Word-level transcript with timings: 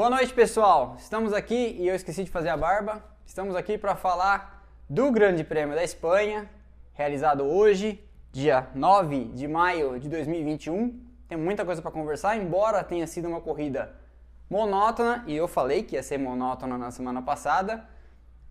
Boa 0.00 0.08
noite, 0.08 0.32
pessoal. 0.32 0.96
Estamos 0.98 1.34
aqui 1.34 1.76
e 1.78 1.86
eu 1.86 1.94
esqueci 1.94 2.24
de 2.24 2.30
fazer 2.30 2.48
a 2.48 2.56
barba. 2.56 3.04
Estamos 3.26 3.54
aqui 3.54 3.76
para 3.76 3.94
falar 3.94 4.66
do 4.88 5.12
Grande 5.12 5.44
Prêmio 5.44 5.74
da 5.74 5.84
Espanha, 5.84 6.48
realizado 6.94 7.44
hoje, 7.44 8.02
dia 8.32 8.66
9 8.74 9.26
de 9.34 9.46
maio 9.46 10.00
de 10.00 10.08
2021. 10.08 10.98
Tem 11.28 11.36
muita 11.36 11.66
coisa 11.66 11.82
para 11.82 11.90
conversar, 11.90 12.34
embora 12.38 12.82
tenha 12.82 13.06
sido 13.06 13.28
uma 13.28 13.42
corrida 13.42 13.94
monótona, 14.48 15.22
e 15.26 15.36
eu 15.36 15.46
falei 15.46 15.82
que 15.82 15.96
ia 15.96 16.02
ser 16.02 16.16
monótona 16.16 16.78
na 16.78 16.90
semana 16.90 17.20
passada. 17.20 17.86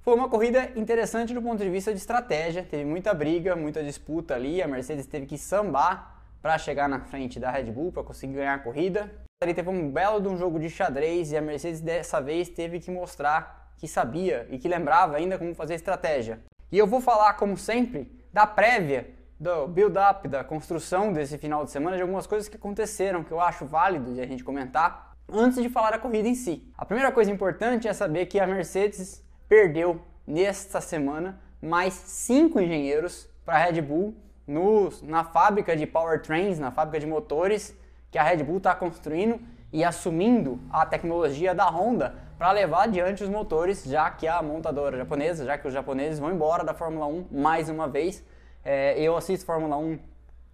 Foi 0.01 0.13
uma 0.13 0.29
corrida 0.29 0.69
interessante 0.75 1.33
do 1.33 1.41
ponto 1.41 1.63
de 1.63 1.69
vista 1.71 1.91
de 1.91 1.97
estratégia, 1.97 2.61
teve 2.61 2.85
muita 2.85 3.11
briga, 3.11 3.55
muita 3.55 3.83
disputa 3.83 4.35
ali, 4.35 4.61
a 4.61 4.67
Mercedes 4.67 5.07
teve 5.07 5.25
que 5.25 5.35
sambar 5.35 6.21
para 6.43 6.59
chegar 6.59 6.87
na 6.87 6.99
frente 6.99 7.39
da 7.39 7.49
Red 7.49 7.71
Bull 7.71 7.91
para 7.91 8.03
conseguir 8.03 8.33
ganhar 8.33 8.53
a 8.53 8.59
corrida. 8.59 9.27
Ele 9.41 9.53
teve 9.53 9.69
um 9.69 9.89
belo 9.89 10.19
de 10.19 10.27
um 10.27 10.35
jogo 10.35 10.59
de 10.59 10.69
xadrez 10.69 11.31
e 11.31 11.37
a 11.37 11.41
Mercedes 11.41 11.79
dessa 11.79 12.19
vez 12.19 12.49
teve 12.49 12.77
que 12.77 12.91
mostrar 12.91 13.71
que 13.77 13.87
sabia 13.87 14.45
e 14.49 14.57
que 14.57 14.67
lembrava 14.67 15.15
ainda 15.15 15.37
como 15.37 15.55
fazer 15.55 15.75
estratégia. 15.75 16.41
E 16.69 16.77
eu 16.77 16.85
vou 16.85 16.99
falar, 16.99 17.33
como 17.35 17.55
sempre, 17.55 18.11
da 18.33 18.45
prévia, 18.45 19.15
do 19.39 19.65
build-up, 19.69 20.27
da 20.27 20.43
construção 20.43 21.13
desse 21.13 21.37
final 21.37 21.63
de 21.63 21.71
semana, 21.71 21.95
de 21.95 22.01
algumas 22.01 22.27
coisas 22.27 22.49
que 22.49 22.57
aconteceram 22.57 23.23
que 23.23 23.31
eu 23.31 23.39
acho 23.39 23.65
válido 23.65 24.13
de 24.13 24.19
a 24.19 24.27
gente 24.27 24.43
comentar 24.43 25.15
antes 25.31 25.63
de 25.63 25.69
falar 25.69 25.91
da 25.91 25.99
corrida 25.99 26.27
em 26.27 26.35
si. 26.35 26.69
A 26.77 26.83
primeira 26.83 27.09
coisa 27.09 27.31
importante 27.31 27.87
é 27.87 27.93
saber 27.93 28.25
que 28.25 28.41
a 28.41 28.45
Mercedes 28.45 29.25
perdeu 29.47 30.01
nesta 30.27 30.81
semana 30.81 31.39
mais 31.61 31.93
cinco 31.93 32.59
engenheiros 32.59 33.29
para 33.45 33.55
a 33.55 33.63
Red 33.63 33.81
Bull 33.83 34.17
no, 34.45 34.89
na 35.01 35.23
fábrica 35.23 35.77
de 35.77 35.87
powertrains, 35.87 36.59
na 36.59 36.71
fábrica 36.71 36.99
de 36.99 37.07
motores 37.07 37.78
que 38.11 38.17
a 38.17 38.23
Red 38.23 38.43
Bull 38.43 38.57
está 38.57 38.73
construindo 38.75 39.39
e 39.71 39.83
assumindo 39.83 40.59
a 40.69 40.85
tecnologia 40.85 41.53
da 41.53 41.69
Honda 41.69 42.15
para 42.37 42.51
levar 42.51 42.83
adiante 42.83 43.23
os 43.23 43.29
motores, 43.29 43.83
já 43.83 44.09
que 44.09 44.27
a 44.27 44.41
montadora 44.41 44.97
japonesa, 44.97 45.45
já 45.45 45.57
que 45.57 45.67
os 45.67 45.73
japoneses 45.73 46.19
vão 46.19 46.31
embora 46.31 46.63
da 46.63 46.73
Fórmula 46.73 47.05
1 47.05 47.27
mais 47.31 47.69
uma 47.69 47.87
vez. 47.87 48.23
É, 48.63 48.99
eu 48.99 49.15
assisto 49.15 49.45
Fórmula 49.45 49.77
1 49.77 49.99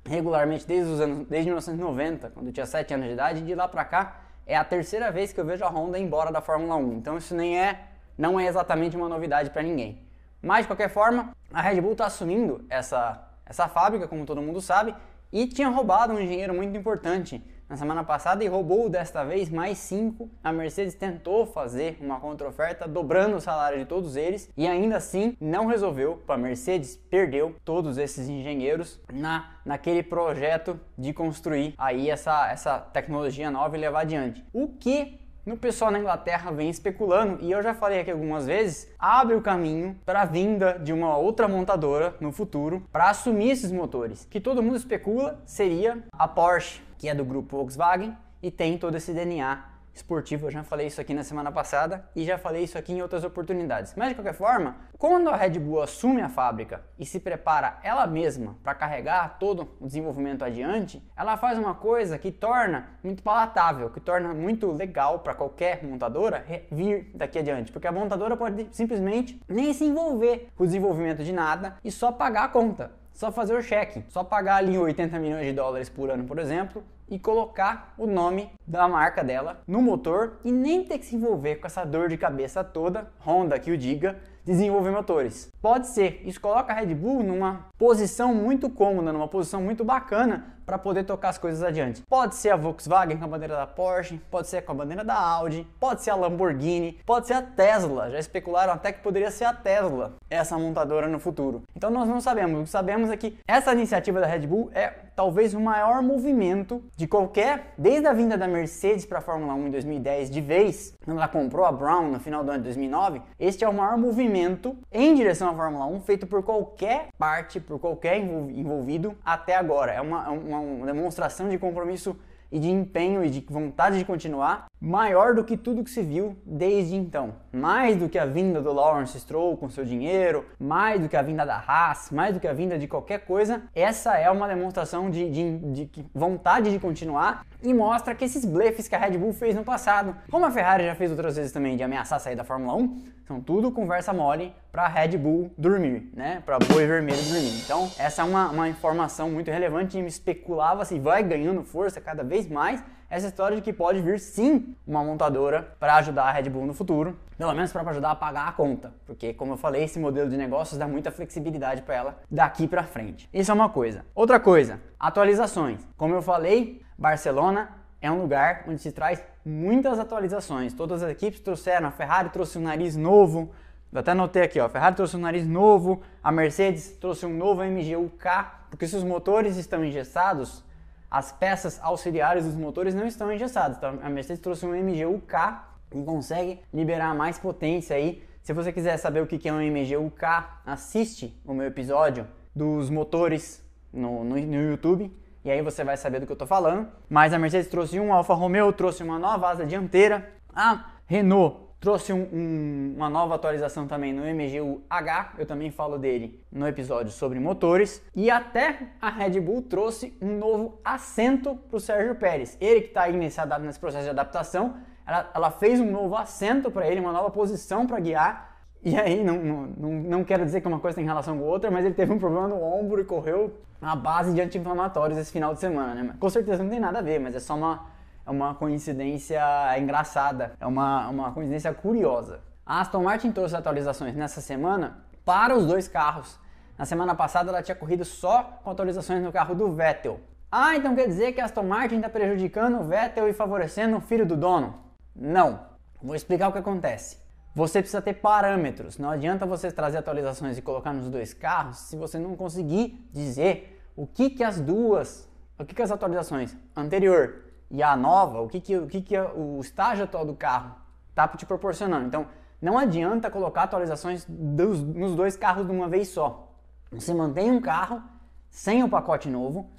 regularmente 0.07 0.67
desde 0.67 0.91
os 0.91 0.99
anos, 0.99 1.27
desde 1.27 1.49
1990, 1.49 2.29
quando 2.31 2.47
eu 2.47 2.53
tinha 2.53 2.65
7 2.65 2.93
anos 2.93 3.07
de 3.07 3.13
idade, 3.13 3.39
e 3.39 3.43
de 3.43 3.55
lá 3.55 3.67
para 3.67 3.85
cá 3.85 4.21
é 4.45 4.55
a 4.55 4.63
terceira 4.63 5.11
vez 5.11 5.31
que 5.31 5.39
eu 5.39 5.45
vejo 5.45 5.63
a 5.63 5.69
Honda 5.69 5.97
embora 5.97 6.31
da 6.31 6.41
Fórmula 6.41 6.75
1. 6.75 6.93
Então 6.93 7.17
isso 7.17 7.35
nem 7.35 7.59
é, 7.59 7.85
não 8.17 8.39
é 8.39 8.45
exatamente 8.45 8.95
uma 8.95 9.09
novidade 9.09 9.49
para 9.49 9.63
ninguém. 9.63 10.03
Mas 10.41 10.61
de 10.61 10.67
qualquer 10.67 10.89
forma, 10.89 11.31
a 11.51 11.61
Red 11.61 11.81
Bull 11.81 11.93
está 11.93 12.05
assumindo 12.05 12.65
essa 12.69 13.25
essa 13.45 13.67
fábrica, 13.67 14.07
como 14.07 14.25
todo 14.25 14.41
mundo 14.41 14.59
sabe, 14.59 14.95
e 15.31 15.47
tinha 15.47 15.69
roubado 15.69 16.13
um 16.13 16.19
engenheiro 16.19 16.53
muito 16.53 16.77
importante 16.77 17.43
na 17.67 17.75
semana 17.75 18.03
passada 18.03 18.43
e 18.43 18.47
roubou 18.47 18.89
desta 18.89 19.23
vez 19.23 19.49
mais 19.49 19.77
cinco. 19.77 20.29
A 20.43 20.51
Mercedes 20.51 20.93
tentou 20.93 21.45
fazer 21.45 21.97
uma 21.99 22.19
contra-oferta, 22.19 22.87
dobrando 22.87 23.37
o 23.37 23.41
salário 23.41 23.79
de 23.79 23.85
todos 23.85 24.15
eles 24.15 24.49
e 24.55 24.67
ainda 24.67 24.97
assim 24.97 25.35
não 25.39 25.65
resolveu. 25.65 26.23
A 26.27 26.37
Mercedes 26.37 26.95
perdeu 27.09 27.55
todos 27.65 27.97
esses 27.97 28.29
engenheiros 28.29 28.99
na 29.11 29.51
naquele 29.65 30.03
projeto 30.03 30.79
de 30.95 31.11
construir 31.11 31.73
aí 31.75 32.07
essa, 32.07 32.51
essa 32.51 32.77
tecnologia 32.77 33.49
nova 33.49 33.75
e 33.75 33.79
levar 33.79 34.01
adiante. 34.01 34.45
O 34.53 34.67
que 34.67 35.24
no 35.45 35.55
pessoal 35.55 35.91
na 35.91 35.99
Inglaterra 35.99 36.51
vem 36.51 36.69
especulando, 36.69 37.38
e 37.41 37.51
eu 37.51 37.61
já 37.61 37.73
falei 37.73 37.99
aqui 37.99 38.09
algumas 38.09 38.47
vezes, 38.47 38.91
abre 38.97 39.35
o 39.35 39.41
caminho 39.41 39.95
para 40.03 40.21
a 40.21 40.25
vinda 40.25 40.79
de 40.79 40.91
uma 40.91 41.15
outra 41.17 41.47
montadora 41.47 42.15
no 42.19 42.31
futuro 42.31 42.83
para 42.91 43.09
assumir 43.09 43.51
esses 43.51 43.71
motores, 43.71 44.25
que 44.29 44.41
todo 44.41 44.63
mundo 44.63 44.77
especula 44.77 45.41
seria 45.45 46.03
a 46.11 46.27
Porsche, 46.27 46.81
que 46.97 47.07
é 47.07 47.13
do 47.13 47.23
grupo 47.23 47.57
Volkswagen 47.57 48.17
e 48.41 48.49
tem 48.49 48.77
todo 48.77 48.97
esse 48.97 49.13
DNA 49.13 49.74
esportivo. 49.95 50.47
Eu 50.47 50.51
já 50.51 50.63
falei 50.63 50.88
isso 50.88 50.99
aqui 50.99 51.13
na 51.13 51.23
semana 51.23 51.51
passada 51.51 52.07
e 52.16 52.25
já 52.25 52.38
falei 52.38 52.63
isso 52.63 52.78
aqui 52.78 52.94
em 52.94 53.01
outras 53.01 53.23
oportunidades. 53.23 53.94
Mas 53.95 54.09
de 54.09 54.16
qualquer 54.16 54.33
forma, 54.33 54.75
quando 54.97 55.29
a 55.29 55.35
Red 55.35 55.57
Bull 55.59 55.81
assume 55.81 56.22
a 56.22 56.29
fábrica 56.29 56.83
e 57.00 57.06
se 57.06 57.19
prepara 57.19 57.79
ela 57.81 58.06
mesma 58.06 58.57
para 58.61 58.75
carregar 58.75 59.38
todo 59.39 59.69
o 59.79 59.88
desenvolvimento 59.88 60.44
adiante, 60.44 61.01
ela 61.16 61.38
faz 61.38 61.57
uma 61.57 61.73
coisa 61.73 62.19
que 62.19 62.31
torna 62.31 62.89
muito 63.01 63.23
palatável, 63.23 63.89
que 63.89 64.00
torna 64.00 64.33
muito 64.33 64.72
legal 64.72 65.19
para 65.19 65.33
qualquer 65.33 65.83
montadora 65.83 66.45
vir 66.69 67.12
daqui 67.16 67.39
adiante, 67.39 67.72
porque 67.72 67.88
a 67.88 67.91
montadora 67.91 68.35
pode 68.35 68.67
simplesmente 68.72 69.41
nem 69.47 69.73
se 69.73 69.85
envolver 69.85 70.50
com 70.56 70.63
o 70.63 70.67
desenvolvimento 70.67 71.23
de 71.23 71.31
nada 71.31 71.77
e 71.83 71.91
só 71.91 72.12
pagar 72.12 72.44
a 72.44 72.50
conta 72.50 72.91
só 73.16 73.31
fazer 73.31 73.56
o 73.56 73.62
cheque, 73.62 74.03
só 74.09 74.25
pagar 74.25 74.57
ali 74.57 74.77
80 74.77 75.17
milhões 75.19 75.45
de 75.45 75.53
dólares 75.53 75.88
por 75.88 76.09
ano, 76.09 76.25
por 76.25 76.38
exemplo, 76.38 76.83
e 77.09 77.19
colocar 77.19 77.93
o 77.97 78.07
nome 78.07 78.51
da 78.66 78.88
marca 78.88 79.23
dela 79.23 79.61
no 79.67 79.81
motor 79.81 80.39
e 80.43 80.51
nem 80.51 80.83
ter 80.83 80.99
que 80.99 81.05
se 81.05 81.16
envolver 81.16 81.55
com 81.55 81.67
essa 81.67 81.85
dor 81.85 82.09
de 82.09 82.17
cabeça 82.17 82.63
toda, 82.63 83.11
Honda 83.25 83.59
que 83.59 83.71
o 83.71 83.77
diga, 83.77 84.17
desenvolver 84.43 84.91
motores. 84.91 85.51
Pode 85.61 85.88
ser, 85.88 86.21
isso 86.25 86.39
coloca 86.39 86.71
a 86.71 86.75
Red 86.75 86.94
Bull 86.94 87.23
numa 87.23 87.67
posição 87.77 88.33
muito 88.33 88.69
cômoda, 88.69 89.11
numa 89.11 89.27
posição 89.27 89.61
muito 89.61 89.83
bacana 89.83 90.54
para 90.65 90.77
poder 90.77 91.03
tocar 91.03 91.29
as 91.29 91.37
coisas 91.37 91.61
adiante. 91.63 92.01
Pode 92.09 92.35
ser 92.35 92.49
a 92.49 92.55
Volkswagen 92.55 93.17
com 93.17 93.25
a 93.25 93.27
bandeira 93.27 93.55
da 93.55 93.67
Porsche, 93.67 94.19
pode 94.31 94.47
ser 94.47 94.61
com 94.63 94.71
a 94.71 94.75
bandeira 94.75 95.03
da 95.03 95.15
Audi, 95.15 95.67
pode 95.79 96.01
ser 96.01 96.11
a 96.11 96.15
Lamborghini, 96.15 96.99
pode 97.05 97.27
ser 97.27 97.33
a 97.33 97.41
Tesla. 97.41 98.09
Já 98.09 98.19
especularam 98.19 98.73
até 98.73 98.91
que 98.91 99.01
poderia 99.01 99.31
ser 99.31 99.45
a 99.45 99.53
Tesla 99.53 100.13
essa 100.29 100.57
montadora 100.57 101.07
no 101.07 101.19
futuro. 101.19 101.63
Então 101.75 101.89
nós 101.89 102.07
não 102.07 102.19
sabemos. 102.19 102.61
O 102.61 102.63
que 102.63 102.69
sabemos 102.69 103.09
é 103.09 103.17
que 103.17 103.37
essa 103.47 103.73
iniciativa 103.73 104.19
da 104.19 104.27
Red 104.27 104.47
Bull 104.47 104.69
é 104.73 105.05
talvez 105.15 105.53
o 105.53 105.59
maior 105.59 106.01
movimento 106.01 106.83
de 106.95 107.07
qualquer, 107.07 107.73
desde 107.77 108.05
a 108.05 108.13
vinda 108.13 108.37
da 108.37 108.47
Mercedes 108.47 109.05
para 109.05 109.19
a 109.19 109.21
Fórmula 109.21 109.53
1 109.53 109.67
em 109.67 109.71
2010 109.71 110.29
de 110.29 110.41
vez, 110.41 110.93
quando 111.05 111.17
ela 111.17 111.27
comprou 111.27 111.65
a 111.65 111.71
Brown 111.71 112.11
no 112.11 112.19
final 112.19 112.43
do 112.43 112.51
ano 112.51 112.59
de 112.59 112.65
2009, 112.65 113.21
este 113.39 113.63
é 113.63 113.69
o 113.69 113.73
maior 113.73 113.97
movimento 113.97 114.75
em 114.91 115.15
direção 115.15 115.49
à 115.49 115.53
Fórmula 115.53 115.85
1 115.85 116.01
feito 116.01 116.27
por 116.27 116.43
qualquer 116.43 117.07
parte, 117.17 117.59
por 117.59 117.79
qualquer 117.79 118.17
envolvido 118.17 119.15
até 119.23 119.55
agora. 119.55 119.93
É 119.93 120.01
uma, 120.01 120.29
uma, 120.29 120.54
uma 120.59 120.85
demonstração 120.85 121.49
de 121.49 121.57
compromisso 121.57 122.16
e 122.51 122.59
de 122.59 122.69
empenho 122.69 123.23
e 123.23 123.29
de 123.29 123.45
vontade 123.49 123.97
de 123.97 124.05
continuar 124.05 124.67
maior 124.79 125.33
do 125.33 125.43
que 125.43 125.57
tudo 125.57 125.83
que 125.83 125.89
se 125.89 126.01
viu 126.01 126.38
desde 126.45 126.95
então. 126.95 127.33
Mais 127.51 127.97
do 127.97 128.07
que 128.07 128.19
a 128.19 128.25
vinda 128.25 128.61
do 128.61 128.71
Lawrence 128.71 129.19
Stroll 129.19 129.57
com 129.57 129.69
seu 129.69 129.83
dinheiro, 129.83 130.45
mais 130.59 131.01
do 131.01 131.09
que 131.09 131.17
a 131.17 131.21
vinda 131.21 131.45
da 131.45 131.57
Haas, 131.57 132.11
mais 132.11 132.33
do 132.33 132.39
que 132.39 132.47
a 132.47 132.53
vinda 132.53 132.77
de 132.77 132.88
qualquer 132.88 133.25
coisa, 133.25 133.63
essa 133.73 134.17
é 134.17 134.29
uma 134.29 134.47
demonstração 134.47 135.09
de, 135.09 135.29
de, 135.29 135.57
de 135.88 136.05
vontade 136.13 136.71
de 136.71 136.79
continuar 136.79 137.45
e 137.63 137.73
mostra 137.73 138.13
que 138.13 138.23
esses 138.23 138.45
blefes 138.45 138.88
que 138.88 138.95
a 138.95 138.99
Red 138.99 139.17
Bull 139.17 139.33
fez 139.33 139.55
no 139.55 139.63
passado, 139.63 140.15
como 140.29 140.45
a 140.45 140.51
Ferrari 140.51 140.85
já 140.85 140.94
fez 140.94 141.09
outras 141.09 141.35
vezes 141.35 141.51
também 141.51 141.75
de 141.75 141.83
ameaçar 141.83 142.19
sair 142.19 142.35
da 142.35 142.44
Fórmula 142.44 142.75
1, 142.75 143.03
são 143.27 143.41
tudo 143.41 143.71
conversa 143.71 144.13
mole 144.13 144.53
para 144.75 144.90
Red 144.90 145.18
Bull 145.18 145.53
dormir, 145.58 146.12
né? 146.13 146.44
Para 146.46 146.59
boi 146.59 146.86
vermelho 146.86 147.24
dormir. 147.24 147.62
Então, 147.63 147.90
essa 147.97 148.24
é 148.24 148.25
uma, 148.25 148.50
uma 148.50 148.68
informação 148.68 149.30
muito 149.30 149.50
relevante 149.50 149.97
e 149.97 150.06
especulava 150.06 150.84
se 150.84 151.00
vai 151.00 151.24
ganhando 151.24 151.63
força 151.63 152.02
cada 152.02 152.25
vez 152.25 152.50
mais 152.50 152.84
essa 153.09 153.28
história 153.28 153.56
de 153.56 153.63
que 153.63 153.72
pode 153.72 154.02
vir 154.02 154.19
sim 154.19 154.75
uma 154.86 155.02
montadora 155.02 155.66
para 155.80 155.96
ajudar 155.96 156.24
a 156.24 156.31
Red 156.34 156.50
Bull 156.50 156.66
no 156.66 156.74
futuro, 156.74 157.18
pelo 157.38 157.53
menos 157.53 157.72
para 157.72 157.90
ajudar 157.90 158.12
a 158.12 158.16
pagar 158.16 158.50
a 158.50 158.52
conta, 158.52 158.94
porque 159.06 159.34
como 159.34 159.53
eu 159.53 159.58
falei, 159.58 159.81
esse 159.81 159.97
modelo 159.97 160.30
de 160.30 160.36
negócios 160.36 160.78
dá 160.78 160.86
muita 160.86 161.09
flexibilidade 161.09 161.81
para 161.81 161.96
ela 161.96 162.19
daqui 162.30 162.68
para 162.68 162.84
frente. 162.84 163.30
Isso 163.34 163.52
é 163.52 163.53
uma 163.53 163.69
coisa. 163.69 164.03
Outra 164.13 164.42
coisa, 164.42 164.81
atualizações. 165.00 165.88
Como 165.96 166.13
eu 166.13 166.22
falei, 166.22 166.81
Barcelona 166.97 167.69
é 168.02 168.12
um 168.12 168.22
lugar 168.22 168.66
onde 168.68 168.81
se 168.81 168.92
traz 168.92 169.24
muitas 169.46 170.00
atualizações. 170.00 170.74
Todas 170.74 171.02
as 171.02 171.12
equipes 171.12 171.40
trouxeram, 171.40 171.88
a 171.88 171.92
Ferrari 171.92 172.30
trouxe 172.30 172.57
um 172.57 172.62
nariz 172.62 172.97
novo, 172.97 173.52
eu 173.95 174.01
até 174.01 174.11
anotei 174.11 174.44
aqui, 174.44 174.59
ó, 174.59 174.66
a 174.66 174.69
Ferrari 174.69 174.95
trouxe 174.95 175.16
um 175.16 175.22
nariz 175.22 175.47
novo, 175.47 176.01
a 176.22 176.31
Mercedes 176.31 176.91
trouxe 177.00 177.25
um 177.25 177.35
novo 177.35 177.63
MGU-K, 177.63 178.66
porque 178.69 178.88
se 178.88 178.95
os 178.95 179.03
motores 179.03 179.56
estão 179.56 179.86
engessados, 179.86 180.63
as 181.09 181.31
peças 181.31 181.80
auxiliares 181.81 182.45
dos 182.45 182.56
motores 182.56 182.94
não 182.94 183.07
estão 183.07 183.31
engessadas. 183.31 183.77
Então 183.77 183.97
a 184.03 184.09
Mercedes 184.09 184.42
trouxe 184.42 184.65
um 184.65 184.75
MGU-K 184.75 185.69
que 185.89 186.03
consegue 186.03 186.59
liberar 186.74 187.15
mais 187.15 187.39
potência 187.39 187.95
aí. 187.95 188.21
Se 188.44 188.51
você 188.51 188.74
quiser 188.74 188.97
saber 188.97 189.21
o 189.21 189.27
que 189.27 189.47
é 189.47 189.53
um 189.53 189.62
MGU-K, 189.62 190.62
assiste 190.65 191.33
o 191.45 191.53
meu 191.53 191.65
episódio 191.65 192.27
dos 192.53 192.89
motores 192.89 193.63
no, 193.94 194.25
no, 194.25 194.36
no 194.36 194.69
YouTube 194.71 195.09
e 195.45 195.50
aí 195.50 195.62
você 195.62 195.83
vai 195.86 195.95
saber 195.95 196.19
do 196.19 196.25
que 196.25 196.31
eu 196.33 196.36
estou 196.36 196.47
falando. 196.47 196.88
Mas 197.09 197.31
a 197.31 197.39
Mercedes 197.39 197.69
trouxe 197.69 197.97
um, 197.97 198.12
a 198.12 198.18
Alfa 198.18 198.33
Romeo 198.33 198.74
trouxe 198.74 199.03
uma 199.03 199.18
nova 199.18 199.47
asa 199.47 199.65
dianteira, 199.65 200.33
a 200.53 200.88
Renault 201.06 201.64
trouxe 201.85 202.11
um, 202.11 202.27
um, 202.33 202.93
uma 202.95 203.11
nova 203.11 203.35
atualização 203.35 203.85
também 203.85 204.11
no 204.11 204.23
MGU-H, 204.23 205.33
eu 205.37 205.45
também 205.45 205.69
falo 205.69 205.99
dele 205.99 206.43
no 206.51 206.67
episódio 206.67 207.11
sobre 207.11 207.39
motores. 207.39 208.03
E 208.15 208.31
até 208.31 208.87
a 208.99 209.07
Red 209.11 209.39
Bull 209.39 209.61
trouxe 209.61 210.17
um 210.19 210.39
novo 210.39 210.79
assento 210.83 211.55
para 211.55 211.77
o 211.77 211.79
Sérgio 211.79 212.15
Pérez. 212.15 212.57
Ele 212.59 212.81
que 212.81 212.87
está 212.87 213.03
aí 213.03 213.15
nesse, 213.15 213.39
nesse, 213.61 213.79
processo 213.79 214.05
de 214.05 214.09
adaptação, 214.09 214.77
ela, 215.05 215.29
ela 215.35 215.51
fez 215.51 215.79
um 215.79 215.91
novo 215.91 216.15
assento 216.15 216.71
para 216.71 216.87
ele, 216.87 216.99
uma 216.99 217.13
nova 217.13 217.29
posição 217.29 217.85
para 217.85 217.99
guiar. 217.99 218.57
E 218.83 218.97
aí, 218.97 219.23
não, 219.23 219.37
não, 219.37 219.91
não 219.91 220.23
quero 220.23 220.43
dizer 220.43 220.61
que 220.61 220.67
uma 220.67 220.79
coisa 220.79 220.95
tem 220.95 221.05
relação 221.05 221.37
com 221.37 221.43
outra, 221.43 221.69
mas 221.69 221.85
ele 221.85 221.93
teve 221.93 222.11
um 222.11 222.17
problema 222.17 222.47
no 222.47 222.63
ombro 222.63 222.99
e 222.99 223.05
correu 223.05 223.53
na 223.79 223.95
base 223.95 224.33
de 224.33 224.41
anti-inflamatórios 224.41 225.19
esse 225.19 225.31
final 225.31 225.53
de 225.53 225.59
semana, 225.59 225.93
né? 225.93 226.15
Com 226.19 226.31
certeza 226.31 226.63
não 226.63 226.69
tem 226.71 226.79
nada 226.79 226.97
a 226.97 227.01
ver, 227.03 227.19
mas 227.19 227.35
é 227.35 227.39
só 227.39 227.55
uma 227.55 227.93
é 228.25 228.31
uma 228.31 228.56
coincidência 228.56 229.39
engraçada, 229.77 230.54
é 230.60 230.66
uma, 230.66 231.07
uma 231.10 231.31
coincidência 231.31 231.74
curiosa. 231.74 232.39
A 232.66 232.81
Aston 232.81 233.04
Martin 233.04 233.31
trouxe 233.31 233.56
atualizações 233.56 234.16
nessa 234.16 234.42
semana 234.42 235.06
para 235.24 235.56
os 235.56 235.66
dois 235.68 235.88
carros. 235.88 236.39
Na 236.77 236.86
semana 236.86 237.13
passada 237.13 237.50
ela 237.50 237.62
tinha 237.62 237.75
corrido 237.75 238.04
só 238.04 238.60
com 238.63 238.72
atualizações 238.72 239.22
no 239.24 239.31
carro 239.31 239.54
do 239.54 239.72
Vettel. 239.72 240.19
Ah, 240.51 240.75
então 240.75 240.95
quer 240.95 241.07
dizer 241.07 241.33
que 241.33 241.42
a 241.42 241.45
Aston 241.45 241.63
Martin 241.63 241.98
está 241.98 242.10
prejudicando 242.10 242.80
o 242.80 242.83
Vettel 242.83 243.30
e 243.30 243.33
favorecendo 243.33 243.98
o 243.98 244.01
filho 244.01 244.25
do 244.25 244.36
dono? 244.36 244.74
Não. 245.16 245.60
Vou 246.01 246.16
explicar 246.16 246.50
o 246.50 246.51
que 246.51 246.57
acontece. 246.57 247.24
Você 247.54 247.80
precisa 247.80 248.01
ter 248.01 248.16
parâmetros. 248.16 248.98
Não 248.98 249.10
adianta 249.10 249.45
você 249.45 249.71
trazer 249.71 250.00
atualizações 250.00 250.57
e 250.57 250.62
colocar 250.62 250.92
nos 250.92 251.10
dois 251.10 251.33
carros 251.33 251.78
se 251.78 251.95
você 251.95 252.18
não 252.18 252.36
conseguir 252.36 253.07
dizer 253.13 253.81
o 253.95 254.06
que, 254.06 254.30
que 254.30 254.44
as 254.44 254.60
duas, 254.60 255.30
o 255.57 255.63
que, 255.63 255.74
que 255.74 255.81
as 255.81 255.92
atualizações 255.92 256.56
anterior 256.75 257.44
e 257.69 257.81
a 257.81 257.95
nova, 257.95 258.41
o 258.41 258.47
que, 258.47 258.59
que, 258.62 258.77
o, 258.77 258.88
que, 258.88 259.01
que 259.01 259.17
o 259.17 259.59
estágio 259.59 260.03
atual 260.03 260.25
do 260.25 260.35
carro 260.35 260.75
está 261.09 261.27
te 261.27 261.45
proporcionando. 261.45 262.06
Então, 262.06 262.27
não 262.62 262.77
adianta 262.77 263.29
colocar 263.29 263.63
atualizações 263.63 264.25
dos, 264.27 264.81
nos 264.81 265.15
dois 265.15 265.35
carros 265.35 265.65
de 265.65 265.71
uma 265.71 265.88
vez 265.88 266.09
só. 266.09 266.51
Você 266.91 267.13
mantém 267.13 267.51
um 267.51 267.62
carro 267.62 268.01
sem 268.50 268.83
o 268.83 268.89
pacote 268.89 269.29
novo 269.29 269.69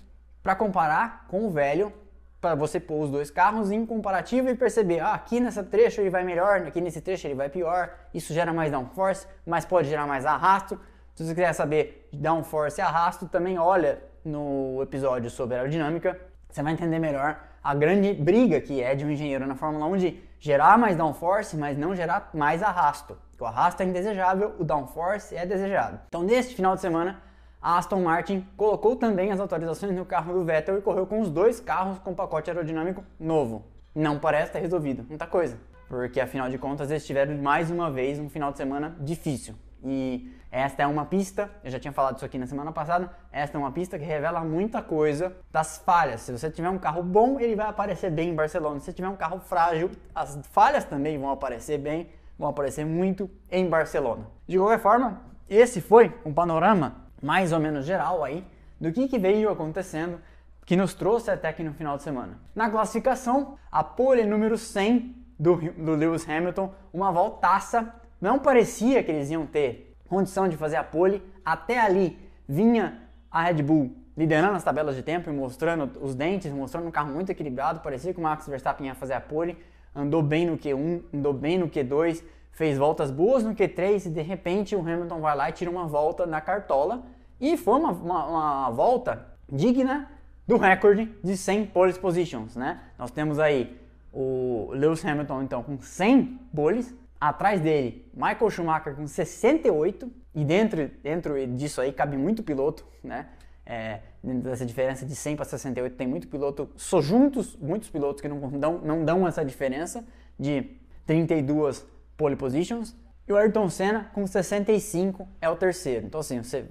para 0.42 0.54
comparar 0.54 1.26
com 1.28 1.46
o 1.46 1.50
velho, 1.50 1.92
para 2.40 2.54
você 2.54 2.78
pôr 2.78 3.02
os 3.02 3.10
dois 3.10 3.30
carros 3.30 3.70
em 3.70 3.84
comparativo 3.84 4.48
e 4.48 4.54
perceber, 4.54 5.00
ah, 5.00 5.14
aqui 5.14 5.40
nessa 5.40 5.64
trecho 5.64 6.00
ele 6.00 6.10
vai 6.10 6.22
melhor, 6.22 6.58
aqui 6.58 6.80
nesse 6.80 7.00
trecho 7.00 7.26
ele 7.26 7.34
vai 7.34 7.48
pior, 7.48 7.90
isso 8.14 8.32
gera 8.32 8.52
mais 8.52 8.70
downforce, 8.70 9.26
mas 9.44 9.64
pode 9.64 9.88
gerar 9.88 10.06
mais 10.06 10.24
arrasto. 10.26 10.78
Se 11.14 11.24
você 11.24 11.34
quiser 11.34 11.52
saber 11.54 12.08
downforce 12.12 12.80
e 12.80 12.82
arrasto, 12.82 13.26
também 13.26 13.58
olha 13.58 14.02
no 14.24 14.80
episódio 14.82 15.30
sobre 15.30 15.56
aerodinâmica, 15.56 16.20
você 16.48 16.62
vai 16.62 16.72
entender 16.72 16.98
melhor 16.98 17.40
a 17.66 17.74
grande 17.74 18.14
briga 18.14 18.60
que 18.60 18.80
é 18.80 18.94
de 18.94 19.04
um 19.04 19.10
engenheiro 19.10 19.44
na 19.44 19.56
Fórmula 19.56 19.86
1 19.86 19.96
de 19.96 20.22
gerar 20.38 20.78
mais 20.78 20.94
downforce, 20.94 21.56
mas 21.56 21.76
não 21.76 21.96
gerar 21.96 22.30
mais 22.32 22.62
arrasto. 22.62 23.18
O 23.40 23.44
arrasto 23.44 23.82
é 23.82 23.86
indesejável, 23.86 24.54
o 24.56 24.62
downforce 24.62 25.34
é 25.34 25.44
desejado. 25.44 25.98
Então, 26.06 26.22
neste 26.22 26.54
final 26.54 26.76
de 26.76 26.80
semana, 26.80 27.20
a 27.60 27.76
Aston 27.76 28.00
Martin 28.00 28.46
colocou 28.56 28.94
também 28.94 29.32
as 29.32 29.40
atualizações 29.40 29.96
no 29.96 30.04
carro 30.04 30.32
do 30.32 30.44
Vettel 30.44 30.78
e 30.78 30.80
correu 30.80 31.08
com 31.08 31.20
os 31.20 31.28
dois 31.28 31.58
carros 31.58 31.98
com 31.98 32.14
pacote 32.14 32.48
aerodinâmico 32.48 33.02
novo. 33.18 33.64
Não 33.92 34.16
parece 34.16 34.52
ter 34.52 34.60
resolvido 34.60 35.04
muita 35.08 35.26
coisa, 35.26 35.58
porque 35.88 36.20
afinal 36.20 36.48
de 36.48 36.58
contas 36.58 36.88
eles 36.88 37.04
tiveram 37.04 37.36
mais 37.36 37.68
uma 37.68 37.90
vez 37.90 38.20
um 38.20 38.30
final 38.30 38.52
de 38.52 38.58
semana 38.58 38.94
difícil. 39.00 39.56
E 39.84 40.32
esta 40.56 40.82
é 40.82 40.86
uma 40.86 41.04
pista, 41.04 41.50
eu 41.62 41.70
já 41.70 41.78
tinha 41.78 41.92
falado 41.92 42.16
isso 42.16 42.24
aqui 42.24 42.38
na 42.38 42.46
semana 42.46 42.72
passada, 42.72 43.10
esta 43.30 43.58
é 43.58 43.60
uma 43.60 43.70
pista 43.70 43.98
que 43.98 44.04
revela 44.06 44.40
muita 44.40 44.80
coisa 44.80 45.36
das 45.52 45.76
falhas. 45.76 46.22
Se 46.22 46.32
você 46.32 46.50
tiver 46.50 46.70
um 46.70 46.78
carro 46.78 47.02
bom, 47.02 47.38
ele 47.38 47.54
vai 47.54 47.66
aparecer 47.66 48.10
bem 48.10 48.30
em 48.30 48.34
Barcelona. 48.34 48.80
Se 48.80 48.86
você 48.86 48.92
tiver 48.94 49.08
um 49.08 49.16
carro 49.16 49.38
frágil, 49.38 49.90
as 50.14 50.40
falhas 50.50 50.86
também 50.86 51.18
vão 51.18 51.28
aparecer 51.28 51.76
bem, 51.76 52.08
vão 52.38 52.48
aparecer 52.48 52.86
muito 52.86 53.30
em 53.50 53.68
Barcelona. 53.68 54.28
De 54.48 54.56
qualquer 54.56 54.78
forma, 54.78 55.20
esse 55.46 55.82
foi 55.82 56.10
um 56.24 56.32
panorama 56.32 57.04
mais 57.22 57.52
ou 57.52 57.60
menos 57.60 57.84
geral 57.84 58.24
aí 58.24 58.42
do 58.80 58.90
que, 58.90 59.08
que 59.08 59.18
veio 59.18 59.50
acontecendo 59.50 60.18
que 60.64 60.74
nos 60.74 60.94
trouxe 60.94 61.30
até 61.30 61.48
aqui 61.48 61.62
no 61.62 61.74
final 61.74 61.98
de 61.98 62.02
semana. 62.02 62.40
Na 62.54 62.70
classificação, 62.70 63.58
a 63.70 63.84
pole 63.84 64.24
número 64.24 64.56
100 64.56 65.14
do, 65.38 65.56
do 65.72 65.92
Lewis 65.92 66.26
Hamilton, 66.26 66.72
uma 66.94 67.12
voltaça, 67.12 67.94
não 68.18 68.38
parecia 68.38 69.02
que 69.02 69.12
eles 69.12 69.30
iam 69.30 69.44
ter 69.44 69.86
condição 70.08 70.48
de 70.48 70.56
fazer 70.56 70.76
a 70.76 70.84
pole, 70.84 71.22
até 71.44 71.78
ali 71.78 72.18
vinha 72.48 73.02
a 73.30 73.42
Red 73.42 73.62
Bull 73.62 73.94
liderando 74.16 74.56
as 74.56 74.64
tabelas 74.64 74.96
de 74.96 75.02
tempo 75.02 75.28
e 75.28 75.32
mostrando 75.32 75.90
os 76.00 76.14
dentes, 76.14 76.50
mostrando 76.50 76.88
um 76.88 76.90
carro 76.90 77.12
muito 77.12 77.30
equilibrado, 77.30 77.80
parecia 77.80 78.14
que 78.14 78.18
o 78.18 78.22
Max 78.22 78.48
Verstappen 78.48 78.86
ia 78.86 78.94
fazer 78.94 79.12
a 79.12 79.20
pole, 79.20 79.58
andou 79.94 80.22
bem 80.22 80.46
no 80.46 80.56
Q1, 80.56 81.02
andou 81.12 81.34
bem 81.34 81.58
no 81.58 81.68
Q2, 81.68 82.22
fez 82.50 82.78
voltas 82.78 83.10
boas 83.10 83.44
no 83.44 83.54
Q3 83.54 84.06
e 84.06 84.10
de 84.10 84.22
repente 84.22 84.74
o 84.74 84.80
Hamilton 84.80 85.20
vai 85.20 85.36
lá 85.36 85.50
e 85.50 85.52
tira 85.52 85.70
uma 85.70 85.86
volta 85.86 86.24
na 86.24 86.40
cartola. 86.40 87.02
E 87.38 87.58
foi 87.58 87.78
uma, 87.78 87.92
uma, 87.92 88.26
uma 88.26 88.70
volta 88.70 89.26
digna 89.46 90.10
do 90.46 90.56
recorde 90.56 91.12
de 91.22 91.36
100 91.36 91.66
pole 91.66 91.92
positions, 91.94 92.56
né? 92.56 92.80
Nós 92.98 93.10
temos 93.10 93.38
aí 93.38 93.78
o 94.10 94.70
Lewis 94.72 95.04
Hamilton 95.04 95.42
então 95.42 95.62
com 95.62 95.78
100 95.78 96.40
poles, 96.54 96.94
atrás 97.20 97.60
dele 97.60 98.10
Michael 98.14 98.50
Schumacher 98.50 98.94
com 98.94 99.06
68 99.06 100.10
e 100.34 100.44
dentro, 100.44 100.90
dentro 101.02 101.46
disso 101.48 101.80
aí 101.80 101.92
cabe 101.92 102.16
muito 102.16 102.42
piloto, 102.42 102.86
né? 103.02 103.28
É, 103.68 104.00
dessa 104.22 104.64
diferença 104.64 105.04
de 105.04 105.16
100 105.16 105.34
para 105.34 105.44
68 105.44 105.96
tem 105.96 106.06
muito 106.06 106.28
piloto, 106.28 106.70
só 106.76 107.00
juntos 107.02 107.56
muitos 107.56 107.90
pilotos 107.90 108.22
que 108.22 108.28
não 108.28 108.38
dão, 108.50 108.78
não 108.78 109.04
dão 109.04 109.26
essa 109.26 109.44
diferença 109.44 110.06
de 110.38 110.76
32 111.04 111.84
pole 112.16 112.36
positions. 112.36 112.94
E 113.26 113.32
o 113.32 113.36
Ayrton 113.36 113.68
Senna 113.68 114.10
com 114.14 114.24
65 114.26 115.26
é 115.40 115.48
o 115.48 115.56
terceiro. 115.56 116.06
Então, 116.06 116.20
assim, 116.20 116.42
você, 116.42 116.66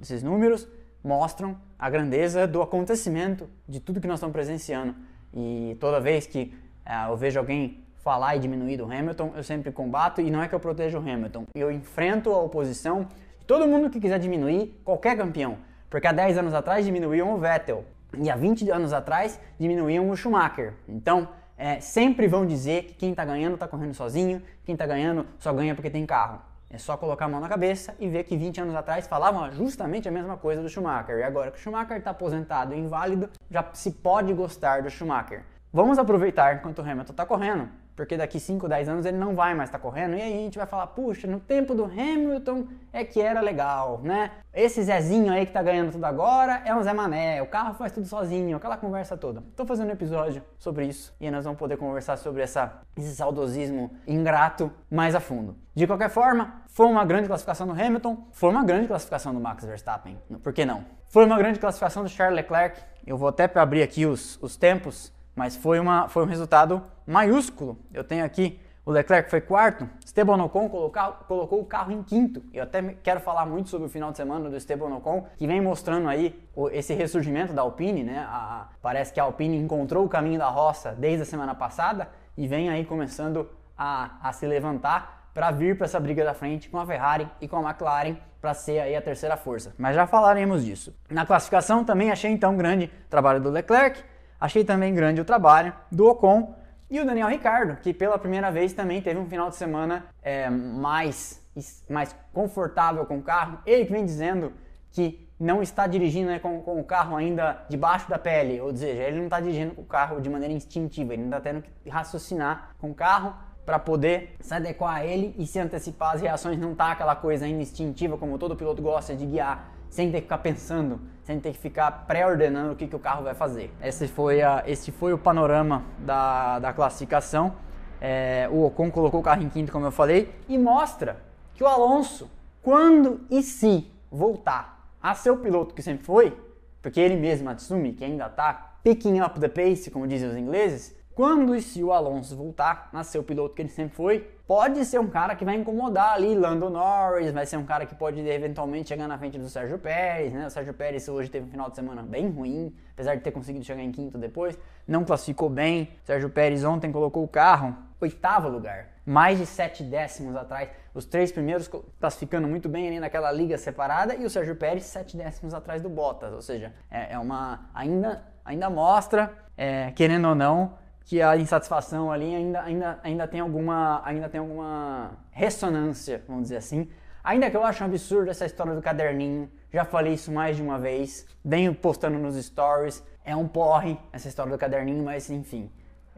esses 0.00 0.22
números 0.22 0.66
mostram 1.02 1.56
a 1.78 1.88
grandeza 1.88 2.46
do 2.46 2.60
acontecimento, 2.60 3.48
de 3.68 3.78
tudo 3.78 4.00
que 4.00 4.08
nós 4.08 4.18
estamos 4.18 4.32
presenciando. 4.32 4.94
E 5.32 5.76
toda 5.80 6.00
vez 6.00 6.26
que 6.26 6.54
uh, 6.86 7.10
eu 7.10 7.16
vejo 7.16 7.38
alguém 7.38 7.84
falar 8.02 8.36
e 8.36 8.38
diminuir 8.40 8.76
do 8.76 8.84
Hamilton, 8.84 9.32
eu 9.36 9.42
sempre 9.42 9.70
combato. 9.70 10.20
E 10.20 10.30
não 10.30 10.42
é 10.42 10.48
que 10.48 10.54
eu 10.54 10.60
protejo 10.60 10.98
o 10.98 11.00
Hamilton, 11.00 11.44
eu 11.54 11.70
enfrento 11.70 12.30
a 12.30 12.38
oposição. 12.42 13.06
Todo 13.46 13.66
mundo 13.66 13.90
que 13.90 14.00
quiser 14.00 14.18
diminuir 14.18 14.80
qualquer 14.84 15.16
campeão. 15.16 15.56
Porque 15.88 16.06
há 16.06 16.12
10 16.12 16.38
anos 16.38 16.54
atrás 16.54 16.84
diminuíam 16.84 17.32
o 17.34 17.38
Vettel. 17.38 17.84
E 18.18 18.30
há 18.30 18.36
20 18.36 18.70
anos 18.70 18.92
atrás 18.92 19.38
diminuíam 19.58 20.08
o 20.10 20.16
Schumacher. 20.16 20.74
Então, 20.88 21.28
é, 21.56 21.80
sempre 21.80 22.26
vão 22.26 22.46
dizer 22.46 22.84
que 22.84 22.94
quem 22.94 23.10
está 23.10 23.24
ganhando 23.24 23.54
está 23.54 23.68
correndo 23.68 23.94
sozinho, 23.94 24.42
quem 24.64 24.74
está 24.74 24.86
ganhando 24.86 25.26
só 25.38 25.52
ganha 25.52 25.74
porque 25.74 25.90
tem 25.90 26.04
carro. 26.04 26.40
É 26.70 26.78
só 26.78 26.96
colocar 26.96 27.26
a 27.26 27.28
mão 27.28 27.40
na 27.40 27.48
cabeça 27.48 27.94
e 28.00 28.08
ver 28.08 28.24
que 28.24 28.34
20 28.34 28.62
anos 28.62 28.74
atrás 28.74 29.06
falavam 29.06 29.52
justamente 29.52 30.08
a 30.08 30.10
mesma 30.10 30.38
coisa 30.38 30.62
do 30.62 30.68
Schumacher. 30.68 31.18
E 31.18 31.22
agora 31.22 31.50
que 31.50 31.58
o 31.58 31.60
Schumacher 31.60 31.98
está 31.98 32.10
aposentado 32.10 32.74
e 32.74 32.78
inválido, 32.78 33.28
já 33.50 33.64
se 33.74 33.90
pode 33.90 34.32
gostar 34.32 34.82
do 34.82 34.88
Schumacher. 34.88 35.42
Vamos 35.70 35.98
aproveitar 35.98 36.56
enquanto 36.56 36.78
o 36.78 36.82
Hamilton 36.82 37.12
está 37.12 37.26
correndo 37.26 37.68
porque 37.94 38.16
daqui 38.16 38.40
5, 38.40 38.68
10 38.68 38.88
anos 38.88 39.06
ele 39.06 39.18
não 39.18 39.34
vai 39.34 39.54
mais 39.54 39.68
estar 39.68 39.78
tá 39.78 39.82
correndo, 39.82 40.16
e 40.16 40.22
aí 40.22 40.32
a 40.32 40.36
gente 40.36 40.58
vai 40.58 40.66
falar, 40.66 40.86
puxa, 40.88 41.26
no 41.26 41.40
tempo 41.40 41.74
do 41.74 41.84
Hamilton 41.84 42.66
é 42.92 43.04
que 43.04 43.20
era 43.20 43.40
legal, 43.40 44.00
né? 44.02 44.30
Esse 44.52 44.82
Zezinho 44.82 45.32
aí 45.32 45.46
que 45.46 45.52
tá 45.52 45.62
ganhando 45.62 45.92
tudo 45.92 46.04
agora 46.04 46.62
é 46.64 46.74
um 46.74 46.82
Zé 46.82 46.92
Mané, 46.92 47.40
o 47.42 47.46
carro 47.46 47.74
faz 47.74 47.92
tudo 47.92 48.06
sozinho, 48.06 48.56
aquela 48.56 48.76
conversa 48.76 49.16
toda. 49.16 49.42
Tô 49.56 49.64
fazendo 49.64 49.88
um 49.88 49.92
episódio 49.92 50.42
sobre 50.58 50.86
isso 50.86 51.14
e 51.20 51.30
nós 51.30 51.44
vamos 51.44 51.58
poder 51.58 51.76
conversar 51.76 52.16
sobre 52.16 52.42
essa, 52.42 52.80
esse 52.96 53.14
saudosismo 53.14 53.90
ingrato 54.06 54.70
mais 54.90 55.14
a 55.14 55.20
fundo. 55.20 55.56
De 55.74 55.86
qualquer 55.86 56.10
forma, 56.10 56.62
foi 56.68 56.86
uma 56.86 57.04
grande 57.04 57.28
classificação 57.28 57.66
do 57.66 57.72
Hamilton, 57.72 58.26
foi 58.30 58.50
uma 58.50 58.62
grande 58.62 58.88
classificação 58.88 59.32
do 59.32 59.40
Max 59.40 59.64
Verstappen, 59.64 60.18
por 60.42 60.52
que 60.52 60.64
não? 60.64 60.84
Foi 61.08 61.24
uma 61.24 61.38
grande 61.38 61.58
classificação 61.58 62.02
do 62.02 62.08
Charles 62.08 62.36
Leclerc, 62.36 62.80
eu 63.06 63.16
vou 63.16 63.28
até 63.28 63.50
abrir 63.54 63.82
aqui 63.82 64.06
os, 64.06 64.38
os 64.42 64.56
tempos, 64.56 65.12
mas 65.34 65.56
foi, 65.56 65.78
uma, 65.78 66.08
foi 66.08 66.22
um 66.22 66.26
resultado 66.26 66.82
maiúsculo. 67.06 67.78
Eu 67.92 68.04
tenho 68.04 68.24
aqui 68.24 68.60
o 68.84 68.90
Leclerc 68.90 69.30
foi 69.30 69.40
quarto, 69.40 69.88
Esteban 70.04 70.42
Ocon 70.42 70.68
colocou, 70.68 71.12
colocou 71.28 71.60
o 71.60 71.64
carro 71.64 71.92
em 71.92 72.02
quinto. 72.02 72.42
Eu 72.52 72.64
até 72.64 72.82
quero 73.00 73.20
falar 73.20 73.46
muito 73.46 73.68
sobre 73.68 73.86
o 73.86 73.88
final 73.88 74.10
de 74.10 74.16
semana 74.16 74.50
do 74.50 74.56
Esteban 74.56 74.92
Ocon, 74.96 75.24
que 75.36 75.46
vem 75.46 75.60
mostrando 75.60 76.08
aí 76.08 76.36
esse 76.72 76.92
ressurgimento 76.92 77.52
da 77.52 77.62
Alpine, 77.62 78.02
né? 78.02 78.26
A, 78.28 78.66
parece 78.82 79.12
que 79.12 79.20
a 79.20 79.22
Alpine 79.22 79.56
encontrou 79.56 80.04
o 80.04 80.08
caminho 80.08 80.36
da 80.36 80.48
roça 80.48 80.96
desde 80.98 81.22
a 81.22 81.24
semana 81.24 81.54
passada 81.54 82.08
e 82.36 82.48
vem 82.48 82.70
aí 82.70 82.84
começando 82.84 83.48
a, 83.78 84.18
a 84.20 84.32
se 84.32 84.48
levantar 84.48 85.30
para 85.32 85.52
vir 85.52 85.76
para 85.76 85.84
essa 85.84 86.00
briga 86.00 86.24
da 86.24 86.34
frente 86.34 86.68
com 86.68 86.78
a 86.78 86.84
Ferrari 86.84 87.28
e 87.40 87.46
com 87.46 87.56
a 87.56 87.70
McLaren 87.70 88.16
para 88.40 88.52
ser 88.52 88.80
aí 88.80 88.96
a 88.96 89.00
terceira 89.00 89.36
força. 89.36 89.72
Mas 89.78 89.94
já 89.94 90.08
falaremos 90.08 90.64
disso. 90.64 90.92
Na 91.08 91.24
classificação 91.24 91.84
também 91.84 92.10
achei 92.10 92.32
então 92.32 92.56
grande 92.56 92.86
o 92.86 93.08
trabalho 93.08 93.40
do 93.40 93.48
Leclerc, 93.48 94.02
achei 94.42 94.64
também 94.64 94.92
grande 94.92 95.20
o 95.20 95.24
trabalho 95.24 95.72
do 95.90 96.08
Ocon 96.08 96.52
e 96.90 96.98
o 96.98 97.06
Daniel 97.06 97.28
Ricardo, 97.28 97.76
que 97.76 97.94
pela 97.94 98.18
primeira 98.18 98.50
vez 98.50 98.72
também 98.72 99.00
teve 99.00 99.18
um 99.18 99.26
final 99.26 99.48
de 99.48 99.54
semana 99.54 100.04
é, 100.20 100.50
mais, 100.50 101.40
mais 101.88 102.14
confortável 102.32 103.06
com 103.06 103.18
o 103.18 103.22
carro. 103.22 103.60
Ele 103.64 103.84
que 103.86 103.92
vem 103.92 104.04
dizendo 104.04 104.52
que 104.90 105.28
não 105.38 105.62
está 105.62 105.86
dirigindo 105.86 106.28
né, 106.28 106.40
com, 106.40 106.60
com, 106.60 106.80
o 106.80 106.84
carro 106.84 107.14
ainda 107.14 107.64
debaixo 107.68 108.10
da 108.10 108.18
pele, 108.18 108.60
ou 108.60 108.76
seja, 108.76 109.02
ele 109.04 109.18
não 109.18 109.24
está 109.24 109.38
dirigindo 109.38 109.74
o 109.76 109.84
carro 109.84 110.20
de 110.20 110.28
maneira 110.28 110.52
instintiva, 110.52 111.12
ele 111.12 111.22
não 111.22 111.28
está 111.28 111.40
tendo 111.40 111.62
que 111.62 111.88
raciocinar 111.88 112.70
com 112.78 112.90
o 112.90 112.94
carro 112.94 113.34
para 113.64 113.78
poder 113.78 114.34
se 114.40 114.52
adequar 114.52 114.96
a 114.96 115.06
ele 115.06 115.36
e 115.38 115.46
se 115.46 115.60
antecipar 115.60 116.16
às 116.16 116.20
reações, 116.20 116.58
não 116.58 116.74
tá 116.74 116.90
aquela 116.90 117.14
coisa 117.14 117.44
ainda 117.44 117.62
instintiva 117.62 118.18
como 118.18 118.36
todo 118.38 118.56
piloto 118.56 118.82
gosta 118.82 119.14
de 119.14 119.24
guiar 119.24 119.72
sem 119.92 120.10
ter 120.10 120.18
que 120.18 120.22
ficar 120.22 120.38
pensando, 120.38 120.98
sem 121.22 121.38
ter 121.38 121.52
que 121.52 121.58
ficar 121.58 122.06
pré-ordenando 122.06 122.72
o 122.72 122.76
que, 122.76 122.86
que 122.86 122.96
o 122.96 122.98
carro 122.98 123.22
vai 123.24 123.34
fazer. 123.34 123.70
Esse 123.82 124.08
foi, 124.08 124.40
a, 124.40 124.64
esse 124.66 124.90
foi 124.90 125.12
o 125.12 125.18
panorama 125.18 125.84
da, 125.98 126.58
da 126.58 126.72
classificação. 126.72 127.52
É, 128.00 128.48
o 128.50 128.64
Ocon 128.64 128.90
colocou 128.90 129.20
o 129.20 129.22
carro 129.22 129.42
em 129.42 129.50
quinto, 129.50 129.70
como 129.70 129.84
eu 129.84 129.92
falei, 129.92 130.34
e 130.48 130.56
mostra 130.56 131.18
que 131.54 131.62
o 131.62 131.66
Alonso, 131.66 132.30
quando 132.62 133.20
e 133.30 133.42
se 133.42 133.86
voltar 134.10 134.88
a 135.00 135.14
ser 135.14 135.30
o 135.30 135.36
piloto 135.36 135.74
que 135.74 135.82
sempre 135.82 136.06
foi, 136.06 136.34
porque 136.80 136.98
ele 136.98 137.16
mesmo 137.16 137.50
assume 137.50 137.92
que 137.92 138.02
ainda 138.02 138.28
está 138.28 138.78
picking 138.82 139.20
up 139.20 139.38
the 139.38 139.48
pace, 139.48 139.90
como 139.90 140.08
dizem 140.08 140.30
os 140.30 140.36
ingleses, 140.38 140.96
quando 141.14 141.54
e 141.54 141.62
se 141.62 141.82
o 141.82 141.92
Alonso 141.92 142.36
voltar 142.36 142.88
a 142.92 143.04
ser 143.04 143.18
o 143.18 143.22
piloto 143.22 143.54
que 143.54 143.62
ele 143.62 143.68
sempre 143.68 143.94
foi, 143.94 144.30
pode 144.46 144.84
ser 144.84 144.98
um 144.98 145.08
cara 145.08 145.34
que 145.34 145.44
vai 145.44 145.56
incomodar 145.56 146.14
ali 146.14 146.34
Lando 146.34 146.68
Norris, 146.68 147.30
vai 147.32 147.46
ser 147.46 147.56
um 147.56 147.64
cara 147.64 147.86
que 147.86 147.94
pode 147.94 148.20
eventualmente 148.20 148.88
chegar 148.88 149.06
na 149.06 149.18
frente 149.18 149.38
do 149.38 149.48
Sérgio 149.48 149.78
Pérez, 149.78 150.32
né? 150.32 150.46
O 150.46 150.50
Sérgio 150.50 150.74
Pérez 150.74 151.08
hoje 151.08 151.30
teve 151.30 151.46
um 151.46 151.50
final 151.50 151.70
de 151.70 151.76
semana 151.76 152.02
bem 152.02 152.30
ruim, 152.30 152.74
apesar 152.92 153.14
de 153.14 153.22
ter 153.22 153.30
conseguido 153.30 153.64
chegar 153.64 153.82
em 153.82 153.92
quinto 153.92 154.18
depois, 154.18 154.58
não 154.86 155.04
classificou 155.04 155.48
bem. 155.48 155.90
O 156.02 156.06
Sérgio 156.06 156.30
Pérez 156.30 156.64
ontem 156.64 156.90
colocou 156.90 157.22
o 157.22 157.28
carro 157.28 157.76
oitavo 158.02 158.48
lugar, 158.48 158.88
mais 159.06 159.38
de 159.38 159.46
sete 159.46 159.82
décimos 159.82 160.34
atrás. 160.34 160.68
Os 160.92 161.04
três 161.04 161.32
primeiros 161.32 161.70
classificando 162.00 162.48
muito 162.48 162.68
bem 162.68 162.88
ali 162.88 163.00
naquela 163.00 163.30
liga 163.32 163.56
separada 163.56 164.14
e 164.14 164.24
o 164.24 164.30
Sérgio 164.30 164.56
Pérez 164.56 164.84
sete 164.84 165.16
décimos 165.16 165.54
atrás 165.54 165.80
do 165.80 165.88
Bottas, 165.88 166.32
ou 166.32 166.42
seja, 166.42 166.74
é, 166.90 167.14
é 167.14 167.18
uma 167.18 167.70
ainda 167.72 168.24
ainda 168.44 168.68
mostra, 168.68 169.32
é, 169.56 169.92
querendo 169.92 170.28
ou 170.28 170.34
não, 170.34 170.74
que 171.04 171.20
a 171.20 171.36
insatisfação 171.36 172.10
ali 172.10 172.34
ainda, 172.34 172.62
ainda, 172.62 173.00
ainda, 173.02 173.28
tem 173.28 173.40
alguma, 173.40 174.00
ainda 174.04 174.28
tem 174.28 174.40
alguma 174.40 175.12
ressonância, 175.30 176.22
vamos 176.26 176.44
dizer 176.44 176.56
assim. 176.56 176.88
Ainda 177.24 177.50
que 177.50 177.56
eu 177.56 177.64
acho 177.64 177.82
um 177.82 177.86
absurdo 177.86 178.30
essa 178.30 178.46
história 178.46 178.74
do 178.74 178.82
caderninho, 178.82 179.50
já 179.72 179.84
falei 179.84 180.14
isso 180.14 180.32
mais 180.32 180.56
de 180.56 180.62
uma 180.62 180.78
vez, 180.78 181.26
venho 181.44 181.74
postando 181.74 182.18
nos 182.18 182.36
stories, 182.36 183.02
é 183.24 183.34
um 183.34 183.46
porre 183.46 183.98
essa 184.12 184.28
história 184.28 184.50
do 184.50 184.58
caderninho, 184.58 185.04
mas 185.04 185.30
enfim, 185.30 185.70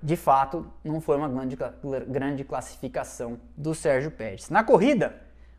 de 0.03 0.17
fato 0.17 0.67
não 0.83 1.00
foi 1.00 1.17
uma 1.17 1.29
grande, 1.29 1.57
grande 2.09 2.45
classificação 2.45 3.38
do 3.57 3.75
Sérgio 3.75 4.11
Pérez. 4.11 4.49
Na 4.49 4.64
corrida, 4.64 5.14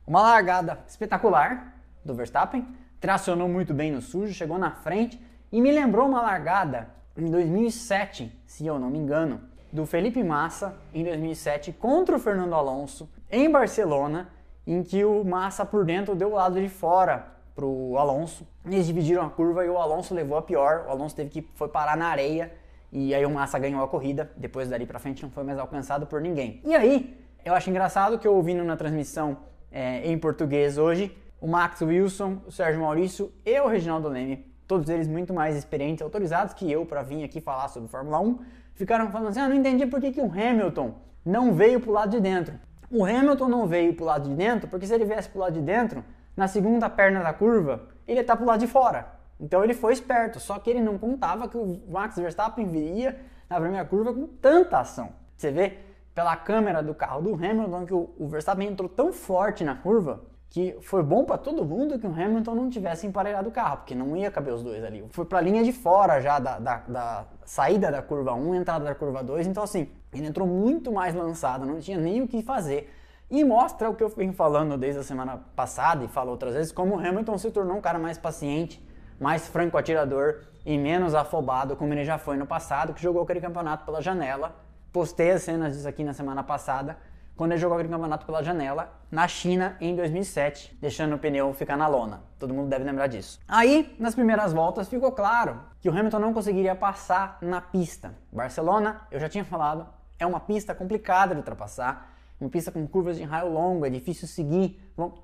uma 0.06 0.22
largada 0.22 0.80
espetacular 0.88 1.74
do 2.04 2.14
Verstappen, 2.14 2.68
tracionou 3.00 3.48
muito 3.48 3.74
bem 3.74 3.92
no 3.92 4.02
sujo, 4.02 4.34
chegou 4.34 4.58
na 4.58 4.72
frente 4.72 5.20
e 5.52 5.62
me 5.62 5.72
lembrou 5.72 6.08
uma 6.08 6.22
largada 6.22 6.90
em 7.18 7.26
2007, 7.26 8.32
se 8.46 8.66
eu 8.68 8.78
não 8.78 8.90
me 8.90 9.00
engano, 9.00 9.40
do 9.72 9.86
Felipe 9.86 10.24
Massa 10.24 10.78
em 10.94 11.04
2007 11.04 11.72
contra 11.74 12.16
o 12.16 12.20
Fernando 12.20 12.54
Alonso 12.54 13.10
em 13.32 13.50
Barcelona, 13.50 14.30
em 14.66 14.84
que 14.84 15.04
o 15.04 15.24
Massa 15.24 15.66
por 15.66 15.86
dentro 15.86 16.16
deu 16.16 16.32
o 16.32 16.36
lado 16.36 16.60
de 16.60 16.68
fora 16.68 17.28
para 17.56 17.66
o 17.66 17.98
Alonso. 17.98 18.48
Eles 18.66 18.86
dividiram 18.86 19.26
a 19.26 19.30
curva 19.30 19.66
e 19.66 19.70
o 19.70 19.78
Alonso 19.78 20.14
levou 20.14 20.38
a 20.38 20.42
pior. 20.42 20.86
O 20.88 20.92
Alonso 20.92 21.16
teve 21.16 21.30
que 21.30 21.42
foi 21.56 21.70
parar 21.70 21.96
na 21.96 22.08
areia 22.08 22.52
e 22.92 23.14
aí 23.16 23.26
o 23.26 23.30
Massa 23.30 23.58
ganhou 23.60 23.84
a 23.84 23.88
corrida. 23.88 24.32
Depois 24.36 24.70
dali 24.70 24.86
para 24.86 25.00
frente 25.00 25.24
não 25.24 25.30
foi 25.30 25.44
mais 25.44 25.58
alcançado 25.58 26.06
por 26.06 26.20
ninguém. 26.20 26.62
E 26.66 26.76
aí 26.76 27.18
eu 27.44 27.54
acho 27.54 27.70
engraçado 27.70 28.18
que 28.20 28.28
eu 28.28 28.36
ouvindo 28.36 28.64
na 28.64 28.76
transmissão 28.76 29.38
é, 29.72 30.10
em 30.10 30.18
português 30.18 30.78
hoje 30.78 31.16
o 31.40 31.48
Max 31.48 31.82
Wilson, 31.82 32.40
o 32.46 32.52
Sérgio 32.52 32.82
Maurício 32.82 33.32
e 33.46 33.60
o 33.60 33.68
Reginaldo 33.68 34.10
Leme 34.10 34.55
todos 34.68 34.90
eles 34.90 35.08
muito 35.08 35.34
mais 35.34 35.56
experientes, 35.56 36.02
autorizados 36.02 36.54
que 36.54 36.72
eu 36.72 36.86
para 36.86 37.02
vir 37.02 37.24
aqui 37.24 37.40
falar 37.40 37.68
sobre 37.68 37.90
Fórmula 37.90 38.20
1, 38.20 38.40
ficaram 38.74 39.10
falando 39.12 39.30
assim: 39.30 39.40
ah, 39.40 39.50
não 39.50 39.56
entendi 39.56 39.86
por 39.86 40.00
que, 40.00 40.12
que 40.12 40.22
o 40.22 40.32
Hamilton 40.32 40.96
não 41.24 41.54
veio 41.54 41.80
para 41.80 41.90
o 41.90 41.94
lado 41.94 42.12
de 42.12 42.20
dentro. 42.20 42.54
O 42.92 43.04
Hamilton 43.04 43.48
não 43.48 43.68
veio 43.68 43.94
para 43.94 44.04
o 44.04 44.06
lado 44.06 44.30
de 44.30 44.36
dentro 44.36 44.68
porque 44.68 44.86
se 44.86 44.94
ele 44.94 45.06
viesse 45.06 45.30
para 45.30 45.38
o 45.38 45.42
lado 45.42 45.54
de 45.54 45.62
dentro, 45.62 46.04
na 46.36 46.48
segunda 46.48 46.90
perna 46.90 47.22
da 47.22 47.34
curva, 47.34 47.88
ele 48.08 48.20
está 48.20 48.36
para 48.36 48.44
o 48.44 48.48
lado 48.48 48.60
de 48.60 48.68
fora. 48.68 49.08
Então 49.40 49.64
ele 49.64 49.74
foi 49.74 49.94
esperto, 49.94 50.40
só 50.40 50.60
que 50.60 50.70
ele 50.70 50.82
não 50.82 50.98
contava 50.98 51.48
que 51.48 51.58
o 51.58 51.82
Max 51.90 52.16
Verstappen 52.16 52.68
viria 52.68 53.20
na 53.50 53.60
primeira 53.60 53.86
curva 53.86 54.14
com 54.14 54.28
tanta 54.28 54.80
ação. 54.80 55.10
Você 55.36 55.52
vê 55.52 55.80
pela 56.14 56.36
câmera 56.38 56.82
do 56.82 56.94
carro 56.94 57.22
do 57.22 57.34
Hamilton 57.34 57.86
que 57.86 57.94
o 57.94 58.28
Verstappen 58.28 58.70
entrou 58.70 58.88
tão 58.88 59.12
forte 59.12 59.64
na 59.64 59.76
curva 59.76 60.22
que 60.50 60.78
foi 60.82 61.04
bom 61.04 61.26
para 61.26 61.38
todo 61.38 61.66
mundo 61.66 62.00
que 62.00 62.08
o 62.08 62.12
Hamilton 62.12 62.56
não 62.56 62.70
tivesse 62.70 63.06
emparelhado 63.06 63.50
o 63.50 63.52
carro, 63.52 63.78
porque 63.78 63.94
não 63.94 64.16
ia 64.16 64.32
caber 64.32 64.54
os 64.54 64.64
dois 64.64 64.84
ali. 64.84 65.06
Foi 65.12 65.26
para 65.26 65.40
a 65.40 65.42
linha 65.42 65.64
de 65.64 65.74
fora 65.74 66.22
já 66.22 66.40
da, 66.40 66.60
da, 66.60 66.78
da, 66.88 67.26
saída 67.44 67.92
da 67.92 68.02
curva 68.02 68.34
1, 68.34 68.56
entrada 68.56 68.86
da 68.86 68.96
curva 68.96 69.24
2, 69.24 69.48
então 69.48 69.64
assim, 69.64 69.90
ele 70.14 70.28
entrou 70.28 70.48
muito 70.48 70.92
mais 70.92 71.14
lançado, 71.14 71.66
não 71.66 71.80
tinha 71.80 71.98
nem 71.98 72.22
o 72.22 72.28
que 72.28 72.42
fazer. 72.42 72.94
E 73.30 73.44
mostra 73.44 73.90
o 73.90 73.96
que 73.96 74.04
eu 74.04 74.10
venho 74.10 74.34
falando 74.34 74.78
desde 74.78 75.00
a 75.00 75.04
semana 75.04 75.42
passada 75.56 76.06
e 76.06 76.08
falo 76.08 76.32
outras 76.32 76.54
vezes, 76.54 76.72
como 76.72 76.96
o 76.96 77.00
Hamilton 77.00 77.38
se 77.38 77.52
tornou 77.52 77.76
um 77.76 77.82
cara 77.82 77.98
mais 77.98 78.18
paciente, 78.18 78.86
mais 79.20 79.48
franco 79.48 79.78
atirador 79.78 80.44
e 80.66 80.78
menos 80.78 81.16
afobado, 81.16 81.76
como 81.76 81.92
ele 81.94 82.06
já 82.06 82.18
foi 82.18 82.38
no 82.38 82.46
passado, 82.46 82.94
que 82.94 83.02
jogou 83.02 83.24
aquele 83.24 83.42
campeonato 83.42 83.84
pela 83.84 84.02
janela. 84.02 84.56
Postei 84.94 85.32
as 85.32 85.44
cenas 85.44 85.76
disso 85.76 85.88
aqui 85.88 86.04
na 86.04 86.14
semana 86.14 86.44
passada 86.44 86.98
quando 87.36 87.52
ele 87.52 87.60
jogou 87.60 87.78
aquele 87.78 87.92
campeonato 87.92 88.26
pela 88.26 88.42
janela 88.42 88.94
na 89.12 89.28
China 89.28 89.76
em 89.82 89.96
2007, 89.96 90.78
deixando 90.80 91.16
o 91.16 91.20
pneu 91.20 91.54
ficar 91.54 91.76
na 91.76 91.88
lona. 91.88 92.24
Todo 92.40 92.54
mundo 92.54 92.70
deve 92.70 92.84
lembrar 92.84 93.08
disso. 93.08 93.40
Aí, 93.48 93.96
nas 94.00 94.16
primeiras 94.16 94.54
voltas, 94.54 94.88
ficou 94.88 95.12
claro 95.12 95.60
que 95.82 95.90
o 95.90 95.92
Hamilton 95.92 96.20
não 96.20 96.34
conseguiria 96.34 96.76
passar 96.76 97.38
na 97.42 97.60
pista. 97.60 98.16
Barcelona, 98.32 99.02
eu 99.12 99.20
já 99.20 99.28
tinha 99.28 99.44
falado, 99.44 99.88
é 100.18 100.26
uma 100.26 100.40
pista 100.40 100.74
complicada 100.74 101.34
de 101.34 101.40
ultrapassar, 101.40 102.14
uma 102.40 102.50
pista 102.50 102.72
com 102.72 102.88
curvas 102.88 103.18
de 103.18 103.24
raio 103.24 103.52
longo, 103.52 103.86
é 103.86 103.90
difícil 103.90 104.28
seguir. 104.28 104.80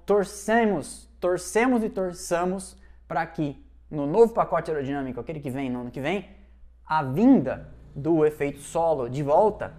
torcemos, 0.05 1.09
torcemos 1.19 1.83
e 1.83 1.89
torçamos 1.89 2.77
para 3.07 3.25
que 3.25 3.63
no 3.89 4.05
novo 4.05 4.33
pacote 4.33 4.71
aerodinâmico, 4.71 5.19
aquele 5.19 5.39
que 5.39 5.49
vem 5.49 5.69
no 5.69 5.81
ano 5.81 5.91
que 5.91 5.99
vem, 5.99 6.29
a 6.85 7.03
vinda 7.03 7.69
do 7.93 8.25
efeito 8.25 8.61
solo 8.61 9.09
de 9.09 9.21
volta 9.21 9.73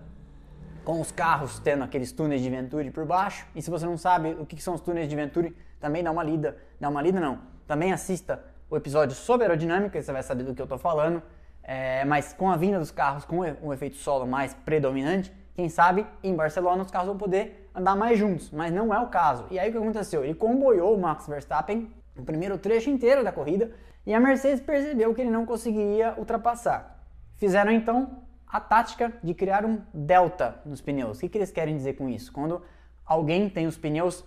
com 0.85 1.01
os 1.01 1.11
carros 1.13 1.59
tendo 1.59 1.85
aqueles 1.85 2.13
túneis 2.13 2.43
de 2.43 2.51
Venturi 2.51 2.91
por 2.91 3.05
baixo. 3.05 3.47
E 3.55 3.63
se 3.63 3.71
você 3.71 3.87
não 3.87 3.97
sabe 3.97 4.37
o 4.39 4.47
que 4.47 4.61
são 4.61 4.75
os 4.75 4.81
túneis 4.81 5.09
de 5.09 5.17
Venturi, 5.17 5.57
também 5.81 6.03
dá 6.03 6.11
uma 6.11 6.23
lida. 6.23 6.57
Dá 6.81 6.89
uma 6.89 7.03
lida 7.03 7.21
não. 7.21 7.41
Também 7.67 7.93
assista 7.93 8.45
o 8.69 8.77
episódio 8.77 9.15
sobre 9.15 9.45
aerodinâmica, 9.45 10.01
você 10.01 10.13
vai 10.13 10.23
saber 10.23 10.45
do 10.45 10.55
que 10.55 10.61
eu 10.61 10.65
estou 10.65 10.79
falando. 10.79 11.23
É, 11.63 12.05
mas 12.05 12.33
com 12.33 12.51
a 12.51 12.57
vinda 12.57 12.79
dos 12.79 12.91
carros 12.91 13.25
com 13.25 13.41
um 13.41 13.73
efeito 13.73 13.97
solo 13.97 14.27
mais 14.27 14.53
predominante, 14.53 15.33
quem 15.55 15.69
sabe 15.69 16.07
em 16.23 16.35
Barcelona 16.35 16.83
os 16.83 16.91
carros 16.91 17.09
vão 17.09 17.17
poder 17.17 17.71
andar 17.75 17.95
mais 17.95 18.19
juntos, 18.19 18.51
mas 18.51 18.73
não 18.73 18.93
é 18.93 18.99
o 18.99 19.07
caso. 19.07 19.47
E 19.51 19.59
aí 19.59 19.69
o 19.69 19.73
que 19.73 19.79
aconteceu? 19.79 20.25
Ele 20.25 20.35
comboiou 20.35 20.97
o 20.97 21.01
Max 21.01 21.27
Verstappen 21.27 21.93
no 22.17 22.25
primeiro 22.25 22.59
trecho 22.59 22.91
inteiro 22.91 23.23
da 23.23 23.31
corrida 23.31 23.71
e 24.05 24.13
a 24.13 24.19
Mercedes 24.19 24.61
percebeu 24.61 25.15
que 25.15 25.21
ele 25.21 25.31
não 25.31 25.47
conseguiria 25.47 26.15
ultrapassar. 26.19 27.05
Fizeram 27.37 27.71
então 27.71 28.23
a 28.53 28.61
tática 28.61 29.11
de 29.23 29.33
criar 29.33 29.65
um 29.65 29.81
delta 29.95 30.61
nos 30.67 30.83
pneus. 30.83 31.17
O 31.17 31.21
que, 31.21 31.29
que 31.31 31.39
eles 31.39 31.51
querem 31.51 31.75
dizer 31.75 31.95
com 31.95 32.07
isso? 32.09 32.31
Quando 32.31 32.61
alguém 33.07 33.49
tem 33.49 33.67
os 33.67 33.79
pneus 33.79 34.23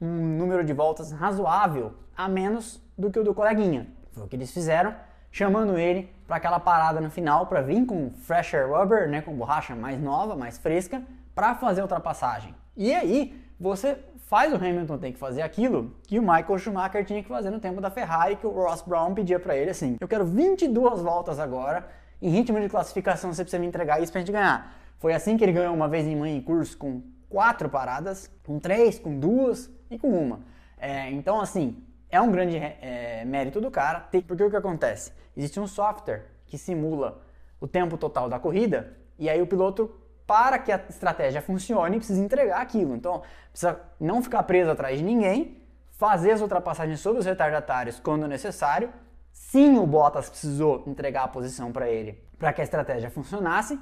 um 0.00 0.36
número 0.36 0.64
de 0.64 0.72
voltas 0.72 1.12
razoável 1.12 1.94
a 2.16 2.28
menos 2.28 2.82
do 2.96 3.10
que 3.10 3.18
o 3.18 3.24
do 3.24 3.34
coleguinha. 3.34 3.86
Foi 4.12 4.24
o 4.24 4.28
que 4.28 4.36
eles 4.36 4.50
fizeram, 4.50 4.94
chamando 5.30 5.78
ele 5.78 6.10
para 6.26 6.36
aquela 6.36 6.58
parada 6.58 7.00
no 7.00 7.10
final 7.10 7.46
para 7.46 7.60
vir 7.60 7.84
com 7.84 8.10
fresher 8.10 8.70
rubber, 8.70 9.08
né, 9.08 9.20
com 9.20 9.34
borracha 9.34 9.74
mais 9.74 10.00
nova, 10.00 10.34
mais 10.34 10.56
fresca, 10.56 11.02
para 11.34 11.54
fazer 11.54 11.80
a 11.80 11.84
ultrapassagem. 11.84 12.54
E 12.76 12.94
aí 12.94 13.42
você 13.60 13.98
faz 14.16 14.52
o 14.52 14.56
Hamilton 14.56 14.98
ter 14.98 15.12
que 15.12 15.18
fazer 15.18 15.42
aquilo 15.42 15.94
que 16.02 16.18
o 16.18 16.22
Michael 16.22 16.58
Schumacher 16.58 17.04
tinha 17.04 17.22
que 17.22 17.28
fazer 17.28 17.50
no 17.50 17.60
tempo 17.60 17.80
da 17.80 17.90
Ferrari, 17.90 18.36
que 18.36 18.46
o 18.46 18.50
Ross 18.50 18.82
Brown 18.82 19.14
pedia 19.14 19.38
para 19.38 19.56
ele 19.56 19.70
assim: 19.70 19.96
eu 20.00 20.08
quero 20.08 20.24
22 20.24 21.02
voltas 21.02 21.38
agora 21.38 21.86
em 22.20 22.30
ritmo 22.30 22.60
de 22.60 22.68
classificação 22.68 23.32
você 23.32 23.42
precisa 23.42 23.60
me 23.60 23.66
entregar 23.66 24.02
isso 24.02 24.12
pra 24.12 24.20
gente 24.20 24.32
ganhar. 24.32 24.74
Foi 24.98 25.12
assim 25.12 25.36
que 25.36 25.44
ele 25.44 25.52
ganhou 25.52 25.74
uma 25.74 25.88
vez 25.88 26.06
em 26.06 26.16
manhã 26.16 26.36
em 26.36 26.40
curso 26.40 26.76
com 26.76 27.02
quatro 27.28 27.68
paradas, 27.68 28.30
com 28.44 28.58
três, 28.58 28.98
com 28.98 29.18
duas 29.18 29.70
e 29.90 29.98
com 29.98 30.08
uma. 30.08 30.40
É, 30.78 31.10
então, 31.10 31.40
assim, 31.40 31.82
é 32.10 32.20
um 32.20 32.30
grande 32.30 32.56
é, 32.56 33.24
mérito 33.26 33.60
do 33.60 33.70
cara, 33.70 34.08
porque 34.26 34.42
o 34.42 34.50
que 34.50 34.56
acontece? 34.56 35.12
Existe 35.36 35.60
um 35.60 35.66
software 35.66 36.24
que 36.46 36.56
simula 36.56 37.22
o 37.60 37.66
tempo 37.66 37.98
total 37.98 38.28
da 38.28 38.38
corrida 38.38 38.96
e 39.18 39.28
aí 39.28 39.40
o 39.40 39.46
piloto, 39.46 39.94
para 40.26 40.58
que 40.58 40.72
a 40.72 40.80
estratégia 40.88 41.40
funcione, 41.40 41.98
precisa 41.98 42.20
entregar 42.20 42.60
aquilo. 42.60 42.94
Então, 42.94 43.22
precisa 43.50 43.80
não 44.00 44.22
ficar 44.22 44.42
preso 44.42 44.70
atrás 44.70 44.98
de 44.98 45.04
ninguém, 45.04 45.62
fazer 45.90 46.32
as 46.32 46.40
ultrapassagens 46.40 47.00
sobre 47.00 47.20
os 47.20 47.26
retardatários 47.26 47.98
quando 47.98 48.26
necessário 48.26 48.90
Sim, 49.36 49.76
o 49.76 49.86
Bottas 49.86 50.30
precisou 50.30 50.82
entregar 50.86 51.24
a 51.24 51.28
posição 51.28 51.70
para 51.70 51.90
ele 51.90 52.18
para 52.38 52.54
que 52.54 52.62
a 52.62 52.64
estratégia 52.64 53.10
funcionasse 53.10 53.78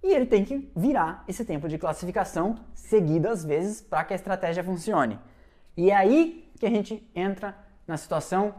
e 0.00 0.14
ele 0.14 0.26
tem 0.26 0.44
que 0.44 0.70
virar 0.76 1.24
esse 1.26 1.44
tempo 1.44 1.68
de 1.68 1.76
classificação 1.76 2.54
seguidas 2.72 3.44
vezes 3.44 3.80
para 3.80 4.04
que 4.04 4.12
a 4.12 4.16
estratégia 4.16 4.62
funcione. 4.62 5.18
E 5.76 5.90
é 5.90 5.96
aí 5.96 6.48
que 6.56 6.64
a 6.64 6.70
gente 6.70 7.10
entra 7.16 7.54
na 7.84 7.96
situação 7.96 8.54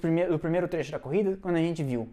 prime 0.00 0.26
do 0.26 0.38
primeiro 0.38 0.68
trecho 0.68 0.92
da 0.92 1.00
corrida, 1.00 1.36
quando 1.42 1.56
a 1.56 1.60
gente 1.60 1.82
viu 1.82 2.08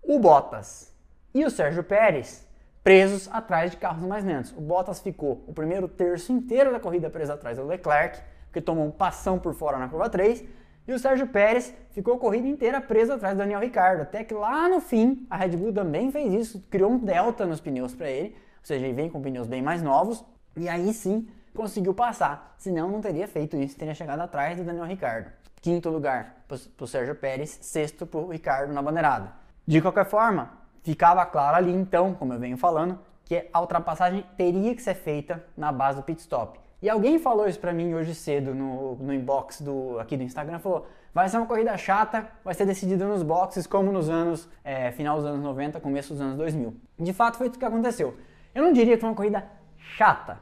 o 0.00 0.20
Bottas 0.20 0.94
e 1.34 1.44
o 1.44 1.50
Sérgio 1.50 1.82
Pérez 1.82 2.46
presos 2.84 3.28
atrás 3.32 3.72
de 3.72 3.78
carros 3.78 4.04
mais 4.04 4.24
lentos. 4.24 4.52
O 4.52 4.60
Bottas 4.60 5.00
ficou 5.00 5.44
o 5.46 5.52
primeiro 5.52 5.88
terço 5.88 6.32
inteiro 6.32 6.70
da 6.70 6.78
corrida 6.78 7.10
preso 7.10 7.32
atrás 7.32 7.58
do 7.58 7.66
Leclerc, 7.66 8.20
que 8.52 8.60
tomou 8.60 8.86
um 8.86 8.92
passão 8.92 9.40
por 9.40 9.54
fora 9.54 9.76
na 9.76 9.88
curva 9.88 10.08
3, 10.08 10.44
e 10.88 10.92
o 10.92 10.98
Sérgio 10.98 11.26
Pérez 11.26 11.74
ficou 11.90 12.14
a 12.14 12.18
corrida 12.18 12.48
inteira 12.48 12.80
preso 12.80 13.12
atrás 13.12 13.34
do 13.34 13.38
Daniel 13.38 13.60
Ricciardo, 13.60 14.02
até 14.02 14.24
que 14.24 14.32
lá 14.32 14.70
no 14.70 14.80
fim 14.80 15.26
a 15.28 15.36
Red 15.36 15.50
Bull 15.50 15.70
também 15.70 16.10
fez 16.10 16.32
isso, 16.32 16.64
criou 16.70 16.92
um 16.92 16.98
delta 16.98 17.44
nos 17.44 17.60
pneus 17.60 17.94
para 17.94 18.08
ele, 18.08 18.30
ou 18.30 18.64
seja, 18.64 18.86
ele 18.86 18.94
vem 18.94 19.10
com 19.10 19.20
pneus 19.20 19.46
bem 19.46 19.60
mais 19.60 19.82
novos, 19.82 20.24
e 20.56 20.66
aí 20.66 20.94
sim 20.94 21.28
conseguiu 21.54 21.92
passar, 21.92 22.54
senão 22.56 22.90
não 22.90 23.02
teria 23.02 23.28
feito 23.28 23.54
isso, 23.58 23.76
teria 23.76 23.94
chegado 23.94 24.20
atrás 24.20 24.56
do 24.56 24.64
Daniel 24.64 24.86
Ricciardo. 24.86 25.30
Quinto 25.60 25.90
lugar 25.90 26.44
para 26.48 26.84
o 26.84 26.86
Sérgio 26.86 27.14
Pérez, 27.14 27.58
sexto 27.60 28.06
para 28.06 28.20
o 28.20 28.30
Ricardo 28.30 28.72
na 28.72 28.80
bandeirada. 28.80 29.32
De 29.66 29.82
qualquer 29.82 30.06
forma, 30.06 30.52
ficava 30.82 31.26
claro 31.26 31.56
ali 31.56 31.72
então, 31.72 32.14
como 32.14 32.32
eu 32.32 32.38
venho 32.38 32.56
falando, 32.56 32.98
que 33.24 33.46
a 33.52 33.60
ultrapassagem 33.60 34.24
teria 34.38 34.74
que 34.74 34.80
ser 34.80 34.94
feita 34.94 35.44
na 35.54 35.70
base 35.70 35.98
do 35.98 36.02
pit 36.02 36.20
stop. 36.20 36.58
E 36.80 36.88
alguém 36.88 37.18
falou 37.18 37.48
isso 37.48 37.58
para 37.58 37.72
mim 37.72 37.92
hoje 37.94 38.14
cedo 38.14 38.54
no, 38.54 38.94
no 38.96 39.12
inbox 39.12 39.60
do, 39.60 39.98
aqui 39.98 40.16
do 40.16 40.22
Instagram, 40.22 40.60
falou, 40.60 40.86
vai 41.12 41.28
ser 41.28 41.38
uma 41.38 41.46
corrida 41.46 41.76
chata, 41.76 42.28
vai 42.44 42.54
ser 42.54 42.66
decidida 42.66 43.04
nos 43.04 43.24
boxes 43.24 43.66
como 43.66 43.90
nos 43.90 44.08
anos, 44.08 44.48
é, 44.62 44.92
final 44.92 45.16
dos 45.16 45.26
anos 45.26 45.42
90, 45.42 45.80
começo 45.80 46.12
dos 46.12 46.22
anos 46.22 46.36
2000. 46.36 46.74
De 46.98 47.12
fato 47.12 47.36
foi 47.36 47.48
isso 47.48 47.58
que 47.58 47.64
aconteceu. 47.64 48.16
Eu 48.54 48.62
não 48.62 48.72
diria 48.72 48.94
que 48.94 49.00
foi 49.00 49.10
uma 49.10 49.16
corrida 49.16 49.44
chata, 49.76 50.38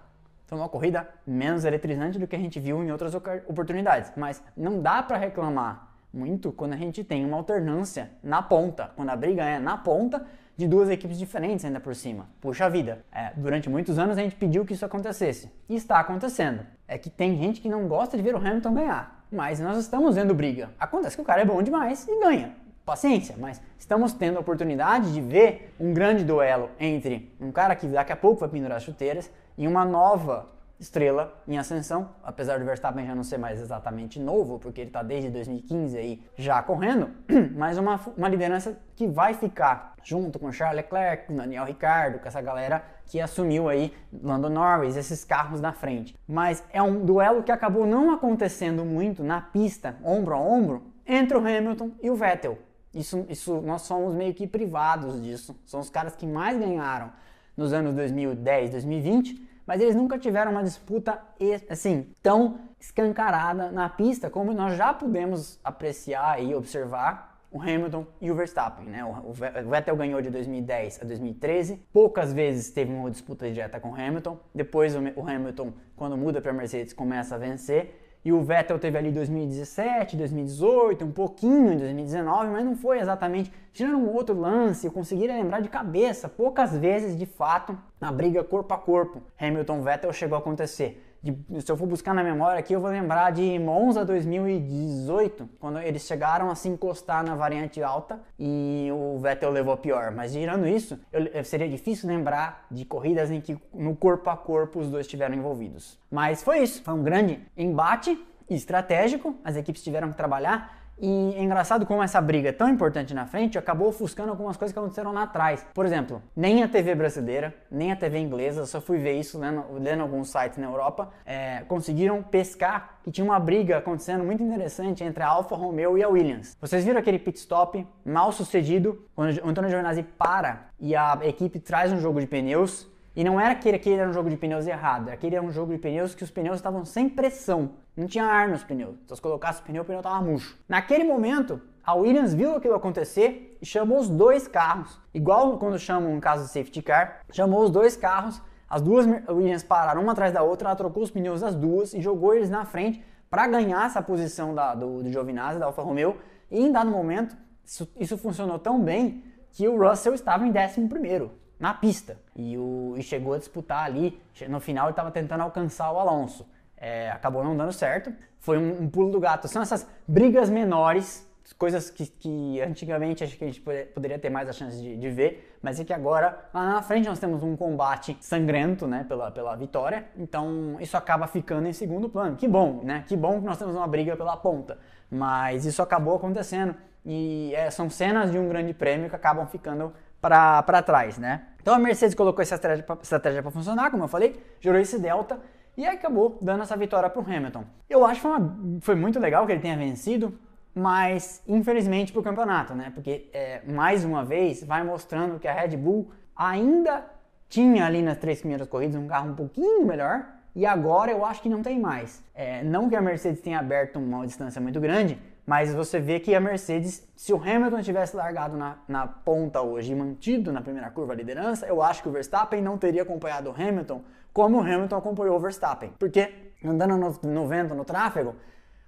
foi 0.47 0.59
uma 0.59 0.69
corrida 0.69 1.09
menos 1.27 1.65
eletrizante 1.65 2.19
do 2.19 2.27
que 2.27 2.37
a 2.37 2.39
gente 2.39 2.61
viu 2.61 2.83
em 2.85 2.93
outras 2.93 3.15
oportunidades, 3.15 4.13
mas 4.15 4.43
não 4.55 4.81
dá 4.83 5.03
para 5.03 5.17
reclamar 5.17 5.86
muito 6.17 6.51
quando 6.51 6.73
a 6.73 6.77
gente 6.77 7.05
tem 7.05 7.25
uma 7.25 7.37
alternância 7.37 8.11
na 8.23 8.43
ponta, 8.43 8.91
quando 8.97 9.11
a 9.11 9.17
briga 9.17 9.45
é 9.45 9.59
na 9.59 9.77
ponta 9.77 10.27
de 10.57 10.67
duas 10.67 10.89
equipes 10.89 11.19
diferentes 11.19 11.65
ainda 11.65 11.79
por 11.79 11.95
cima. 11.95 12.27
Puxa 12.41 12.71
vida, 12.71 13.05
é, 13.13 13.33
durante 13.37 13.69
muitos 13.69 13.99
anos 13.99 14.17
a 14.17 14.23
gente 14.23 14.35
pediu 14.35 14.65
que 14.65 14.73
isso 14.73 14.87
acontecesse. 14.87 15.51
E 15.69 15.77
está 15.77 16.01
acontecendo. 16.01 16.67
É 16.89 16.97
que 16.97 17.11
tem 17.11 17.37
gente 17.37 17.61
que 17.61 17.69
não 17.69 17.87
gosta 17.87 18.17
de 18.17 18.23
ver 18.23 18.35
o 18.35 18.39
Hamilton 18.39 18.73
ganhar. 18.73 19.27
Mas 19.31 19.61
nós 19.61 19.77
estamos 19.77 20.15
vendo 20.15 20.35
briga. 20.35 20.71
Acontece 20.79 21.15
que 21.15 21.23
o 21.23 21.25
cara 21.25 21.43
é 21.43 21.45
bom 21.45 21.63
demais 21.63 22.09
e 22.09 22.21
ganha. 22.21 22.55
Paciência, 22.87 23.35
mas 23.37 23.61
estamos 23.77 24.13
tendo 24.13 24.37
a 24.37 24.41
oportunidade 24.41 25.13
de 25.13 25.21
ver 25.21 25.75
um 25.79 25.93
grande 25.93 26.25
duelo 26.25 26.71
entre 26.79 27.35
um 27.41 27.51
cara 27.51 27.75
que 27.75 27.87
daqui 27.89 28.13
a 28.13 28.17
pouco 28.17 28.41
vai 28.41 28.49
pendurar 28.49 28.77
as 28.77 28.85
chuteiras 28.85 29.31
e 29.59 29.67
uma 29.67 29.85
nova 29.85 30.49
estrela 30.79 31.43
em 31.49 31.59
ascensão, 31.59 32.11
apesar 32.23 32.59
do 32.59 32.65
Verstappen 32.65 33.07
já 33.07 33.15
não 33.15 33.25
ser 33.25 33.39
mais 33.39 33.61
exatamente 33.61 34.21
novo, 34.21 34.59
porque 34.59 34.83
ele 34.83 34.91
está 34.91 35.03
desde 35.03 35.31
2015 35.31 35.97
aí 35.97 36.23
já 36.37 36.63
correndo, 36.63 37.11
mas 37.57 37.79
uma, 37.79 37.99
uma 38.17 38.29
liderança 38.29 38.79
que 38.95 39.07
vai 39.07 39.33
ficar 39.33 39.95
junto 40.03 40.39
com 40.39 40.53
Charles 40.53 40.77
Leclerc, 40.77 41.33
Daniel 41.33 41.65
Ricciardo, 41.65 42.19
com 42.19 42.29
essa 42.29 42.41
galera 42.41 42.85
que 43.07 43.21
assumiu 43.21 43.69
aí 43.69 43.93
Lando 44.23 44.51
Norris, 44.51 44.97
esses 44.97 45.25
carros 45.25 45.61
na 45.61 45.73
frente. 45.73 46.15
Mas 46.29 46.63
é 46.73 46.83
um 46.83 47.05
duelo 47.05 47.43
que 47.43 47.53
acabou 47.53 47.87
não 47.87 48.13
acontecendo 48.13 48.85
muito 48.85 49.25
na 49.25 49.41
pista, 49.41 49.97
ombro 50.05 50.35
a 50.35 50.41
ombro, 50.41 50.93
entre 51.07 51.37
o 51.37 51.41
Hamilton 51.41 51.93
e 52.03 52.11
o 52.11 52.15
Vettel. 52.15 52.59
Isso, 52.95 53.27
isso 53.29 53.61
nós 53.61 53.83
somos 53.83 54.15
meio 54.15 54.35
que 54.35 54.47
privados 54.47 55.23
disso. 55.23 55.59
São 55.67 55.81
os 55.81 55.91
caras 55.91 56.17
que 56.17 56.27
mais 56.27 56.59
ganharam 56.59 57.13
nos 57.57 57.73
anos 57.73 57.95
2010, 57.95 58.71
2020 58.71 59.47
mas 59.67 59.81
eles 59.81 59.95
nunca 59.95 60.19
tiveram 60.19 60.53
uma 60.53 60.63
disputa 60.63 61.21
assim 61.69 62.13
tão 62.23 62.61
escancarada 62.79 63.71
na 63.71 63.89
pista 63.89 64.31
como 64.31 64.53
nós 64.53 64.77
já 64.77 64.95
pudemos 64.95 65.59
apreciar 65.65 66.43
e 66.43 66.55
observar 66.55 67.37
o 67.51 67.61
Hamilton 67.61 68.07
e 68.21 68.31
o 68.31 68.35
Verstappen, 68.35 68.87
né? 68.87 69.03
O 69.05 69.33
Vettel 69.33 69.97
ganhou 69.97 70.21
de 70.21 70.29
2010 70.29 71.01
a 71.01 71.05
2013, 71.07 71.77
poucas 71.93 72.33
vezes 72.33 72.71
teve 72.71 72.93
uma 72.93 73.11
disputa 73.11 73.51
direta 73.51 73.81
com 73.81 73.91
o 73.91 73.95
Hamilton. 73.95 74.39
Depois 74.55 74.95
o 74.95 75.23
Hamilton, 75.23 75.73
quando 75.95 76.17
muda 76.17 76.41
para 76.41 76.51
a 76.51 76.55
Mercedes, 76.55 76.93
começa 76.93 77.35
a 77.35 77.39
vencer 77.39 78.06
e 78.27 78.33
o 78.33 78.43
Vettel 78.43 78.77
teve 78.77 78.99
ali 78.99 79.13
2017, 79.13 80.17
2018, 80.17 81.05
um 81.05 81.13
pouquinho 81.13 81.73
em 81.73 81.79
2019, 81.79 82.51
mas 82.51 82.65
não 82.65 82.75
foi 82.75 82.99
exatamente. 82.99 83.53
Tirando 83.73 83.99
um 83.99 84.13
outro 84.13 84.37
lance, 84.37 84.85
eu 84.85 84.91
conseguiria 84.91 85.37
lembrar 85.37 85.61
de 85.61 85.69
cabeça, 85.69 86.29
poucas 86.29 86.77
vezes 86.77 87.17
de 87.17 87.25
fato, 87.25 87.79
na 88.01 88.11
briga 88.11 88.43
corpo 88.43 88.75
a 88.75 88.79
corpo, 88.79 89.23
Hamilton-Vettel 89.39 90.13
chegou 90.13 90.35
a 90.35 90.41
acontecer 90.41 91.06
de, 91.33 91.63
se 91.63 91.71
eu 91.71 91.77
for 91.77 91.87
buscar 91.87 92.15
na 92.15 92.23
memória 92.23 92.61
aqui, 92.61 92.73
eu 92.73 92.81
vou 92.81 92.91
lembrar 92.91 93.33
de 93.33 93.59
Monza 93.59 94.05
2018, 94.05 95.49
quando 95.59 95.81
eles 95.81 96.03
chegaram 96.03 96.51
a 96.51 96.55
se 96.55 96.69
encostar 96.69 97.25
na 97.25 97.35
variante 97.35 97.83
alta 97.83 98.21
e 98.39 98.89
o 98.93 99.19
Vettel 99.19 99.51
levou 99.51 99.77
pior. 99.77 100.13
Mas 100.13 100.33
tirando 100.33 100.67
isso, 100.67 100.99
eu, 101.13 101.45
seria 101.45 101.69
difícil 101.69 102.09
lembrar 102.09 102.67
de 102.71 102.85
corridas 102.85 103.31
em 103.31 103.41
que 103.41 103.59
no 103.75 103.97
corpo 103.97 104.31
a 104.31 104.37
corpo 104.37 104.79
os 104.79 104.89
dois 104.89 105.07
estiveram 105.07 105.35
envolvidos. 105.35 105.99
Mas 106.11 106.43
foi 106.43 106.59
isso, 106.61 106.83
foi 106.83 106.95
um 106.95 107.03
grande 107.03 107.41
embate 107.57 108.19
estratégico, 108.49 109.37
as 109.45 109.57
equipes 109.57 109.83
tiveram 109.83 110.11
que 110.11 110.17
trabalhar 110.17 110.86
e 110.99 111.35
é 111.35 111.43
engraçado 111.43 111.85
como 111.85 112.03
essa 112.03 112.21
briga 112.21 112.53
tão 112.53 112.69
importante 112.69 113.13
na 113.13 113.27
frente 113.27 113.59
acabou 113.59 113.89
ofuscando 113.89 114.31
algumas 114.31 114.57
coisas 114.57 114.73
que 114.73 114.79
aconteceram 114.79 115.13
lá 115.13 115.25
atrás. 115.25 115.67
Por 115.75 115.85
exemplo, 115.85 116.23
nem 116.35 116.63
a 116.63 116.69
TV 116.69 116.95
brasileira, 116.95 117.55
nem 117.71 117.93
a 117.93 117.97
TV 117.97 118.19
inglesa, 118.19 118.65
só 118.67 118.81
fui 118.81 118.99
ver 118.99 119.19
isso 119.19 119.39
lendo, 119.39 119.65
lendo 119.73 120.03
alguns 120.03 120.31
sites 120.31 120.59
na 120.59 120.67
Europa, 120.67 121.11
é, 121.25 121.63
conseguiram 121.69 122.23
pescar 122.23 122.99
que 123.03 123.11
tinha 123.11 123.25
uma 123.25 123.39
briga 123.39 123.79
acontecendo 123.79 124.25
muito 124.25 124.43
interessante 124.43 125.05
entre 125.05 125.23
a 125.23 125.29
Alfa 125.29 125.55
Romeo 125.55 125.99
e 125.99 126.03
a 126.03 126.09
Williams. 126.09 126.57
Vocês 126.61 126.85
viram 126.85 126.99
aquele 126.99 127.19
pit 127.19 127.39
stop 127.39 127.87
mal 128.05 128.33
sucedido, 128.33 129.05
quando 129.15 129.39
o 129.39 129.49
Antônio 129.49 129.71
Giovinazzi 129.71 130.03
para 130.03 130.71
e 130.81 130.97
a 130.97 131.19
equipe 131.23 131.59
traz 131.59 131.93
um 131.93 132.01
jogo 132.01 132.21
de 132.21 132.27
pneus 132.27 132.89
e 133.17 133.25
não 133.25 133.41
era 133.41 133.55
que 133.55 133.71
aquele 133.71 133.97
era 133.97 134.11
um 134.11 134.13
jogo 134.13 134.29
de 134.29 134.37
pneus 134.37 134.67
errado, 134.67 135.09
aquele 135.09 135.37
era 135.37 135.45
um 135.45 135.51
jogo 135.51 135.73
de 135.73 135.79
pneus 135.79 136.15
que 136.15 136.23
os 136.23 136.31
pneus 136.31 136.57
estavam 136.57 136.85
sem 136.85 137.09
pressão. 137.09 137.71
Não 137.97 138.07
tinha 138.07 138.27
ar 138.27 138.47
nos 138.47 138.63
pneus. 138.63 138.95
Se 139.09 139.23
colocasse 139.23 139.63
o 139.63 139.65
pneu, 139.65 139.83
o 139.83 139.87
pneu 139.87 140.01
estava 140.01 140.21
murcho. 140.21 140.55
Naquele 140.69 141.03
momento, 141.03 141.59
a 141.83 141.95
Williams 141.95 142.35
viu 142.35 142.55
aquilo 142.55 142.75
acontecer 142.75 143.57
e 143.63 143.65
chamou 143.65 144.01
os 144.01 144.11
dois 144.11 144.47
carros. 144.47 145.01
Igual 145.15 145.57
quando 145.57 145.79
chamam 145.79 146.13
um 146.13 146.21
caso 146.21 146.45
de 146.45 146.51
safety 146.51 146.83
car, 146.83 147.23
chamou 147.33 147.63
os 147.63 147.71
dois 147.71 147.97
carros. 147.97 148.43
As 148.69 148.83
duas 148.83 149.07
Williams 149.31 149.63
pararam 149.63 150.03
uma 150.03 150.13
atrás 150.13 150.31
da 150.31 150.43
outra, 150.43 150.69
ela 150.69 150.77
trocou 150.77 151.03
os 151.03 151.11
pneus 151.11 151.41
das 151.41 151.55
duas 151.55 151.95
e 151.95 152.03
jogou 152.03 152.35
eles 152.35 152.51
na 152.51 152.67
frente 152.67 153.03
para 153.31 153.47
ganhar 153.47 153.87
essa 153.87 154.03
posição 154.03 154.55
da, 154.55 154.75
do, 154.75 155.03
do 155.03 155.11
Giovinazzi, 155.11 155.59
da 155.59 155.65
Alfa 155.65 155.81
Romeo. 155.81 156.19
E 156.51 156.61
em 156.61 156.71
dado 156.71 156.91
momento, 156.91 157.35
isso, 157.65 157.89
isso 157.99 158.19
funcionou 158.19 158.59
tão 158.59 158.79
bem 158.79 159.25
que 159.53 159.67
o 159.67 159.79
Russell 159.83 160.13
estava 160.13 160.47
em 160.47 160.51
11 160.51 160.87
primeiro 160.87 161.46
na 161.59 161.75
pista. 161.75 162.19
E, 162.35 162.57
o, 162.57 162.95
e 162.97 163.03
chegou 163.03 163.35
a 163.35 163.39
disputar 163.39 163.85
ali, 163.85 164.21
no 164.49 164.61
final 164.61 164.87
ele 164.87 164.93
estava 164.93 165.11
tentando 165.11 165.43
alcançar 165.43 165.91
o 165.93 165.99
Alonso. 165.99 166.47
É, 166.77 167.11
acabou 167.11 167.43
não 167.43 167.57
dando 167.57 167.73
certo, 167.73 168.13
foi 168.39 168.59
um, 168.59 168.83
um, 168.83 168.89
pulo 168.89 169.11
do 169.11 169.19
gato. 169.19 169.49
São 169.49 169.63
essas 169.63 169.89
brigas 170.07 170.51
menores, 170.51 171.27
coisas 171.57 171.91
que, 171.91 172.07
que, 172.07 172.61
antigamente 172.61 173.25
acho 173.25 173.37
que 173.37 173.45
a 173.45 173.47
gente 173.47 173.63
poderia 173.95 174.19
ter 174.19 174.29
mais 174.29 174.49
a 174.49 174.53
chance 174.53 174.77
de, 174.77 174.97
de, 174.97 175.09
ver, 175.09 175.57
mas 175.63 175.81
é 175.81 175.85
que 175.85 175.93
agora, 175.93 176.39
lá 176.53 176.75
na 176.75 176.83
frente, 176.83 177.09
nós 177.09 177.19
temos 177.19 177.43
um 177.43 177.57
combate 177.57 178.17
sangrento, 178.21 178.87
né, 178.87 179.07
pela, 179.09 179.31
pela 179.31 179.57
vitória, 179.57 180.05
então 180.17 180.77
isso 180.81 180.97
acaba 180.97 181.27
ficando 181.27 181.67
em 181.67 181.73
segundo 181.73 182.09
plano. 182.09 182.37
Que 182.37 182.47
bom, 182.47 182.83
né, 182.85 183.05
que 183.07 183.17
bom 183.17 183.41
que 183.41 183.47
nós 183.47 183.57
temos 183.57 183.75
uma 183.75 183.87
briga 183.87 184.17
pela 184.17 184.37
ponta, 184.37 184.79
mas 185.11 185.65
isso 185.65 185.81
acabou 185.81 186.17
acontecendo 186.17 186.75
e 187.07 187.55
é, 187.55 187.71
são 187.71 187.89
cenas 187.89 188.33
de 188.33 188.39
um 188.39 188.49
grande 188.49 188.75
prêmio 188.75 189.09
que 189.09 189.15
acabam 189.15 189.47
ficando 189.47 189.93
para 190.29 190.83
trás, 190.83 191.19
né? 191.19 191.43
Então 191.61 191.75
a 191.75 191.79
Mercedes 191.79 192.15
colocou 192.15 192.43
essa 192.43 192.55
estratégia 193.03 193.43
para 193.43 193.51
funcionar, 193.51 193.91
como 193.91 194.05
eu 194.05 194.09
falei, 194.09 194.41
gerou 194.61 194.81
esse 194.81 194.99
delta 194.99 195.39
e 195.77 195.87
acabou 195.87 196.39
dando 196.41 196.63
essa 196.63 196.77
vitória 196.77 197.09
para 197.11 197.21
o 197.21 197.25
Hamilton. 197.25 197.65
Eu 197.89 198.05
acho 198.05 198.17
que 198.17 198.23
foi, 198.23 198.31
uma, 198.31 198.81
foi, 198.81 198.95
muito 198.95 199.19
legal 199.19 199.47
que 199.47 199.53
ele 199.53 199.61
tenha 199.61 199.77
vencido, 199.77 200.39
mas 200.75 201.43
infelizmente 201.47 202.13
para 202.13 202.21
o 202.21 202.23
campeonato, 202.23 202.75
né? 202.75 202.91
Porque 202.95 203.29
é, 203.33 203.63
mais 203.67 204.05
uma 204.05 204.25
vez 204.25 204.63
vai 204.63 204.83
mostrando 204.83 205.39
que 205.39 205.49
a 205.49 205.53
Red 205.53 205.77
Bull 205.77 206.11
ainda 206.35 207.05
tinha 207.49 207.85
ali 207.85 208.03
nas 208.03 208.19
três 208.19 208.41
primeiras 208.41 208.69
corridas 208.69 208.97
um 208.97 209.07
carro 209.07 209.31
um 209.31 209.35
pouquinho 209.35 209.85
melhor 209.87 210.27
e 210.55 210.65
agora 210.65 211.11
eu 211.11 211.25
acho 211.25 211.43
que 211.43 211.49
não 211.49 211.63
tem 211.63 211.79
mais. 211.79 212.25
É, 212.35 212.63
não 212.63 212.89
que 212.89 212.97
a 212.97 213.01
Mercedes 213.01 213.41
tenha 213.41 213.59
aberto 213.59 213.99
uma 213.99 214.27
distância 214.27 214.61
muito 214.61 214.81
grande, 214.81 215.19
mas 215.47 215.73
você 215.73 216.01
vê 216.01 216.19
que 216.19 216.35
a 216.35 216.41
Mercedes, 216.41 217.07
se 217.15 217.33
o 217.33 217.37
Hamilton 217.37 217.81
tivesse 217.81 218.17
largado 218.17 218.57
na, 218.57 218.79
na 218.89 219.07
ponta 219.07 219.63
hoje 219.63 219.93
e 219.93 219.95
mantido 219.95 220.53
na 220.53 220.61
primeira 220.61 220.91
curva 220.91 221.13
a 221.13 221.17
liderança, 221.17 221.65
eu 221.67 221.81
acho 221.81 222.03
que 222.03 222.09
o 222.09 222.13
Verstappen 222.13 222.61
não 222.61 222.77
teria 222.77 223.03
acompanhado 223.03 223.51
o 223.51 223.53
Hamilton 223.53 224.03
como 224.33 224.59
o 224.59 224.61
Hamilton 224.61 224.97
acompanhou 224.97 225.37
o 225.37 225.41
Verstappen. 225.41 225.93
Porque 225.99 226.53
andando 226.65 226.97
no, 226.97 227.33
no 227.33 227.47
vento, 227.47 227.75
no 227.75 227.85
tráfego, 227.85 228.35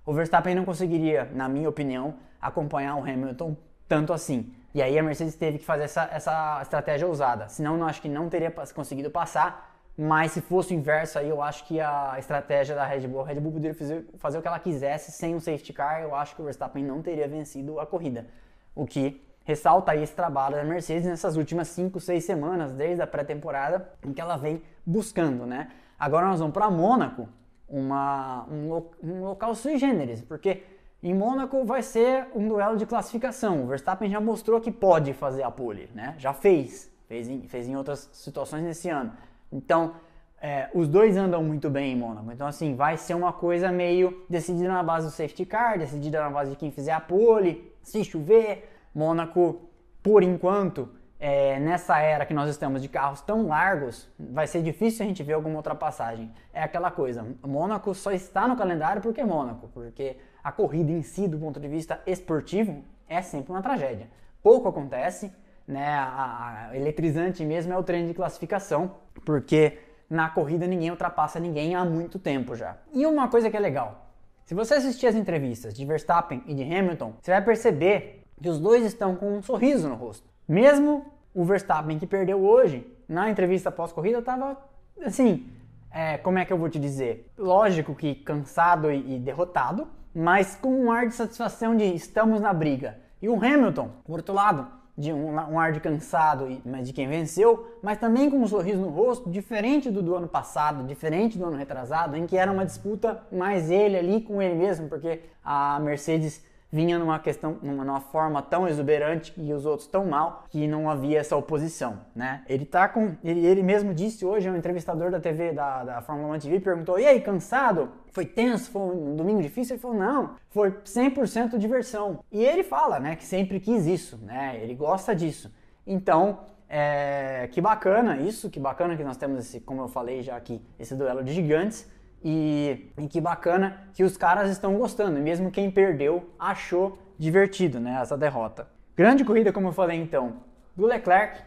o 0.04 0.12
Verstappen 0.12 0.54
não 0.54 0.64
conseguiria, 0.64 1.30
na 1.32 1.48
minha 1.48 1.68
opinião, 1.68 2.16
acompanhar 2.40 2.96
o 2.96 3.00
Hamilton 3.00 3.56
tanto 3.86 4.12
assim. 4.12 4.52
E 4.74 4.82
aí 4.82 4.98
a 4.98 5.02
Mercedes 5.02 5.36
teve 5.36 5.58
que 5.58 5.64
fazer 5.64 5.84
essa, 5.84 6.08
essa 6.12 6.58
estratégia 6.62 7.06
ousada. 7.06 7.48
Senão, 7.48 7.78
eu 7.78 7.84
acho 7.84 8.02
que 8.02 8.08
não 8.08 8.28
teria 8.28 8.50
conseguido 8.74 9.10
passar 9.10 9.67
mas 10.00 10.30
se 10.30 10.40
fosse 10.40 10.72
o 10.72 10.76
inverso 10.76 11.18
aí, 11.18 11.28
eu 11.28 11.42
acho 11.42 11.66
que 11.66 11.80
a 11.80 12.14
estratégia 12.20 12.72
da 12.72 12.86
Red 12.86 13.08
Bull, 13.08 13.22
a 13.22 13.26
Red 13.26 13.40
Bull 13.40 13.50
poderia 13.50 13.74
fazer, 13.74 14.06
fazer 14.16 14.38
o 14.38 14.42
que 14.42 14.46
ela 14.46 14.60
quisesse 14.60 15.10
sem 15.10 15.34
o 15.34 15.40
safety 15.40 15.72
car, 15.72 16.02
eu 16.02 16.14
acho 16.14 16.36
que 16.36 16.40
o 16.40 16.44
Verstappen 16.44 16.84
não 16.84 17.02
teria 17.02 17.26
vencido 17.26 17.80
a 17.80 17.86
corrida. 17.86 18.28
O 18.76 18.86
que 18.86 19.20
ressalta 19.42 19.90
aí 19.90 20.02
esse 20.02 20.14
trabalho 20.14 20.54
da 20.54 20.62
Mercedes 20.62 21.04
nessas 21.04 21.36
últimas 21.36 21.66
5, 21.68 21.98
6 21.98 22.24
semanas, 22.24 22.72
desde 22.72 23.02
a 23.02 23.08
pré-temporada, 23.08 23.90
em 24.06 24.12
que 24.12 24.20
ela 24.20 24.36
vem 24.36 24.62
buscando, 24.86 25.44
né? 25.44 25.68
Agora 25.98 26.28
nós 26.28 26.38
vamos 26.38 26.54
para 26.54 26.70
Mônaco, 26.70 27.28
uma, 27.68 28.46
um, 28.48 28.80
um 29.02 29.24
local 29.24 29.52
sui 29.56 29.78
generis, 29.78 30.22
porque 30.22 30.62
em 31.02 31.12
Mônaco 31.12 31.64
vai 31.64 31.82
ser 31.82 32.28
um 32.36 32.46
duelo 32.46 32.76
de 32.76 32.86
classificação. 32.86 33.64
O 33.64 33.66
Verstappen 33.66 34.08
já 34.08 34.20
mostrou 34.20 34.60
que 34.60 34.70
pode 34.70 35.12
fazer 35.12 35.42
a 35.42 35.50
pole, 35.50 35.90
né? 35.92 36.14
Já 36.18 36.32
fez, 36.32 36.88
fez 37.08 37.28
em, 37.28 37.48
fez 37.48 37.66
em 37.66 37.76
outras 37.76 38.08
situações 38.12 38.62
nesse 38.62 38.88
ano. 38.88 39.12
Então, 39.52 39.94
é, 40.40 40.68
os 40.72 40.88
dois 40.88 41.16
andam 41.16 41.42
muito 41.42 41.68
bem 41.68 41.92
em 41.92 41.96
Mônaco. 41.96 42.30
Então, 42.30 42.46
assim, 42.46 42.74
vai 42.74 42.96
ser 42.96 43.14
uma 43.14 43.32
coisa 43.32 43.72
meio 43.72 44.24
decidida 44.28 44.68
na 44.68 44.82
base 44.82 45.06
do 45.06 45.12
safety 45.12 45.44
car, 45.44 45.78
decidida 45.78 46.20
na 46.20 46.30
base 46.30 46.50
de 46.52 46.56
quem 46.56 46.70
fizer 46.70 46.92
a 46.92 47.00
pole, 47.00 47.72
se 47.82 48.04
chover. 48.04 48.70
Mônaco, 48.94 49.68
por 50.02 50.22
enquanto, 50.22 50.88
é, 51.20 51.58
nessa 51.58 51.98
era 51.98 52.24
que 52.24 52.32
nós 52.32 52.48
estamos 52.48 52.80
de 52.80 52.88
carros 52.88 53.20
tão 53.20 53.48
largos, 53.48 54.08
vai 54.18 54.46
ser 54.46 54.62
difícil 54.62 55.04
a 55.04 55.08
gente 55.08 55.22
ver 55.22 55.32
alguma 55.32 55.56
ultrapassagem. 55.56 56.32
É 56.52 56.62
aquela 56.62 56.90
coisa, 56.90 57.26
Mônaco 57.44 57.92
só 57.94 58.12
está 58.12 58.46
no 58.46 58.56
calendário 58.56 59.02
porque 59.02 59.20
é 59.20 59.24
Mônaco, 59.24 59.68
porque 59.74 60.16
a 60.42 60.52
corrida 60.52 60.92
em 60.92 61.02
si, 61.02 61.26
do 61.26 61.38
ponto 61.38 61.58
de 61.58 61.68
vista 61.68 62.00
esportivo, 62.06 62.84
é 63.08 63.20
sempre 63.22 63.50
uma 63.52 63.62
tragédia. 63.62 64.08
Pouco 64.42 64.68
acontece, 64.68 65.32
né? 65.68 65.86
A, 65.86 66.68
a 66.70 66.76
eletrizante 66.76 67.44
mesmo 67.44 67.72
é 67.72 67.76
o 67.76 67.82
treino 67.82 68.08
de 68.08 68.14
classificação, 68.14 68.92
porque 69.24 69.78
na 70.08 70.30
corrida 70.30 70.66
ninguém 70.66 70.90
ultrapassa 70.90 71.38
ninguém 71.38 71.74
há 71.74 71.84
muito 71.84 72.18
tempo 72.18 72.56
já. 72.56 72.78
E 72.94 73.04
uma 73.04 73.28
coisa 73.28 73.50
que 73.50 73.56
é 73.56 73.60
legal, 73.60 74.10
se 74.46 74.54
você 74.54 74.74
assistir 74.74 75.06
as 75.06 75.14
entrevistas 75.14 75.74
de 75.74 75.84
Verstappen 75.84 76.42
e 76.46 76.54
de 76.54 76.62
Hamilton, 76.62 77.12
você 77.20 77.30
vai 77.30 77.44
perceber 77.44 78.24
que 78.40 78.48
os 78.48 78.58
dois 78.58 78.82
estão 78.84 79.14
com 79.14 79.36
um 79.36 79.42
sorriso 79.42 79.88
no 79.88 79.94
rosto. 79.94 80.26
Mesmo 80.48 81.04
o 81.34 81.44
Verstappen 81.44 81.98
que 81.98 82.06
perdeu 82.06 82.42
hoje, 82.42 82.86
na 83.06 83.28
entrevista 83.28 83.70
pós-corrida, 83.70 84.20
estava 84.20 84.56
assim, 85.04 85.46
é, 85.90 86.16
como 86.16 86.38
é 86.38 86.46
que 86.46 86.52
eu 86.52 86.58
vou 86.58 86.70
te 86.70 86.78
dizer? 86.78 87.30
Lógico 87.36 87.94
que 87.94 88.14
cansado 88.14 88.90
e, 88.90 89.16
e 89.16 89.18
derrotado, 89.18 89.86
mas 90.14 90.56
com 90.56 90.70
um 90.70 90.90
ar 90.90 91.06
de 91.06 91.14
satisfação 91.14 91.76
de 91.76 91.84
estamos 91.84 92.40
na 92.40 92.52
briga. 92.52 92.98
E 93.20 93.28
o 93.28 93.36
Hamilton, 93.36 93.90
por 94.04 94.18
outro 94.18 94.34
lado, 94.34 94.77
de 94.98 95.12
um, 95.12 95.30
um 95.30 95.60
ar 95.60 95.70
de 95.70 95.78
cansado, 95.78 96.60
mas 96.66 96.84
de 96.88 96.92
quem 96.92 97.06
venceu, 97.08 97.78
mas 97.80 97.98
também 97.98 98.28
com 98.28 98.38
um 98.38 98.48
sorriso 98.48 98.80
no 98.80 98.88
rosto, 98.88 99.30
diferente 99.30 99.92
do 99.92 100.02
do 100.02 100.16
ano 100.16 100.26
passado, 100.26 100.84
diferente 100.84 101.38
do 101.38 101.46
ano 101.46 101.56
retrasado, 101.56 102.16
em 102.16 102.26
que 102.26 102.36
era 102.36 102.50
uma 102.50 102.66
disputa 102.66 103.22
mais 103.30 103.70
ele 103.70 103.96
ali 103.96 104.20
com 104.20 104.42
ele 104.42 104.56
mesmo, 104.56 104.88
porque 104.88 105.20
a 105.44 105.78
Mercedes 105.78 106.44
vinha 106.70 106.98
numa 106.98 107.18
questão, 107.18 107.58
numa, 107.62 107.84
numa, 107.84 108.00
forma 108.00 108.42
tão 108.42 108.68
exuberante 108.68 109.32
e 109.36 109.52
os 109.52 109.64
outros 109.64 109.88
tão 109.88 110.06
mal 110.06 110.44
que 110.50 110.66
não 110.66 110.90
havia 110.90 111.18
essa 111.18 111.36
oposição, 111.36 112.00
né? 112.14 112.42
Ele 112.48 112.64
tá 112.64 112.88
com, 112.88 113.16
ele, 113.24 113.44
ele 113.44 113.62
mesmo 113.62 113.94
disse 113.94 114.24
hoje, 114.24 114.50
um 114.50 114.56
entrevistador 114.56 115.10
da 115.10 115.18
TV 115.18 115.52
da, 115.52 115.84
da 115.84 116.02
Fórmula 116.02 116.36
1 116.36 116.40
TV 116.40 116.60
perguntou: 116.60 116.98
"E 116.98 117.06
aí, 117.06 117.20
cansado? 117.20 117.90
Foi 118.12 118.26
tenso? 118.26 118.70
Foi 118.70 118.82
um 118.82 119.16
domingo 119.16 119.40
difícil?" 119.40 119.74
Ele 119.74 119.82
falou: 119.82 119.96
"Não, 119.96 120.34
foi 120.50 120.70
100% 120.70 121.58
diversão". 121.58 122.20
E 122.30 122.44
ele 122.44 122.62
fala, 122.62 123.00
né, 123.00 123.16
que 123.16 123.24
sempre 123.24 123.58
quis 123.60 123.86
isso, 123.86 124.18
né? 124.18 124.58
Ele 124.62 124.74
gosta 124.74 125.14
disso. 125.14 125.52
Então, 125.86 126.40
é, 126.68 127.48
que 127.50 127.60
bacana 127.60 128.18
isso, 128.18 128.50
que 128.50 128.60
bacana 128.60 128.96
que 128.96 129.02
nós 129.02 129.16
temos 129.16 129.38
esse, 129.38 129.60
como 129.60 129.80
eu 129.80 129.88
falei 129.88 130.22
já 130.22 130.36
aqui, 130.36 130.60
esse 130.78 130.94
duelo 130.94 131.24
de 131.24 131.32
gigantes. 131.32 131.88
E, 132.22 132.90
e, 132.98 133.06
que 133.06 133.20
bacana 133.20 133.88
que 133.94 134.02
os 134.02 134.16
caras 134.16 134.50
estão 134.50 134.76
gostando, 134.76 135.18
e 135.18 135.22
mesmo 135.22 135.50
quem 135.50 135.70
perdeu 135.70 136.30
achou 136.38 136.98
divertido 137.16 137.78
né, 137.78 137.98
essa 138.00 138.16
derrota. 138.16 138.66
Grande 138.96 139.24
corrida, 139.24 139.52
como 139.52 139.68
eu 139.68 139.72
falei 139.72 140.00
então, 140.00 140.34
do 140.74 140.84
Leclerc, 140.84 141.40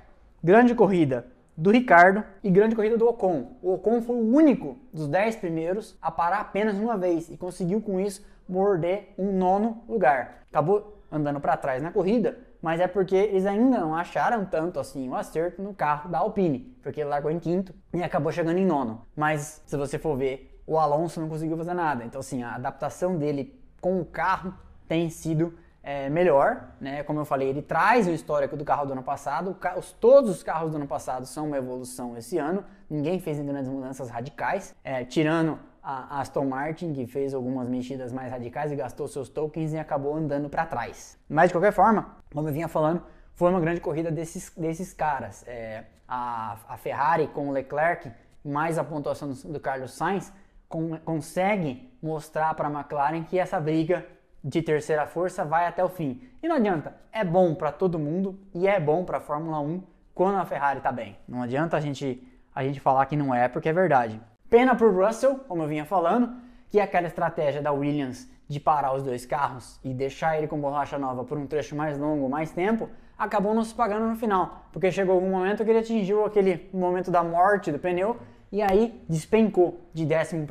grande 0.43 0.73
corrida 0.73 1.27
do 1.55 1.69
Ricardo 1.69 2.23
e 2.43 2.49
grande 2.49 2.75
corrida 2.75 2.97
do 2.97 3.07
Ocon. 3.07 3.57
O 3.62 3.73
Ocon 3.73 4.01
foi 4.01 4.15
o 4.15 4.36
único 4.36 4.77
dos 4.93 5.07
10 5.07 5.36
primeiros 5.38 5.97
a 6.01 6.10
parar 6.10 6.39
apenas 6.39 6.77
uma 6.77 6.97
vez 6.97 7.29
e 7.29 7.38
conseguiu 7.38 7.81
com 7.81 7.99
isso 7.99 8.25
morder 8.47 9.13
um 9.17 9.31
nono 9.31 9.84
lugar. 9.88 10.45
Acabou 10.49 11.01
andando 11.12 11.39
para 11.39 11.57
trás 11.57 11.84
na 11.84 11.91
corrida, 11.91 12.39
mas 12.62 12.79
é 12.79 12.88
porque 12.88 13.15
eles 13.15 13.45
ainda 13.45 13.79
não 13.79 13.95
acharam 13.95 14.45
tanto 14.45 14.79
assim 14.79 15.10
o 15.10 15.15
acerto 15.15 15.62
no 15.62 15.73
carro 15.73 16.10
da 16.10 16.19
Alpine, 16.19 16.75
porque 16.81 17.01
ele 17.01 17.10
largou 17.10 17.29
em 17.29 17.39
quinto 17.39 17.73
e 17.93 18.01
acabou 18.01 18.31
chegando 18.31 18.57
em 18.57 18.65
nono. 18.65 19.05
Mas 19.15 19.62
se 19.65 19.75
você 19.75 19.99
for 19.99 20.17
ver 20.17 20.50
o 20.65 20.78
Alonso 20.78 21.19
não 21.19 21.30
conseguiu 21.30 21.58
fazer 21.58 21.74
nada. 21.74 22.04
Então, 22.04 22.19
assim, 22.19 22.43
a 22.43 22.56
adaptação 22.56 23.17
dele 23.17 23.60
com 23.80 24.00
o 24.00 24.06
carro 24.06 24.54
tem 24.88 25.10
sido 25.10 25.54
é, 25.84 26.10
melhor, 26.10 26.76
né? 26.80 27.04
Como 27.04 27.19
eu 27.19 27.26
falei, 27.26 27.50
ele 27.50 27.62
traz 27.62 28.08
o 28.08 28.12
histórico 28.12 28.56
do 28.56 28.63
carro 28.63 28.86
do 28.86 28.93
ano 28.93 29.04
passado. 29.04 29.58
Os, 29.78 29.91
todos 29.91 30.30
os 30.30 30.43
carros 30.43 30.71
do 30.71 30.78
ano 30.78 30.88
passado 30.88 31.26
são 31.26 31.47
uma 31.47 31.58
evolução 31.58 32.15
esse 32.15 32.38
ano. 32.38 32.63
Ninguém 32.89 33.19
fez 33.19 33.39
grandes 33.39 33.69
mudanças 33.69 34.10
radicais, 34.10 34.76
é, 34.84 35.04
tirando 35.04 35.58
a 35.84 36.19
Aston 36.21 36.45
Martin, 36.45 36.93
que 36.93 37.08
fez 37.08 37.34
algumas 37.34 37.67
mexidas 37.67 38.13
mais 38.13 38.32
radicais 38.32 38.71
e 38.71 38.76
gastou 38.76 39.08
seus 39.08 39.30
tokens 39.30 39.74
e 39.74 39.80
acabou 39.80 40.15
andando 40.15 40.47
para 40.47 40.65
trás. 40.65 41.17
Mas 41.28 41.50
de 41.50 41.56
qualquer 41.56 41.74
forma, 41.74 42.17
como 42.32 42.47
eu 42.47 42.54
vinha 42.54 42.67
falando, 42.67 43.02
foi 43.34 43.50
uma 43.50 43.60
grande 43.60 43.82
corrida 43.82 44.12
desses, 44.12 44.54
desses 44.56 44.93
caras. 44.93 45.43
É, 45.47 45.86
a, 46.08 46.58
a 46.69 46.78
Ferrari 46.78 47.28
com 47.28 47.50
o 47.50 47.52
Leclerc, 47.52 48.12
mais 48.45 48.78
a 48.78 48.84
pontuação 48.84 49.30
do, 49.30 49.54
do 49.54 49.60
Carlos 49.60 49.93
Sainz, 49.93 50.32
con 50.71 50.97
consegue 51.05 51.91
mostrar 52.01 52.55
para 52.55 52.69
a 52.69 52.71
McLaren 52.71 53.23
que 53.23 53.38
essa 53.38 53.60
briga 53.60 54.05
de 54.43 54.62
terceira 54.62 55.05
força 55.05 55.45
vai 55.45 55.67
até 55.67 55.84
o 55.84 55.89
fim. 55.89 56.21
E 56.41 56.47
não 56.47 56.55
adianta, 56.55 56.95
é 57.12 57.23
bom 57.23 57.53
para 57.53 57.71
todo 57.71 57.99
mundo 57.99 58.39
e 58.55 58.67
é 58.67 58.79
bom 58.79 59.03
para 59.03 59.17
a 59.17 59.21
Fórmula 59.21 59.60
1 59.60 59.84
quando 60.15 60.38
a 60.39 60.45
Ferrari 60.45 60.79
está 60.79 60.91
bem. 60.91 61.17
Não 61.27 61.43
adianta 61.43 61.77
a 61.77 61.79
gente, 61.79 62.25
a 62.55 62.63
gente 62.63 62.79
falar 62.79 63.05
que 63.05 63.15
não 63.15 63.36
é, 63.36 63.47
porque 63.47 63.69
é 63.69 63.73
verdade. 63.73 64.19
Pena 64.49 64.73
para 64.73 64.88
o 64.88 65.05
Russell, 65.05 65.36
como 65.47 65.63
eu 65.63 65.67
vinha 65.67 65.86
falando, 65.86 66.34
que 66.69 66.79
aquela 66.79 67.07
estratégia 67.07 67.62
da 67.62 67.71
Williams 67.71 68.29
de 68.47 68.60
parar 68.60 68.93
os 68.93 69.03
dois 69.03 69.25
carros 69.25 69.79
e 69.84 69.93
deixar 69.93 70.38
ele 70.38 70.47
com 70.47 70.60
borracha 70.60 70.97
nova 70.97 71.23
por 71.23 71.38
um 71.38 71.45
trecho 71.45 71.75
mais 71.75 71.97
longo, 71.97 72.27
mais 72.27 72.51
tempo, 72.51 72.89
acabou 73.17 73.53
não 73.53 73.63
se 73.63 73.73
pagando 73.73 74.07
no 74.07 74.15
final, 74.15 74.65
porque 74.73 74.91
chegou 74.91 75.15
algum 75.15 75.29
momento 75.29 75.63
que 75.63 75.69
ele 75.69 75.79
atingiu 75.79 76.25
aquele 76.25 76.69
momento 76.73 77.12
da 77.12 77.23
morte 77.23 77.71
do 77.71 77.79
pneu 77.79 78.17
e 78.51 78.61
aí 78.61 79.01
despencou 79.07 79.79
de 79.93 80.03
11 80.03 80.45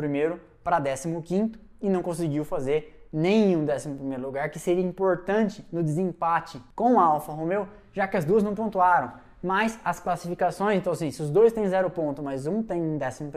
para 0.64 0.80
15 0.80 1.52
e 1.82 1.88
não 1.88 2.02
conseguiu 2.02 2.44
fazer 2.44 3.08
nenhum 3.12 3.64
11 3.64 4.16
lugar, 4.16 4.50
que 4.50 4.58
seria 4.58 4.84
importante 4.84 5.66
no 5.72 5.82
desempate 5.82 6.60
com 6.74 7.00
a 7.00 7.04
Alfa 7.04 7.32
Romeo, 7.32 7.68
já 7.92 8.06
que 8.06 8.16
as 8.16 8.24
duas 8.24 8.42
não 8.42 8.54
pontuaram. 8.54 9.12
Mas 9.42 9.78
as 9.84 9.98
classificações, 9.98 10.78
então 10.78 10.92
assim, 10.92 11.10
se 11.10 11.22
os 11.22 11.30
dois 11.30 11.52
têm 11.52 11.66
zero 11.66 11.90
ponto, 11.90 12.22
mas 12.22 12.46
um 12.46 12.62
tem 12.62 12.80
11 12.80 13.30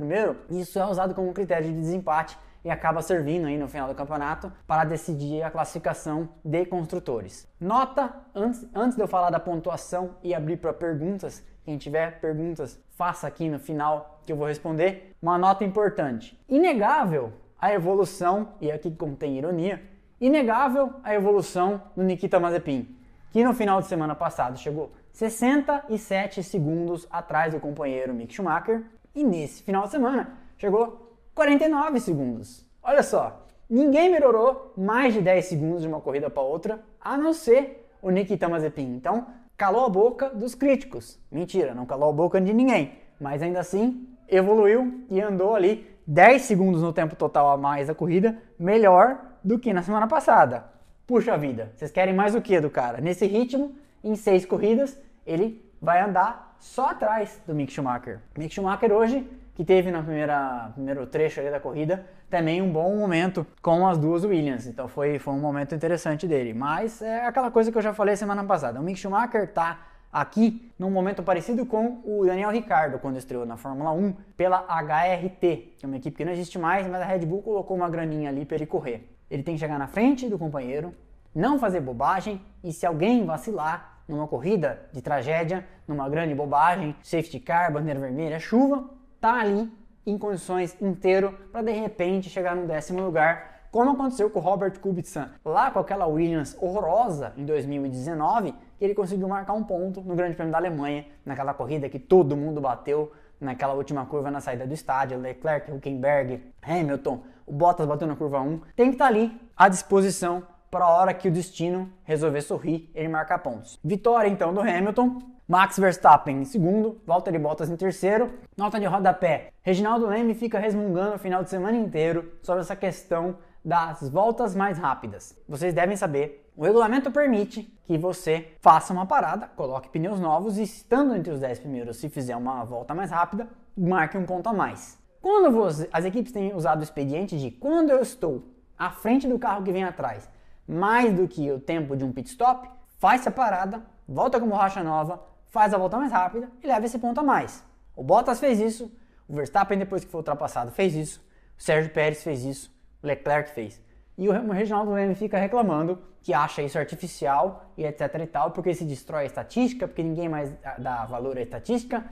isso 0.50 0.78
é 0.78 0.86
usado 0.86 1.16
como 1.16 1.34
critério 1.34 1.66
de 1.66 1.74
desempate 1.74 2.38
e 2.64 2.70
acaba 2.70 3.02
servindo 3.02 3.48
aí 3.48 3.58
no 3.58 3.68
final 3.68 3.88
do 3.88 3.96
campeonato 3.96 4.52
para 4.66 4.84
decidir 4.84 5.44
a 5.44 5.52
classificação 5.52 6.30
de 6.44 6.66
construtores. 6.66 7.48
Nota, 7.60 8.14
antes, 8.34 8.66
antes 8.74 8.96
de 8.96 9.04
eu 9.04 9.08
falar 9.08 9.30
da 9.30 9.40
pontuação 9.40 10.12
e 10.24 10.34
abrir 10.34 10.58
para 10.58 10.74
perguntas, 10.74 11.44
quem 11.66 11.78
tiver 11.78 12.20
perguntas, 12.20 12.80
faça 12.92 13.28
aqui 13.28 13.50
no 13.50 13.60
final 13.60 14.20
que 14.26 14.32
eu 14.32 14.38
vou 14.38 14.48
responder. 14.48 15.16
Uma 15.22 15.38
nota 15.38 15.64
importante: 15.64 16.40
inegável 16.48 17.34
a 17.60 17.74
evolução, 17.74 18.50
e 18.60 18.72
aqui 18.72 18.92
contém 18.92 19.38
ironia, 19.38 19.82
inegável 20.20 20.94
a 21.04 21.14
evolução 21.14 21.82
do 21.96 22.04
Nikita 22.04 22.40
Mazepin, 22.40 22.88
que 23.32 23.44
no 23.44 23.54
final 23.54 23.82
de 23.82 23.88
semana 23.88 24.14
passado 24.16 24.58
chegou 24.58 24.92
67 25.14 26.44
segundos 26.44 27.08
atrás 27.10 27.54
do 27.54 27.60
companheiro 27.60 28.14
Mick 28.14 28.34
Schumacher 28.34 28.84
e 29.16 29.24
nesse 29.24 29.64
final 29.64 29.84
de 29.84 29.92
semana 29.92 30.38
chegou 30.58 31.13
49 31.34 32.00
segundos. 32.00 32.66
Olha 32.82 33.02
só, 33.02 33.46
ninguém 33.70 34.12
melhorou 34.12 34.74
mais 34.78 35.14
de 35.14 35.22
10 35.22 35.46
segundos 35.46 35.82
de 35.82 35.88
uma 35.88 36.00
corrida 36.00 36.30
para 36.30 36.44
outra, 36.44 36.84
a 37.02 37.18
não 37.18 37.34
ser 37.34 37.90
o 38.02 38.12
Nikita 38.12 38.48
Mazepin. 38.48 38.96
Então, 38.96 39.26
calou 39.58 39.86
a 39.86 39.90
boca 39.90 40.30
dos 40.30 40.54
críticos. 40.54 41.20
Mentira, 41.32 41.74
não 41.74 41.86
calou 41.86 42.10
a 42.10 42.14
boca 42.14 42.40
de 42.40 42.54
ninguém, 42.54 42.94
mas 43.20 43.42
ainda 43.42 43.60
assim 43.60 44.08
evoluiu 44.28 45.06
e 45.10 45.20
andou 45.22 45.56
ali 45.56 45.90
10 46.06 46.42
segundos 46.42 46.82
no 46.82 46.94
tempo 46.94 47.16
total 47.16 47.50
a 47.50 47.58
mais 47.58 47.88
da 47.88 47.96
corrida, 47.96 48.38
melhor 48.60 49.20
do 49.44 49.58
que 49.58 49.74
na 49.74 49.82
semana 49.82 50.08
passada. 50.08 50.66
Puxa 51.08 51.38
vida, 51.38 51.72
vocês 51.76 51.92
querem 51.92 52.14
mais 52.14 52.36
o 52.36 52.42
que 52.42 52.60
do 52.60 52.70
cara? 52.70 53.02
Nesse 53.02 53.26
ritmo, 53.26 53.76
em 54.04 54.16
seis 54.16 54.46
corridas, 54.46 55.00
ele 55.26 55.64
vai 55.82 56.02
andar 56.02 56.56
só 56.60 56.90
atrás 56.92 57.42
do 57.46 57.54
Mick 57.54 57.72
Schumacher. 57.72 58.20
Mick 58.38 58.54
Schumacher 58.54 58.92
hoje, 58.92 59.28
que 59.56 59.64
teve 59.64 59.92
no 59.92 60.04
primeiro 60.04 61.06
trecho 61.08 61.42
da 61.44 61.60
corrida, 61.60 62.06
também 62.30 62.62
um 62.62 62.72
bom 62.72 62.96
momento 62.96 63.46
com 63.62 63.88
as 63.88 63.98
duas 63.98 64.24
Williams. 64.24 64.66
Então 64.66 64.88
foi, 64.88 65.20
foi 65.20 65.34
um 65.34 65.40
momento 65.40 65.76
interessante 65.76 66.28
dele. 66.28 66.54
Mas 66.54 67.02
é 67.02 67.26
aquela 67.26 67.52
coisa 67.52 67.72
que 67.72 67.78
eu 67.78 67.82
já 67.82 67.94
falei 67.94 68.16
semana 68.16 68.44
passada. 68.44 68.80
O 68.80 68.84
Mick 68.84 69.00
Schumacher 69.00 69.44
está 69.44 69.88
aqui 70.12 70.72
num 70.78 70.90
momento 70.90 71.22
parecido 71.24 71.66
com 71.66 72.02
o 72.04 72.26
Daniel 72.26 72.52
Ricciardo 72.52 73.00
quando 73.00 73.18
estreou 73.18 73.46
na 73.46 73.58
Fórmula 73.58 73.92
1 73.92 74.14
pela 74.36 74.60
HRT, 74.60 75.76
que 75.78 75.84
é 75.84 75.88
uma 75.88 75.98
equipe 75.98 76.18
que 76.18 76.26
não 76.26 76.32
existe 76.32 76.58
mais, 76.58 76.88
mas 76.88 77.02
a 77.02 77.06
Red 77.06 77.26
Bull 77.26 77.42
colocou 77.42 77.76
uma 77.76 77.90
graninha 77.90 78.30
ali 78.30 78.46
para 78.46 78.56
ele 78.58 78.66
correr. 78.66 79.10
Ele 79.30 79.44
tem 79.44 79.56
que 79.56 79.60
chegar 79.60 79.80
na 79.80 79.88
frente 79.88 80.28
do 80.30 80.38
companheiro, 80.38 80.94
não 81.34 81.58
fazer 81.58 81.80
bobagem 81.80 82.42
e 82.64 82.72
se 82.72 82.86
alguém 82.86 83.26
vacilar, 83.26 83.92
numa 84.08 84.28
corrida 84.28 84.82
de 84.92 85.02
tragédia, 85.02 85.66
numa 85.88 86.10
grande 86.10 86.36
bobagem, 86.36 86.96
safety 87.02 87.40
car, 87.40 87.72
bandeira 87.72 88.00
vermelha, 88.00 88.38
chuva, 88.40 88.84
tá 89.24 89.40
ali 89.40 89.72
em 90.06 90.18
condições 90.18 90.76
inteiro 90.82 91.34
para 91.50 91.62
de 91.62 91.72
repente 91.72 92.30
chegar 92.30 92.58
no 92.58 92.68
décimo 92.68 93.02
lugar, 93.02 93.70
como 93.72 93.92
aconteceu 93.92 94.30
com 94.30 94.38
o 94.38 94.42
Robert 94.42 94.78
Kubica 94.82 95.32
lá 95.46 95.72
com 95.72 95.80
aquela 95.80 96.06
Williams 96.06 96.58
horrorosa 96.60 97.32
em 97.38 97.46
2019, 97.46 98.54
que 98.78 98.84
ele 98.84 98.94
conseguiu 98.94 99.30
marcar 99.30 99.54
um 99.54 99.64
ponto 99.64 100.02
no 100.02 100.14
Grande 100.14 100.36
Prêmio 100.36 100.52
da 100.52 100.58
Alemanha, 100.58 101.06
naquela 101.26 101.54
corrida 101.54 101.88
que 101.88 102.00
todo 102.00 102.36
mundo 102.36 102.60
bateu 102.60 103.14
naquela 103.40 103.74
última 103.74 104.06
curva 104.06 104.30
na 104.30 104.42
saída 104.42 104.68
do 104.68 104.74
estádio, 104.74 105.18
Leclerc, 105.18 105.72
Huckenberg, 105.72 106.44
Hamilton, 106.62 107.24
o 107.46 107.54
Bottas 107.54 107.88
bateu 107.88 108.06
na 108.06 108.18
curva 108.18 108.42
1, 108.42 108.60
tem 108.76 108.90
que 108.90 108.96
estar 108.96 109.06
tá 109.06 109.10
ali 109.10 109.40
à 109.56 109.70
disposição 109.70 110.44
para 110.70 110.84
a 110.84 110.90
hora 110.90 111.14
que 111.14 111.30
o 111.30 111.32
destino 111.32 111.90
resolver 112.04 112.42
sorrir, 112.42 112.92
ele 112.94 113.08
marcar 113.08 113.40
pontos. 113.40 113.80
Vitória 113.82 114.28
então 114.28 114.54
do 114.54 114.60
Hamilton, 114.60 115.20
Max 115.46 115.78
Verstappen 115.78 116.38
em 116.38 116.46
segundo, 116.46 117.02
Valtteri 117.06 117.38
Bottas 117.38 117.70
em 117.70 117.76
terceiro. 117.76 118.32
Nota 118.56 118.80
de 118.80 118.86
rodapé. 118.86 119.52
Reginaldo 119.62 120.08
Leme 120.08 120.34
fica 120.34 120.58
resmungando 120.58 121.16
o 121.16 121.20
final 121.20 121.44
de 121.44 121.50
semana 121.50 121.76
inteiro 121.76 122.32
sobre 122.42 122.62
essa 122.62 122.78
questão 122.78 123.36
das 123.64 124.10
voltas 124.10 124.56
mais 124.56 124.78
rápidas. 124.78 125.38
Vocês 125.48 125.74
devem 125.74 125.98
saber, 125.98 126.50
o 126.56 126.64
regulamento 126.64 127.12
permite 127.12 127.64
que 127.86 127.98
você 127.98 128.54
faça 128.62 128.94
uma 128.94 129.06
parada, 129.06 129.48
coloque 129.48 129.90
pneus 129.90 130.20
novos 130.20 130.58
e 130.58 130.64
estando 130.64 131.14
entre 131.14 131.34
os 131.34 131.42
10 131.42 131.60
primeiros, 131.60 131.98
se 131.98 132.10
fizer 132.10 132.38
uma 132.38 132.64
volta 132.64 132.94
mais 132.94 133.12
rápida, 133.12 133.48
marque 133.78 134.18
um 134.18 134.26
ponto 134.26 134.48
a 134.48 134.54
mais. 134.54 134.98
Quando 135.22 135.52
você, 135.52 135.90
as 135.92 136.06
equipes 136.06 136.32
têm 136.32 136.54
usado 136.56 136.80
o 136.80 136.84
expediente 136.84 137.38
de 137.38 137.52
quando 137.52 137.90
eu 137.90 138.02
estou 138.02 138.48
à 138.78 138.92
frente 138.92 139.28
do 139.28 139.40
carro 139.40 139.64
que 139.64 139.72
vem 139.74 139.84
atrás, 139.84 140.30
mais 140.66 141.14
do 141.14 141.28
que 141.28 141.52
o 141.52 141.60
tempo 141.60 141.98
de 141.98 142.06
um 142.06 142.14
pit 142.14 142.30
stop, 142.30 142.70
faz 142.98 143.26
a 143.28 143.32
parada, 143.32 143.84
volta 144.08 144.40
com 144.40 144.48
borracha 144.48 144.84
nova, 144.84 145.33
faz 145.54 145.72
a 145.72 145.78
volta 145.78 145.98
mais 145.98 146.12
rápida 146.12 146.50
e 146.64 146.66
leva 146.66 146.84
esse 146.84 146.98
ponto 146.98 147.20
a 147.20 147.24
mais. 147.24 147.64
O 147.96 148.04
Bottas 148.04 148.40
fez 148.40 148.60
isso, 148.60 148.92
o 149.30 149.36
Verstappen 149.36 149.78
depois 149.78 150.04
que 150.04 150.10
foi 150.10 150.18
ultrapassado 150.18 150.72
fez 150.72 150.96
isso, 150.96 151.24
o 151.56 151.62
Sérgio 151.62 151.94
Pérez 151.94 152.24
fez 152.24 152.44
isso, 152.44 152.76
o 153.04 153.06
Leclerc 153.06 153.52
fez. 153.52 153.80
E 154.18 154.28
o 154.28 154.52
Reginaldo 154.52 154.92
Leme 154.92 155.14
fica 155.14 155.38
reclamando 155.38 156.02
que 156.22 156.34
acha 156.34 156.64
isso 156.64 156.80
artificial 156.80 157.72
e 157.78 157.86
etc 157.86 158.16
e 158.24 158.26
tal, 158.26 158.50
porque 158.50 158.74
se 158.74 158.84
destrói 158.84 159.24
a 159.24 159.26
estatística, 159.28 159.88
porque 159.88 160.02
ninguém 160.02 160.28
mais 160.28 160.52
dá 160.80 161.06
valor 161.06 161.38
à 161.38 161.42
estatística. 161.42 162.04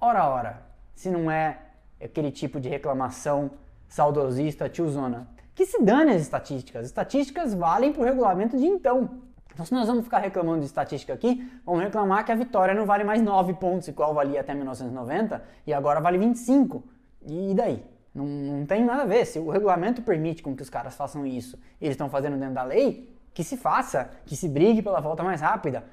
Ora, 0.00 0.26
ora, 0.26 0.62
se 0.94 1.10
não 1.10 1.30
é 1.30 1.58
aquele 2.02 2.30
tipo 2.30 2.58
de 2.58 2.70
reclamação 2.70 3.50
saudosista, 3.88 4.70
tiozona. 4.70 5.28
Que 5.54 5.66
se 5.66 5.82
dane 5.82 6.12
as 6.12 6.22
estatísticas. 6.22 6.80
As 6.80 6.86
estatísticas 6.86 7.52
valem 7.52 7.92
para 7.92 8.00
o 8.00 8.04
regulamento 8.04 8.56
de 8.56 8.64
então. 8.64 9.25
Então, 9.56 9.64
se 9.64 9.72
nós 9.72 9.88
vamos 9.88 10.04
ficar 10.04 10.18
reclamando 10.18 10.60
de 10.60 10.66
estatística 10.66 11.14
aqui, 11.14 11.50
vamos 11.64 11.82
reclamar 11.82 12.22
que 12.26 12.30
a 12.30 12.34
vitória 12.34 12.74
não 12.74 12.84
vale 12.84 13.04
mais 13.04 13.22
9 13.22 13.54
pontos, 13.54 13.88
igual 13.88 14.12
valia 14.12 14.42
até 14.42 14.52
1990, 14.52 15.42
e 15.66 15.72
agora 15.72 15.98
vale 15.98 16.18
25. 16.18 16.84
E 17.26 17.54
daí? 17.54 17.82
Não, 18.14 18.26
não 18.26 18.66
tem 18.66 18.84
nada 18.84 19.04
a 19.04 19.06
ver. 19.06 19.24
Se 19.24 19.38
o 19.38 19.48
regulamento 19.48 20.02
permite 20.02 20.42
com 20.42 20.54
que 20.54 20.60
os 20.60 20.68
caras 20.68 20.94
façam 20.94 21.24
isso 21.24 21.58
e 21.80 21.86
eles 21.86 21.94
estão 21.94 22.10
fazendo 22.10 22.36
dentro 22.36 22.52
da 22.52 22.64
lei, 22.64 23.10
que 23.32 23.42
se 23.42 23.56
faça, 23.56 24.10
que 24.26 24.36
se 24.36 24.46
brigue 24.46 24.82
pela 24.82 25.00
volta 25.00 25.24
mais 25.24 25.40
rápida. 25.40 25.84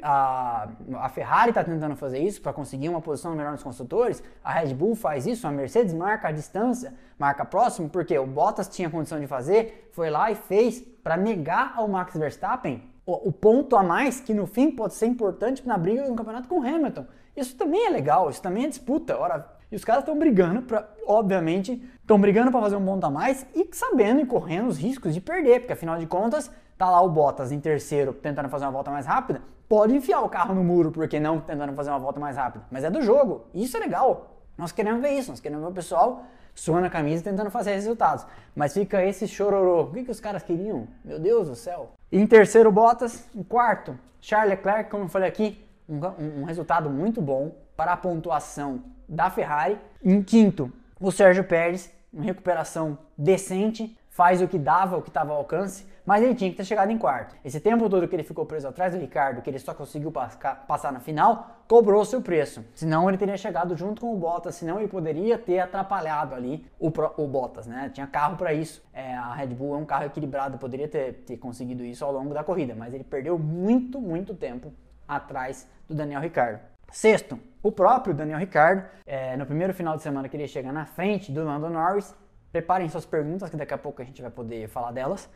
A, 0.00 0.68
a 0.98 1.08
Ferrari 1.08 1.48
está 1.48 1.64
tentando 1.64 1.96
fazer 1.96 2.20
isso 2.20 2.40
para 2.40 2.52
conseguir 2.52 2.88
uma 2.88 3.00
posição 3.00 3.34
melhor 3.34 3.50
nos 3.50 3.64
construtores, 3.64 4.22
a 4.44 4.52
Red 4.52 4.74
Bull 4.74 4.94
faz 4.94 5.26
isso, 5.26 5.44
a 5.44 5.50
Mercedes 5.50 5.92
marca 5.92 6.28
a 6.28 6.32
distância, 6.32 6.94
marca 7.18 7.44
próximo, 7.44 7.88
porque 7.88 8.16
o 8.16 8.26
Bottas 8.28 8.68
tinha 8.68 8.88
condição 8.88 9.18
de 9.18 9.26
fazer, 9.26 9.90
foi 9.92 10.08
lá 10.08 10.30
e 10.30 10.36
fez 10.36 10.80
para 11.02 11.16
negar 11.16 11.74
ao 11.76 11.88
Max 11.88 12.16
Verstappen 12.16 12.87
o, 13.10 13.32
ponto 13.32 13.74
a 13.74 13.82
mais 13.82 14.20
que 14.20 14.34
no 14.34 14.46
fim 14.46 14.70
pode 14.70 14.92
ser 14.92 15.06
importante 15.06 15.66
na 15.66 15.78
briga 15.78 16.06
do 16.06 16.14
campeonato 16.14 16.46
com 16.46 16.60
o 16.60 16.62
Hamilton. 16.62 17.06
Isso 17.34 17.56
também 17.56 17.86
é 17.86 17.88
legal, 17.88 18.28
isso 18.28 18.42
também 18.42 18.64
é 18.64 18.68
disputa. 18.68 19.16
Ora, 19.16 19.48
e 19.72 19.76
os 19.76 19.84
caras 19.84 20.02
estão 20.02 20.18
brigando 20.18 20.60
para, 20.62 20.86
obviamente, 21.06 21.82
estão 22.00 22.20
brigando 22.20 22.50
para 22.50 22.60
fazer 22.60 22.76
um 22.76 22.84
ponto 22.84 23.04
a 23.06 23.10
mais 23.10 23.46
e 23.54 23.66
sabendo 23.72 24.20
e 24.20 24.26
correndo 24.26 24.68
os 24.68 24.76
riscos 24.76 25.14
de 25.14 25.22
perder, 25.22 25.60
porque 25.60 25.72
afinal 25.72 25.98
de 25.98 26.06
contas, 26.06 26.50
tá 26.76 26.90
lá 26.90 27.00
o 27.00 27.08
Bottas 27.08 27.50
em 27.50 27.60
terceiro 27.60 28.12
tentando 28.12 28.50
fazer 28.50 28.66
uma 28.66 28.72
volta 28.72 28.90
mais 28.90 29.06
rápida, 29.06 29.40
pode 29.66 29.96
enfiar 29.96 30.20
o 30.20 30.28
carro 30.28 30.54
no 30.54 30.62
muro, 30.62 30.90
porque 30.90 31.18
não 31.18 31.40
tentando 31.40 31.72
fazer 31.72 31.88
uma 31.88 31.98
volta 31.98 32.20
mais 32.20 32.36
rápida. 32.36 32.66
Mas 32.70 32.84
é 32.84 32.90
do 32.90 33.00
jogo. 33.00 33.46
Isso 33.54 33.76
é 33.76 33.80
legal. 33.80 34.37
Nós 34.58 34.72
queremos 34.72 35.00
ver 35.00 35.12
isso, 35.12 35.30
nós 35.30 35.38
queremos 35.38 35.64
ver 35.64 35.70
o 35.70 35.74
pessoal 35.74 36.26
suando 36.52 36.86
a 36.86 36.90
camisa 36.90 37.22
tentando 37.22 37.48
fazer 37.48 37.74
resultados. 37.74 38.26
Mas 38.56 38.74
fica 38.74 39.04
esse 39.04 39.28
chororô. 39.28 39.82
O 39.82 39.92
que, 39.92 40.02
que 40.02 40.10
os 40.10 40.18
caras 40.18 40.42
queriam? 40.42 40.88
Meu 41.04 41.20
Deus 41.20 41.48
do 41.48 41.54
céu. 41.54 41.92
Em 42.10 42.26
terceiro, 42.26 42.72
Bottas. 42.72 43.28
Em 43.32 43.44
quarto, 43.44 43.96
Charles 44.20 44.50
Leclerc, 44.50 44.90
como 44.90 45.04
eu 45.04 45.08
falei 45.08 45.28
aqui, 45.28 45.64
um, 45.88 46.40
um 46.40 46.44
resultado 46.44 46.90
muito 46.90 47.22
bom 47.22 47.52
para 47.76 47.92
a 47.92 47.96
pontuação 47.96 48.82
da 49.08 49.30
Ferrari. 49.30 49.78
Em 50.04 50.20
quinto, 50.20 50.72
o 51.00 51.12
Sérgio 51.12 51.44
Pérez, 51.44 51.92
em 52.12 52.22
recuperação 52.22 52.98
decente, 53.16 53.96
faz 54.10 54.42
o 54.42 54.48
que 54.48 54.58
dava, 54.58 54.96
o 54.96 55.02
que 55.02 55.10
estava 55.10 55.30
ao 55.30 55.38
alcance, 55.38 55.86
mas 56.08 56.22
ele 56.22 56.34
tinha 56.34 56.50
que 56.50 56.56
ter 56.56 56.64
chegado 56.64 56.90
em 56.90 56.96
quarto. 56.96 57.36
Esse 57.44 57.60
tempo 57.60 57.86
todo 57.86 58.08
que 58.08 58.16
ele 58.16 58.22
ficou 58.22 58.46
preso 58.46 58.66
atrás 58.66 58.94
do 58.94 58.98
Ricardo, 58.98 59.42
que 59.42 59.50
ele 59.50 59.58
só 59.58 59.74
conseguiu 59.74 60.10
passar 60.10 60.90
na 60.90 61.00
final, 61.00 61.58
cobrou 61.68 62.02
seu 62.02 62.22
preço. 62.22 62.64
Senão 62.74 63.10
ele 63.10 63.18
teria 63.18 63.36
chegado 63.36 63.76
junto 63.76 64.00
com 64.00 64.14
o 64.14 64.16
Bottas, 64.16 64.54
senão 64.54 64.78
ele 64.78 64.88
poderia 64.88 65.36
ter 65.36 65.58
atrapalhado 65.58 66.34
ali 66.34 66.64
o, 66.80 66.90
o 67.18 67.28
Bottas, 67.28 67.66
né? 67.66 67.90
Tinha 67.92 68.06
carro 68.06 68.38
para 68.38 68.54
isso. 68.54 68.82
É, 68.90 69.14
a 69.14 69.34
Red 69.34 69.48
Bull 69.48 69.74
é 69.74 69.76
um 69.76 69.84
carro 69.84 70.06
equilibrado, 70.06 70.56
poderia 70.56 70.88
ter, 70.88 71.12
ter 71.26 71.36
conseguido 71.36 71.84
isso 71.84 72.02
ao 72.02 72.10
longo 72.10 72.32
da 72.32 72.42
corrida, 72.42 72.74
mas 72.74 72.94
ele 72.94 73.04
perdeu 73.04 73.38
muito, 73.38 74.00
muito 74.00 74.32
tempo 74.32 74.72
atrás 75.06 75.68
do 75.86 75.94
Daniel 75.94 76.22
Ricardo. 76.22 76.60
Sexto, 76.90 77.38
o 77.62 77.70
próprio 77.70 78.14
Daniel 78.14 78.38
Ricardo, 78.38 78.82
é, 79.04 79.36
no 79.36 79.44
primeiro 79.44 79.74
final 79.74 79.94
de 79.94 80.02
semana 80.02 80.26
que 80.26 80.38
ele 80.38 80.48
chega 80.48 80.72
na 80.72 80.86
frente 80.86 81.30
do 81.30 81.44
Lando 81.44 81.68
Norris, 81.68 82.14
Preparem 82.50 82.88
suas 82.88 83.04
perguntas, 83.04 83.50
que 83.50 83.56
daqui 83.56 83.74
a 83.74 83.78
pouco 83.78 84.00
a 84.00 84.04
gente 84.04 84.22
vai 84.22 84.30
poder 84.30 84.68
falar 84.68 84.90
delas. 84.90 85.28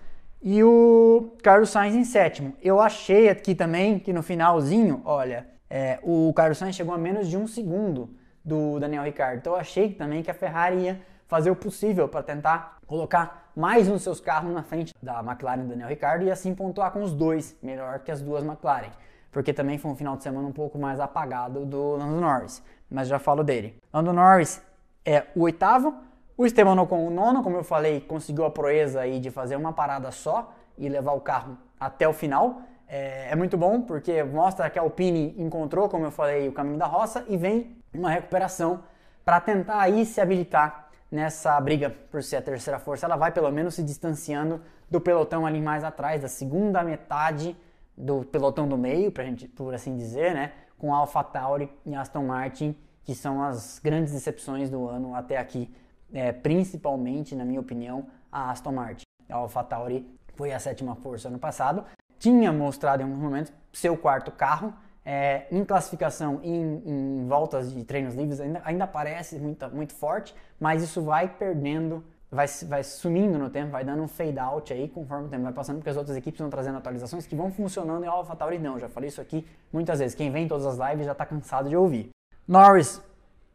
E 0.42 0.62
o 0.64 1.36
Carlos 1.40 1.70
Sainz 1.70 1.94
em 1.94 2.04
sétimo. 2.04 2.52
Eu 2.60 2.80
achei 2.80 3.28
aqui 3.28 3.54
também 3.54 4.00
que 4.00 4.12
no 4.12 4.24
finalzinho, 4.24 5.00
olha, 5.04 5.46
é, 5.70 6.00
o 6.02 6.32
Carlos 6.34 6.58
Sainz 6.58 6.74
chegou 6.74 6.92
a 6.92 6.98
menos 6.98 7.28
de 7.28 7.36
um 7.36 7.46
segundo 7.46 8.10
do 8.44 8.80
Daniel 8.80 9.04
Ricciardo. 9.04 9.38
Então 9.38 9.52
eu 9.52 9.60
achei 9.60 9.92
também 9.92 10.20
que 10.20 10.30
a 10.30 10.34
Ferrari 10.34 10.78
ia 10.78 11.00
fazer 11.28 11.50
o 11.50 11.56
possível 11.56 12.08
para 12.08 12.24
tentar 12.24 12.78
colocar 12.88 13.52
mais 13.54 13.88
um 13.88 13.92
dos 13.92 14.02
seus 14.02 14.20
carros 14.20 14.52
na 14.52 14.64
frente 14.64 14.92
da 15.00 15.20
McLaren 15.20 15.62
do 15.62 15.68
Daniel 15.68 15.88
Ricciardo 15.88 16.24
e 16.24 16.30
assim 16.30 16.54
pontuar 16.54 16.90
com 16.90 17.02
os 17.02 17.14
dois, 17.14 17.56
melhor 17.62 18.00
que 18.00 18.10
as 18.10 18.20
duas 18.20 18.44
McLaren. 18.44 18.90
Porque 19.30 19.52
também 19.52 19.78
foi 19.78 19.92
um 19.92 19.96
final 19.96 20.16
de 20.16 20.24
semana 20.24 20.48
um 20.48 20.52
pouco 20.52 20.76
mais 20.76 20.98
apagado 20.98 21.64
do 21.64 21.96
Lando 21.96 22.20
Norris, 22.20 22.62
mas 22.90 23.06
já 23.06 23.18
falo 23.20 23.44
dele. 23.44 23.76
Lando 23.92 24.12
Norris 24.12 24.60
é 25.06 25.24
o 25.36 25.42
oitavo, 25.42 25.94
o 26.42 26.46
Esteban 26.46 26.80
Ocon, 26.80 27.06
o 27.06 27.10
nono, 27.10 27.42
como 27.42 27.56
eu 27.56 27.62
falei, 27.62 28.00
conseguiu 28.00 28.44
a 28.44 28.50
proeza 28.50 29.00
aí 29.00 29.20
de 29.20 29.30
fazer 29.30 29.54
uma 29.54 29.72
parada 29.72 30.10
só 30.10 30.52
e 30.76 30.88
levar 30.88 31.12
o 31.12 31.20
carro 31.20 31.56
até 31.78 32.08
o 32.08 32.12
final. 32.12 32.62
É, 32.88 33.28
é, 33.30 33.36
muito 33.36 33.56
bom 33.56 33.80
porque 33.80 34.24
mostra 34.24 34.68
que 34.68 34.76
a 34.76 34.82
Alpine 34.82 35.36
encontrou, 35.38 35.88
como 35.88 36.04
eu 36.04 36.10
falei, 36.10 36.48
o 36.48 36.52
caminho 36.52 36.78
da 36.78 36.86
roça 36.86 37.24
e 37.28 37.36
vem 37.36 37.76
uma 37.94 38.10
recuperação 38.10 38.82
para 39.24 39.40
tentar 39.40 39.80
aí 39.80 40.04
se 40.04 40.20
habilitar 40.20 40.88
nessa 41.10 41.60
briga 41.60 41.90
por 42.10 42.24
ser 42.24 42.36
a 42.36 42.42
terceira 42.42 42.80
força. 42.80 43.06
Ela 43.06 43.16
vai 43.16 43.30
pelo 43.30 43.50
menos 43.52 43.74
se 43.74 43.82
distanciando 43.84 44.60
do 44.90 45.00
pelotão 45.00 45.46
ali 45.46 45.60
mais 45.60 45.84
atrás, 45.84 46.22
da 46.22 46.28
segunda 46.28 46.82
metade 46.82 47.56
do 47.96 48.24
pelotão 48.24 48.66
do 48.66 48.76
meio, 48.76 49.12
pra 49.12 49.22
gente, 49.24 49.46
por 49.46 49.72
assim 49.74 49.96
dizer, 49.96 50.34
né? 50.34 50.52
Com 50.76 50.92
Alpha 50.92 51.22
Tauri 51.22 51.70
e 51.86 51.94
Aston 51.94 52.24
Martin, 52.24 52.76
que 53.04 53.14
são 53.14 53.42
as 53.42 53.78
grandes 53.78 54.12
decepções 54.12 54.68
do 54.68 54.88
ano 54.88 55.14
até 55.14 55.36
aqui 55.36 55.72
é, 56.12 56.32
principalmente, 56.32 57.34
na 57.34 57.44
minha 57.44 57.60
opinião, 57.60 58.06
a 58.30 58.50
Aston 58.50 58.72
Martin. 58.72 59.04
A 59.28 59.36
AlphaTauri 59.36 60.06
foi 60.34 60.52
a 60.52 60.58
sétima 60.58 60.94
força 60.96 61.28
ano 61.28 61.38
passado, 61.38 61.84
tinha 62.18 62.52
mostrado 62.52 63.02
em 63.02 63.04
alguns 63.04 63.20
momentos 63.20 63.52
seu 63.72 63.96
quarto 63.96 64.30
carro, 64.30 64.72
é, 65.04 65.46
em 65.50 65.64
classificação, 65.64 66.40
em, 66.42 66.82
em, 66.86 67.26
voltas 67.26 67.72
de 67.72 67.82
treinos 67.84 68.14
livres, 68.14 68.40
ainda, 68.40 68.62
ainda 68.64 68.86
parece 68.86 69.38
muito, 69.38 69.68
muito 69.74 69.94
forte, 69.94 70.34
mas 70.60 70.82
isso 70.82 71.02
vai 71.02 71.28
perdendo, 71.28 72.04
vai, 72.30 72.46
vai 72.68 72.84
sumindo 72.84 73.38
no 73.38 73.50
tempo, 73.50 73.72
vai 73.72 73.84
dando 73.84 74.02
um 74.02 74.08
fade 74.08 74.38
out 74.38 74.72
aí 74.72 74.88
conforme 74.88 75.26
o 75.26 75.28
tempo 75.28 75.42
vai 75.42 75.52
passando, 75.52 75.78
porque 75.78 75.90
as 75.90 75.96
outras 75.96 76.16
equipes 76.16 76.40
vão 76.40 76.48
trazendo 76.48 76.78
atualizações 76.78 77.26
que 77.26 77.34
vão 77.34 77.50
funcionando 77.50 78.04
e 78.04 78.06
a 78.06 78.12
AlphaTauri 78.12 78.58
não. 78.58 78.78
Já 78.78 78.88
falei 78.88 79.08
isso 79.08 79.20
aqui 79.20 79.44
muitas 79.72 79.98
vezes. 79.98 80.14
Quem 80.14 80.30
vem 80.30 80.44
em 80.44 80.48
todas 80.48 80.66
as 80.66 80.78
lives 80.90 81.06
já 81.06 81.12
está 81.12 81.26
cansado 81.26 81.68
de 81.68 81.76
ouvir. 81.76 82.10
Norris 82.46 83.02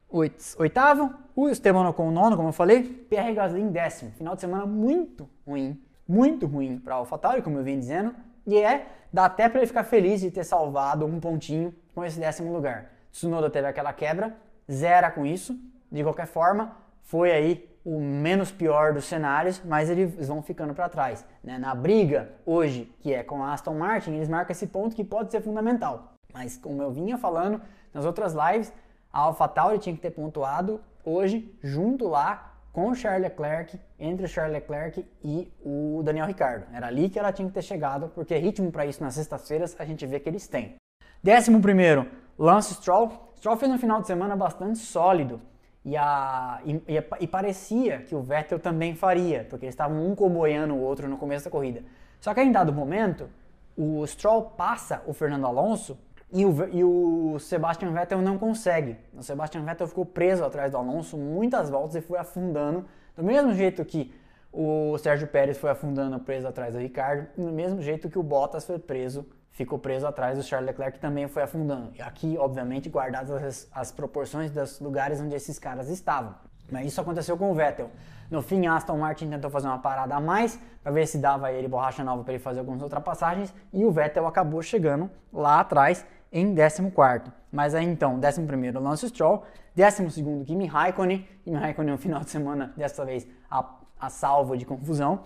oitavo, 0.09 1.13
o 1.35 1.49
Esteban 1.49 1.87
Ocon 1.89 2.11
nono, 2.11 2.35
como 2.35 2.49
eu 2.49 2.53
falei, 2.53 2.83
Pierre 2.83 3.33
Gasly 3.33 3.61
décimo. 3.63 4.11
Final 4.11 4.35
de 4.35 4.41
semana 4.41 4.65
muito 4.65 5.29
ruim, 5.45 5.81
muito 6.07 6.45
ruim 6.45 6.79
para 6.79 6.95
o 6.95 6.99
AlphaTauri, 6.99 7.41
como 7.41 7.57
eu 7.57 7.63
vim 7.63 7.79
dizendo, 7.79 8.15
e 8.45 8.57
é, 8.57 8.87
dá 9.11 9.25
até 9.25 9.49
para 9.49 9.59
ele 9.59 9.67
ficar 9.67 9.83
feliz 9.83 10.21
de 10.21 10.31
ter 10.31 10.43
salvado 10.43 11.05
um 11.05 11.19
pontinho 11.19 11.73
com 11.93 12.03
esse 12.03 12.19
décimo 12.19 12.53
lugar. 12.53 12.91
Tsunoda 13.11 13.49
teve 13.49 13.67
aquela 13.67 13.91
quebra, 13.91 14.35
zera 14.71 15.11
com 15.11 15.25
isso, 15.25 15.59
de 15.91 16.03
qualquer 16.03 16.27
forma, 16.27 16.75
foi 17.03 17.31
aí 17.31 17.77
o 17.83 18.01
menos 18.01 18.51
pior 18.51 18.93
dos 18.93 19.05
cenários, 19.05 19.61
mas 19.63 19.89
eles 19.89 20.27
vão 20.27 20.41
ficando 20.41 20.73
para 20.73 20.89
trás. 20.89 21.25
Né? 21.41 21.57
Na 21.57 21.73
briga 21.73 22.33
hoje, 22.45 22.93
que 22.99 23.13
é 23.13 23.23
com 23.23 23.41
a 23.41 23.53
Aston 23.53 23.75
Martin, 23.75 24.11
eles 24.11 24.27
marcam 24.27 24.51
esse 24.51 24.67
ponto 24.67 24.93
que 24.93 25.05
pode 25.05 25.31
ser 25.31 25.41
fundamental. 25.41 26.13
Mas 26.33 26.57
como 26.57 26.81
eu 26.81 26.91
vinha 26.91 27.17
falando 27.17 27.61
nas 27.93 28.03
outras 28.03 28.33
lives, 28.33 28.73
a 29.17 29.21
AlphaTauri 29.21 29.79
tinha 29.79 29.95
que 29.95 30.01
ter 30.01 30.11
pontuado 30.11 30.79
hoje 31.03 31.51
junto 31.63 32.07
lá 32.07 32.53
com 32.71 32.89
o 32.89 32.95
Charles 32.95 33.23
Leclerc, 33.23 33.79
entre 33.97 34.27
o 34.27 34.29
Charles 34.29 34.53
Leclerc 34.53 35.03
e 35.23 35.51
o 35.65 36.03
Daniel 36.03 36.27
Ricciardo. 36.27 36.67
Era 36.71 36.85
ali 36.85 37.09
que 37.09 37.17
ela 37.17 37.33
tinha 37.33 37.47
que 37.47 37.53
ter 37.55 37.63
chegado, 37.63 38.09
porque 38.09 38.37
ritmo 38.37 38.71
para 38.71 38.85
isso 38.85 39.03
nas 39.03 39.15
sextas-feiras 39.15 39.75
a 39.79 39.85
gente 39.85 40.05
vê 40.05 40.19
que 40.19 40.29
eles 40.29 40.47
têm. 40.47 40.75
Décimo 41.23 41.59
primeiro, 41.59 42.05
Lance 42.37 42.75
Stroll. 42.75 43.33
Stroll 43.37 43.57
fez 43.57 43.71
um 43.71 43.79
final 43.79 44.01
de 44.01 44.05
semana 44.05 44.35
bastante 44.35 44.77
sólido 44.77 45.41
e, 45.83 45.97
a, 45.97 46.61
e, 46.63 46.73
e, 46.87 47.03
e 47.21 47.27
parecia 47.27 48.03
que 48.03 48.13
o 48.13 48.21
Vettel 48.21 48.59
também 48.59 48.93
faria, 48.93 49.47
porque 49.49 49.65
eles 49.65 49.73
estavam 49.73 50.05
um 50.05 50.13
comboiando 50.13 50.75
o 50.75 50.79
outro 50.79 51.09
no 51.09 51.17
começo 51.17 51.45
da 51.45 51.49
corrida. 51.49 51.81
Só 52.21 52.35
que 52.35 52.41
em 52.41 52.51
dado 52.51 52.71
momento, 52.71 53.27
o 53.75 54.05
Stroll 54.05 54.43
passa 54.43 55.01
o 55.07 55.13
Fernando 55.13 55.47
Alonso 55.47 55.97
e 56.31 56.45
o, 56.45 56.67
e 56.71 56.83
o 56.83 57.39
Sebastian 57.39 57.91
Vettel 57.91 58.21
não 58.21 58.37
consegue. 58.37 58.97
O 59.13 59.23
Sebastian 59.23 59.63
Vettel 59.63 59.87
ficou 59.87 60.05
preso 60.05 60.43
atrás 60.43 60.71
do 60.71 60.77
Alonso 60.77 61.17
muitas 61.17 61.69
voltas 61.69 61.95
e 61.95 62.01
foi 62.01 62.19
afundando, 62.19 62.85
do 63.15 63.23
mesmo 63.23 63.53
jeito 63.53 63.83
que 63.85 64.13
o 64.51 64.97
Sérgio 64.97 65.27
Pérez 65.27 65.57
foi 65.57 65.69
afundando 65.69 66.19
preso 66.19 66.47
atrás 66.47 66.73
do 66.73 66.79
Ricardo, 66.79 67.27
do 67.37 67.51
mesmo 67.51 67.81
jeito 67.81 68.09
que 68.09 68.19
o 68.19 68.23
Bottas 68.23 68.65
foi 68.65 68.79
preso, 68.79 69.25
ficou 69.51 69.79
preso 69.79 70.05
atrás 70.05 70.37
do 70.37 70.43
Charles 70.43 70.67
Leclerc, 70.67 70.97
que 70.97 71.01
também 71.01 71.27
foi 71.27 71.43
afundando. 71.43 71.91
E 71.95 72.01
aqui, 72.01 72.37
obviamente, 72.37 72.89
guardadas 72.89 73.43
as, 73.43 73.67
as 73.71 73.91
proporções 73.91 74.51
dos 74.51 74.79
lugares 74.79 75.21
onde 75.21 75.35
esses 75.35 75.57
caras 75.57 75.89
estavam. 75.89 76.35
Mas 76.71 76.87
isso 76.87 76.99
aconteceu 76.99 77.37
com 77.37 77.51
o 77.51 77.55
Vettel. 77.55 77.89
No 78.29 78.41
fim, 78.41 78.67
Aston 78.67 78.97
Martin 78.97 79.29
tentou 79.29 79.49
fazer 79.49 79.67
uma 79.67 79.79
parada 79.79 80.15
a 80.15 80.19
mais 80.19 80.59
para 80.83 80.91
ver 80.91 81.07
se 81.07 81.17
dava 81.17 81.51
ele 81.51 81.67
borracha 81.67 82.03
nova 82.03 82.23
para 82.23 82.33
ele 82.33 82.43
fazer 82.43 82.59
algumas 82.59 82.81
ultrapassagens 82.81 83.53
e 83.71 83.85
o 83.85 83.91
Vettel 83.91 84.27
acabou 84.27 84.61
chegando 84.61 85.09
lá 85.31 85.61
atrás 85.61 86.05
em 86.31 86.53
14. 86.55 87.31
Mas 87.51 87.73
aí 87.73 87.85
então, 87.85 88.19
11 88.19 88.79
Lance 88.79 89.09
Stroll, 89.09 89.43
12 89.75 90.43
Kimi 90.45 90.65
Raikkonen, 90.65 91.27
Kimi 91.43 91.57
Raikkonen 91.57 91.91
no 91.91 91.97
final 91.97 92.21
de 92.21 92.29
semana, 92.29 92.73
dessa 92.75 93.05
vez 93.05 93.27
a, 93.49 93.65
a 93.99 94.09
salvo 94.09 94.57
de 94.57 94.65
confusão, 94.65 95.23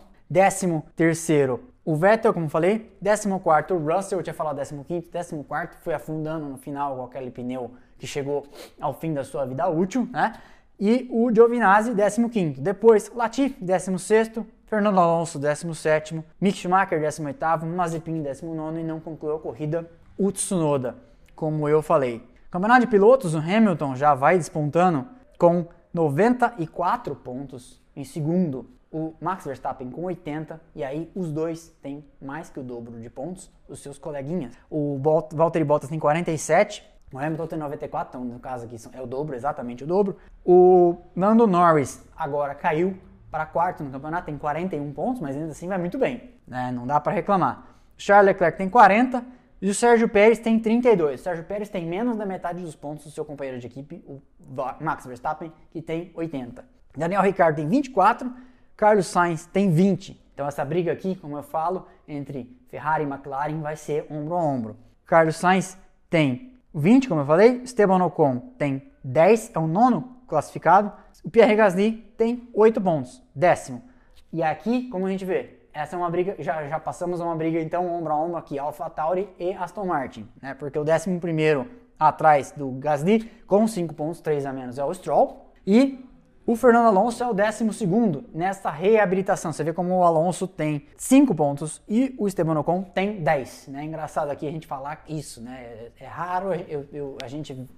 13 0.96 1.64
o 1.84 1.96
Vettel, 1.96 2.34
como 2.34 2.48
falei, 2.48 2.96
14 3.04 3.28
o 3.28 3.78
Russell, 3.78 4.20
eu 4.20 4.24
tinha 4.24 4.34
falado 4.34 4.58
15 4.84 5.10
14 5.10 5.46
foi 5.82 5.94
afundando 5.96 6.46
no 6.46 6.58
final 6.58 6.96
com 6.96 7.04
aquele 7.04 7.32
pneu 7.32 7.72
que 7.98 8.06
chegou 8.06 8.46
ao 8.80 8.94
fim 8.94 9.14
da 9.14 9.24
sua 9.24 9.46
vida 9.46 9.68
útil, 9.68 10.08
né? 10.12 10.34
e 10.80 11.08
o 11.12 11.32
Giovinazzi, 11.34 11.92
15º. 11.92 12.60
Depois, 12.60 13.12
Latifi, 13.14 13.56
16º, 13.64 14.44
Fernando 14.66 15.00
Alonso, 15.00 15.40
17º, 15.40 16.24
Mick 16.40 16.58
Schumacher, 16.58 17.00
18º, 17.00 17.66
Mazepin, 17.66 18.24
19º 18.24 18.80
e 18.80 18.84
não 18.84 19.00
concluiu 19.00 19.36
a 19.36 19.40
corrida 19.40 19.88
o 20.22 20.32
Tsunoda, 20.32 20.96
como 21.36 21.68
eu 21.68 21.82
falei. 21.82 22.24
Campeonato 22.52 22.82
de 22.82 22.88
pilotos, 22.88 23.34
o 23.34 23.40
Hamilton 23.40 23.96
já 23.96 24.14
vai 24.14 24.38
despontando 24.38 25.08
com 25.36 25.66
94 25.92 27.16
pontos 27.16 27.82
em 27.96 28.04
segundo. 28.04 28.70
O 28.92 29.16
Max 29.20 29.46
Verstappen 29.46 29.90
com 29.90 30.04
80 30.04 30.62
e 30.76 30.84
aí 30.84 31.12
os 31.16 31.32
dois 31.32 31.70
têm 31.82 32.06
mais 32.22 32.52
que 32.52 32.60
o 32.60 32.64
dobro 32.64 33.00
de 33.00 33.10
pontos 33.10 33.50
os 33.68 33.80
seus 33.82 33.98
coleguinhas. 33.98 34.54
O 34.70 35.02
Valtteri 35.34 35.66
Bottas 35.66 35.90
tem 35.90 35.98
47, 35.98 36.86
o 37.12 37.18
Hamilton 37.18 37.48
tem 37.48 37.58
94, 37.58 38.20
então 38.20 38.34
no 38.34 38.40
caso 38.40 38.66
aqui 38.66 38.76
é 38.94 39.02
o 39.02 39.08
dobro, 39.08 39.34
exatamente 39.34 39.84
o 39.84 39.88
dobro. 39.88 40.18
O 40.46 40.98
Nando 41.16 41.48
Norris 41.48 42.06
agora 42.16 42.54
caiu 42.54 42.96
para 43.32 43.48
quarto 43.48 43.84
no 43.84 43.90
campeonato, 43.90 44.28
tem 44.28 44.38
41 44.38 44.94
pontos, 44.94 45.20
mas 45.20 45.36
ainda 45.36 45.52
assim 45.52 45.68
vai 45.68 45.80
muito 45.80 45.98
bem, 45.98 46.36
né? 46.48 46.72
não 46.72 46.86
dá 46.86 47.00
para 47.00 47.12
reclamar. 47.12 47.66
Charles 47.98 48.34
Leclerc 48.34 48.58
tem 48.58 48.70
40 48.70 49.41
e 49.62 49.70
o 49.70 49.76
Sérgio 49.76 50.10
Pérez 50.10 50.40
tem 50.40 50.60
32. 50.60 51.20
O 51.20 51.24
Sérgio 51.24 51.44
Pérez 51.44 51.70
tem 51.70 51.86
menos 51.86 52.18
da 52.18 52.26
metade 52.26 52.62
dos 52.64 52.76
pontos 52.76 53.06
do 53.06 53.12
seu 53.12 53.24
companheiro 53.24 53.60
de 53.60 53.68
equipe, 53.68 54.04
o 54.08 54.22
Max 54.80 55.06
Verstappen, 55.06 55.54
que 55.70 55.82
tem 55.82 56.12
80. 56.16 56.66
Daniel 56.98 57.22
Ricciardo 57.22 57.58
tem 57.58 57.68
24, 57.68 58.34
Carlos 58.76 59.06
Sainz 59.06 59.46
tem 59.46 59.72
20. 59.72 60.20
Então 60.34 60.48
essa 60.48 60.66
briga 60.66 60.92
aqui, 60.92 61.16
como 61.16 61.38
eu 61.38 61.44
falo, 61.44 61.86
entre 62.08 62.60
Ferrari 62.70 63.04
e 63.04 63.08
McLaren 63.08 63.62
vai 63.62 63.76
ser 63.76 64.08
ombro 64.10 64.34
a 64.34 64.44
ombro. 64.44 64.78
Carlos 65.06 65.36
Sainz 65.36 65.78
tem 66.10 66.60
20, 66.74 67.08
como 67.08 67.22
eu 67.22 67.26
falei. 67.26 67.62
Esteban 67.64 68.04
Ocon 68.04 68.40
tem 68.58 68.92
10, 69.04 69.52
é 69.54 69.60
o 69.60 69.68
nono 69.68 70.18
classificado. 70.28 70.92
O 71.24 71.30
Pierre 71.30 71.56
Gasly 71.56 72.12
tem 72.18 72.50
8 72.54 72.82
pontos, 72.82 73.22
décimo. 73.36 73.84
E 74.34 74.42
aqui, 74.42 74.90
como 74.90 75.06
a 75.06 75.10
gente 75.10 75.26
vê, 75.26 75.61
essa 75.74 75.96
é 75.96 76.00
uma 76.00 76.10
briga, 76.10 76.36
já, 76.40 76.68
já 76.68 76.80
passamos 76.80 77.22
a 77.22 77.26
uma 77.26 77.36
briga 77.36 77.60
então 77.60 77.88
ombro 77.88 78.12
a 78.12 78.18
ombro 78.18 78.38
aqui, 78.38 78.60
Alpha 78.60 78.90
Tauri 78.90 79.30
e 79.40 79.54
Aston 79.54 79.86
Martin, 79.86 80.28
né? 80.42 80.54
Porque 80.54 80.78
o 80.78 80.84
décimo 80.84 81.20
primeiro 81.20 81.70
atrás 82.00 82.52
do 82.52 82.72
Gasly, 82.72 83.32
com 83.46 83.68
5 83.68 83.94
pontos, 83.94 84.22
3 84.22 84.46
a 84.46 84.54
menos, 84.54 84.78
é 84.78 84.84
o 84.84 84.94
Stroll. 84.94 85.52
E 85.66 86.04
o 86.46 86.56
Fernando 86.56 86.88
Alonso 86.88 87.24
é 87.24 87.28
o 87.28 87.34
12 87.34 87.64
nessa 88.34 88.72
reabilitação. 88.72 89.54
Você 89.54 89.64
vê 89.64 89.72
como 89.72 89.96
o 89.96 90.04
Alonso 90.04 90.48
tem 90.48 90.88
5 90.98 91.36
pontos 91.36 91.82
e 91.88 92.16
o 92.18 92.28
Esteban 92.28 92.60
Ocon 92.60 92.82
tem 92.82 93.22
10. 93.22 93.68
Né? 93.68 93.82
É 93.82 93.86
engraçado 93.86 94.32
aqui 94.32 94.48
a 94.48 94.52
gente 94.52 94.66
falar 94.66 95.04
isso. 95.08 95.42
Né? 95.42 95.62
É, 95.62 95.92
é 96.00 96.08
raro 96.08 96.54
eu, 96.54 96.88
eu, 96.92 97.18
a 97.24 97.28
gente 97.28 97.70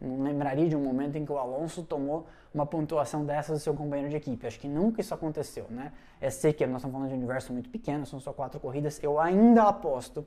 não 0.00 0.22
lembraria 0.22 0.68
de 0.68 0.76
um 0.76 0.82
momento 0.82 1.16
em 1.16 1.24
que 1.24 1.32
o 1.32 1.38
Alonso 1.38 1.82
tomou 1.82 2.26
uma 2.54 2.66
pontuação 2.66 3.24
dessas 3.24 3.58
do 3.58 3.62
seu 3.62 3.74
companheiro 3.74 4.10
de 4.10 4.16
equipe. 4.16 4.46
Acho 4.46 4.58
que 4.58 4.68
nunca 4.68 5.00
isso 5.00 5.12
aconteceu. 5.12 5.66
Né? 5.70 5.92
Eu 6.20 6.30
sei 6.30 6.52
que 6.52 6.66
nós 6.66 6.76
estamos 6.76 6.94
falando 6.94 7.08
de 7.08 7.14
um 7.14 7.18
universo 7.18 7.52
muito 7.52 7.68
pequeno, 7.68 8.06
são 8.06 8.18
só 8.18 8.32
quatro 8.32 8.58
corridas. 8.58 9.02
Eu 9.02 9.20
ainda 9.20 9.64
aposto, 9.64 10.26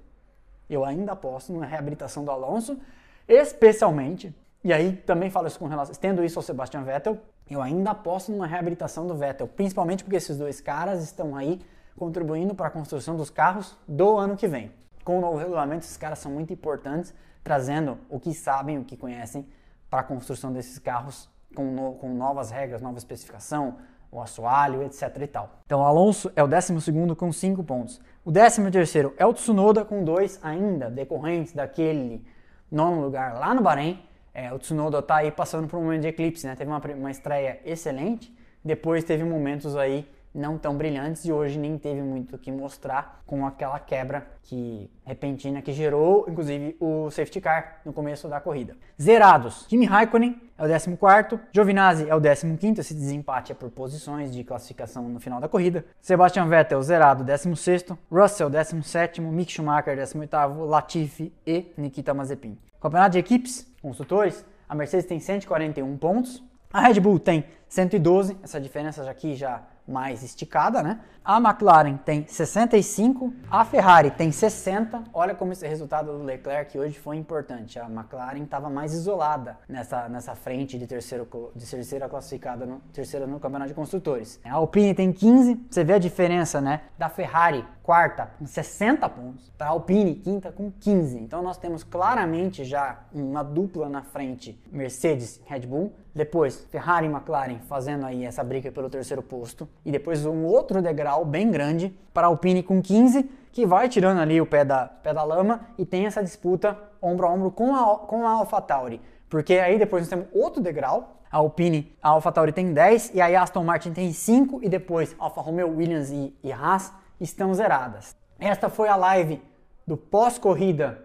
eu 0.70 0.86
ainda 0.86 1.14
aposto 1.14 1.52
na 1.54 1.66
reabilitação 1.66 2.24
do 2.24 2.32
Alonso, 2.32 2.80
especialmente 3.28 4.34
e 4.64 4.72
aí 4.72 4.96
também 4.96 5.30
falo 5.30 5.48
isso 5.48 5.60
com 5.60 5.68
relação, 5.68 5.92
estendo 5.92 6.24
isso 6.24 6.40
ao 6.40 6.44
Sebastian 6.44 6.84
Vettel, 6.84 7.18
eu 7.50 7.62
ainda 7.62 7.92
aposto 7.92 8.32
numa 8.32 8.48
reabilitação 8.48 9.06
do 9.06 9.14
Vettel, 9.14 9.46
principalmente 9.46 10.06
porque 10.06 10.16
esses 10.16 10.38
dois 10.38 10.62
caras 10.62 11.04
estão 11.04 11.36
aí 11.36 11.60
contribuindo 11.98 12.56
para 12.56 12.68
a 12.68 12.72
construção 12.72 13.18
dos 13.18 13.30
carros 13.30 13.78
do 13.86 14.18
ano 14.18 14.38
que 14.38 14.48
vem. 14.48 14.72
Com 15.04 15.18
o 15.18 15.22
novo 15.22 15.38
regulamento, 15.38 15.84
esses 15.84 15.98
caras 15.98 16.20
são 16.20 16.32
muito 16.32 16.54
importantes, 16.54 17.14
trazendo 17.44 17.98
o 18.10 18.22
que 18.22 18.34
sabem, 18.34 18.78
o 18.78 18.86
que 18.86 18.96
conhecem 18.96 19.46
para 19.94 20.02
a 20.02 20.04
construção 20.04 20.52
desses 20.52 20.80
carros 20.80 21.30
com, 21.54 21.66
no, 21.66 21.94
com 21.94 22.12
novas 22.16 22.50
regras, 22.50 22.82
nova 22.82 22.98
especificação, 22.98 23.76
o 24.12 24.20
assoalho, 24.20 24.82
etc 24.82 25.16
e 25.22 25.28
tal. 25.28 25.60
Então 25.68 25.86
Alonso 25.86 26.32
é 26.36 26.42
o 26.42 26.48
12 26.48 26.74
com 27.16 27.32
5 27.32 27.64
pontos. 27.64 28.02
O 28.26 28.32
13 28.32 28.72
terceiro 28.72 29.14
é 29.18 29.26
o 29.28 29.32
Tsunoda 29.32 29.86
com 29.86 30.04
2 30.04 30.40
ainda, 30.42 30.90
decorrentes 30.90 31.54
daquele 31.54 32.26
nono 32.72 33.02
lugar 33.02 33.36
lá 33.36 33.54
no 33.54 33.62
Bahrein. 33.62 34.04
É, 34.34 34.52
o 34.52 34.58
Tsunoda 34.58 34.98
está 34.98 35.18
aí 35.18 35.30
passando 35.30 35.68
por 35.68 35.78
um 35.78 35.84
momento 35.84 36.02
de 36.02 36.08
eclipse, 36.08 36.48
né? 36.48 36.56
Teve 36.56 36.72
uma, 36.72 36.82
uma 36.98 37.12
estreia 37.12 37.62
excelente, 37.64 38.36
depois 38.66 39.04
teve 39.04 39.24
momentos 39.24 39.76
aí 39.76 40.10
não 40.34 40.58
tão 40.58 40.76
brilhantes 40.76 41.26
e 41.26 41.32
hoje 41.32 41.60
nem 41.60 41.78
teve 41.78 42.02
muito 42.02 42.36
o 42.36 42.40
que 42.40 42.52
mostrar 42.52 43.22
com 43.26 43.46
aquela 43.46 43.80
quebra 43.80 44.28
que 44.44 44.90
repentina 45.06 45.62
que 45.62 45.72
gerou, 45.72 46.26
inclusive, 46.28 46.76
o 46.80 47.10
safety 47.12 47.40
car 47.40 47.82
no 47.86 47.94
começo 47.94 48.28
da 48.28 48.42
corrida. 48.42 48.76
Zerados. 49.00 49.66
Kimi 49.68 49.86
Raikkonen 49.86 50.42
é 50.58 50.64
o 50.64 50.68
14º, 50.68 51.40
Giovinazzi 51.52 52.10
é 52.10 52.16
o 52.16 52.22
15º, 52.22 52.80
esse 52.80 52.94
desempate 52.94 53.52
é 53.52 53.56
por 53.56 53.70
posições 53.70 54.34
de 54.34 54.44
classificação 54.44 55.08
no 55.10 55.20
final 55.20 55.40
da 55.40 55.48
corrida. 55.48 55.86
Sebastian 56.02 56.48
Vettel 56.48 56.82
zerado, 56.82 57.24
16º, 57.24 57.98
Russell 58.12 58.50
17º, 58.50 59.22
Mick 59.22 59.52
Schumacher 59.52 59.98
18º, 59.98 60.66
Latifi 60.66 61.34
e 61.46 61.72
Nikita 61.78 62.14
Mazepin. 62.14 62.58
Campeonato 62.82 63.12
de 63.12 63.20
equipes, 63.20 63.72
construtores, 63.82 64.46
a 64.68 64.76
Mercedes 64.76 65.06
tem 65.06 65.20
141 65.20 65.98
pontos, 65.98 66.44
a 66.72 66.82
Red 66.82 67.00
Bull 67.00 67.20
tem 67.20 67.46
112, 67.70 68.36
essa 68.44 68.60
diferença 68.60 69.10
aqui 69.10 69.36
já 69.36 69.62
mais 69.88 70.24
esticada, 70.24 70.82
né? 70.82 71.00
A 71.26 71.38
McLaren 71.38 71.96
tem 71.96 72.28
65, 72.28 73.34
a 73.50 73.64
Ferrari 73.64 74.12
tem 74.12 74.30
60. 74.30 75.06
Olha 75.14 75.34
como 75.34 75.54
esse 75.54 75.66
resultado 75.66 76.18
do 76.18 76.22
Leclerc 76.22 76.78
hoje 76.78 77.00
foi 77.00 77.16
importante. 77.16 77.80
A 77.80 77.86
McLaren 77.86 78.44
estava 78.44 78.70
mais 78.70 78.94
isolada 78.94 79.58
nessa, 79.70 80.10
nessa 80.10 80.36
frente 80.36 80.78
de, 80.78 80.86
terceiro, 80.86 81.26
de 81.56 81.66
terceira 81.66 82.10
classificada, 82.10 82.66
no, 82.66 82.82
terceira 82.92 83.26
no 83.26 83.40
Campeonato 83.40 83.70
de 83.70 83.74
Construtores. 83.74 84.38
A 84.44 84.52
Alpine 84.52 84.94
tem 84.94 85.14
15, 85.14 85.68
você 85.72 85.84
vê 85.86 85.94
a 85.94 85.98
diferença, 85.98 86.60
né? 86.60 86.82
Da 86.98 87.08
Ferrari, 87.08 87.66
quarta, 87.82 88.32
com 88.38 88.46
60 88.46 89.08
pontos, 89.08 89.50
para 89.58 89.68
a 89.68 89.70
Alpine, 89.70 90.16
quinta, 90.16 90.52
com 90.52 90.70
15. 90.72 91.20
Então 91.20 91.42
nós 91.42 91.58
temos 91.58 91.86
claramente 91.86 92.66
já 92.66 93.00
uma 93.14 93.44
dupla 93.44 93.88
na 93.88 94.02
frente, 94.02 94.62
Mercedes, 94.70 95.42
Red 95.46 95.62
Bull. 95.62 95.94
Depois, 96.16 96.64
Ferrari 96.70 97.08
e 97.08 97.10
McLaren 97.10 97.58
fazendo 97.68 98.06
aí 98.06 98.24
essa 98.24 98.44
briga 98.44 98.72
pelo 98.72 98.88
terceiro 98.88 99.24
posto. 99.24 99.68
E 99.86 99.92
depois 99.92 100.26
um 100.26 100.46
outro 100.46 100.82
degrau 100.82 101.26
bem 101.26 101.52
grande 101.52 101.94
para 102.14 102.28
a 102.28 102.30
Alpine 102.30 102.64
com 102.64 102.82
15, 102.82 103.30
que 103.52 103.66
vai 103.66 103.90
tirando 103.90 104.20
ali 104.20 104.40
o 104.40 104.46
pé 104.46 104.64
da, 104.64 104.88
pé 104.88 105.14
da 105.14 105.24
lama 105.24 105.68
e 105.78 105.86
tem 105.86 106.06
essa 106.06 106.24
disputa 106.24 106.78
ombro 107.02 107.28
a 107.28 107.30
ombro 107.32 107.52
com 107.52 107.76
a, 107.76 108.00
com 108.00 108.26
a 108.26 108.32
AlphaTauri. 108.32 109.02
Porque 109.30 109.56
aí 109.56 109.78
depois 109.78 110.04
nós 110.04 110.10
temos 110.10 110.28
outro 110.34 110.62
degrau, 110.62 111.18
a 111.32 111.38
Alpine, 111.38 111.92
a 112.02 112.10
AlphaTauri 112.10 112.52
tem 112.52 112.74
10 112.74 113.16
e 113.16 113.22
aí 113.22 113.36
a 113.36 113.42
Aston 113.42 113.64
Martin 113.64 113.92
tem 113.92 114.14
5 114.14 114.60
e 114.64 114.70
depois 114.70 115.16
Alfa 115.18 115.42
Romeo, 115.42 115.76
Williams 115.76 116.12
e, 116.12 116.36
e 116.44 116.52
Haas 116.52 116.94
estão 117.20 117.54
zeradas. 117.54 118.16
Esta 118.40 118.70
foi 118.70 118.88
a 118.88 118.96
live 118.96 119.42
do 119.86 119.98
pós-corrida 119.98 121.04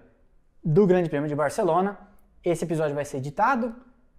do 0.62 0.86
Grande 0.86 1.08
Prêmio 1.08 1.28
de 1.28 1.34
Barcelona. 1.34 1.98
Esse 2.44 2.64
episódio 2.64 2.94
vai 2.94 3.04
ser 3.04 3.18
editado, 3.18 3.74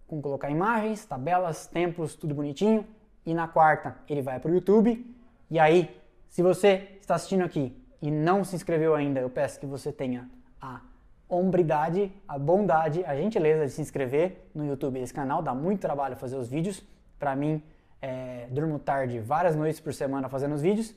com 0.08 0.22
colocar 0.22 0.50
imagens, 0.50 1.06
tabelas, 1.06 1.68
tempos, 1.68 2.16
tudo 2.16 2.34
bonitinho. 2.34 2.86
E 3.30 3.34
na 3.36 3.48
quarta 3.48 3.96
ele 4.10 4.24
vai 4.24 4.40
para 4.40 4.50
o 4.50 4.56
YouTube. 4.56 5.06
E 5.52 5.60
aí, 5.60 5.96
se 6.30 6.42
você 6.42 6.98
está 7.00 7.14
assistindo 7.14 7.44
aqui 7.44 7.80
e 8.02 8.10
não 8.10 8.44
se 8.44 8.56
inscreveu 8.56 8.96
ainda, 8.96 9.20
eu 9.20 9.30
peço 9.30 9.60
que 9.60 9.68
você 9.68 9.92
tenha 9.92 10.28
a 10.60 10.82
hombridade, 11.30 12.12
a 12.28 12.40
bondade, 12.40 13.06
a 13.06 13.16
gentileza 13.16 13.68
de 13.68 13.72
se 13.72 13.82
inscrever 13.84 14.50
no 14.56 14.66
YouTube 14.66 15.00
desse 15.00 15.14
canal. 15.14 15.44
Dá 15.44 15.54
muito 15.54 15.80
trabalho 15.80 16.16
fazer 16.16 16.38
os 16.38 16.50
vídeos. 16.50 16.84
Para 17.20 17.36
mim, 17.36 17.62
é, 18.02 18.48
durmo 18.50 18.80
tarde 18.80 19.20
várias 19.20 19.56
noites 19.56 19.80
por 19.80 19.94
semana 19.94 20.28
fazendo 20.28 20.56
os 20.56 20.64
vídeos. 20.64 20.96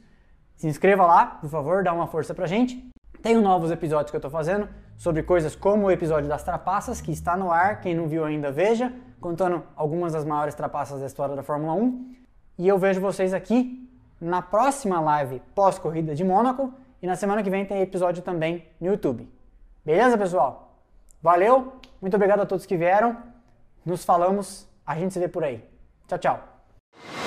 Se 0.56 0.66
inscreva 0.66 1.04
lá, 1.04 1.26
por 1.26 1.50
favor, 1.50 1.84
dá 1.84 1.92
uma 1.92 2.06
força 2.06 2.32
pra 2.32 2.46
gente. 2.46 2.82
Tenho 3.20 3.42
novos 3.42 3.70
episódios 3.70 4.10
que 4.10 4.16
eu 4.16 4.22
tô 4.22 4.30
fazendo 4.30 4.70
sobre 4.96 5.22
coisas 5.22 5.54
como 5.54 5.88
o 5.88 5.90
episódio 5.90 6.30
das 6.30 6.42
trapaças, 6.42 6.98
que 6.98 7.12
está 7.12 7.36
no 7.36 7.52
ar, 7.52 7.82
quem 7.82 7.94
não 7.94 8.08
viu 8.08 8.24
ainda 8.24 8.50
veja, 8.50 8.90
contando 9.20 9.62
algumas 9.76 10.14
das 10.14 10.24
maiores 10.24 10.54
trapaças 10.54 10.98
da 10.98 11.06
história 11.06 11.36
da 11.36 11.42
Fórmula 11.42 11.74
1. 11.74 12.21
E 12.58 12.68
eu 12.68 12.78
vejo 12.78 13.00
vocês 13.00 13.32
aqui 13.32 13.88
na 14.20 14.40
próxima 14.40 15.00
live 15.00 15.40
pós-corrida 15.54 16.14
de 16.14 16.22
Mônaco 16.22 16.72
e 17.00 17.06
na 17.06 17.16
semana 17.16 17.42
que 17.42 17.50
vem 17.50 17.64
tem 17.64 17.80
episódio 17.80 18.22
também 18.22 18.66
no 18.80 18.88
YouTube. 18.88 19.28
Beleza, 19.84 20.16
pessoal? 20.16 20.76
Valeu, 21.20 21.74
muito 22.00 22.14
obrigado 22.14 22.40
a 22.40 22.46
todos 22.46 22.66
que 22.66 22.76
vieram. 22.76 23.16
Nos 23.84 24.04
falamos, 24.04 24.68
a 24.86 24.94
gente 24.96 25.12
se 25.12 25.18
vê 25.18 25.28
por 25.28 25.42
aí. 25.42 25.64
Tchau, 26.06 26.18
tchau. 26.18 27.21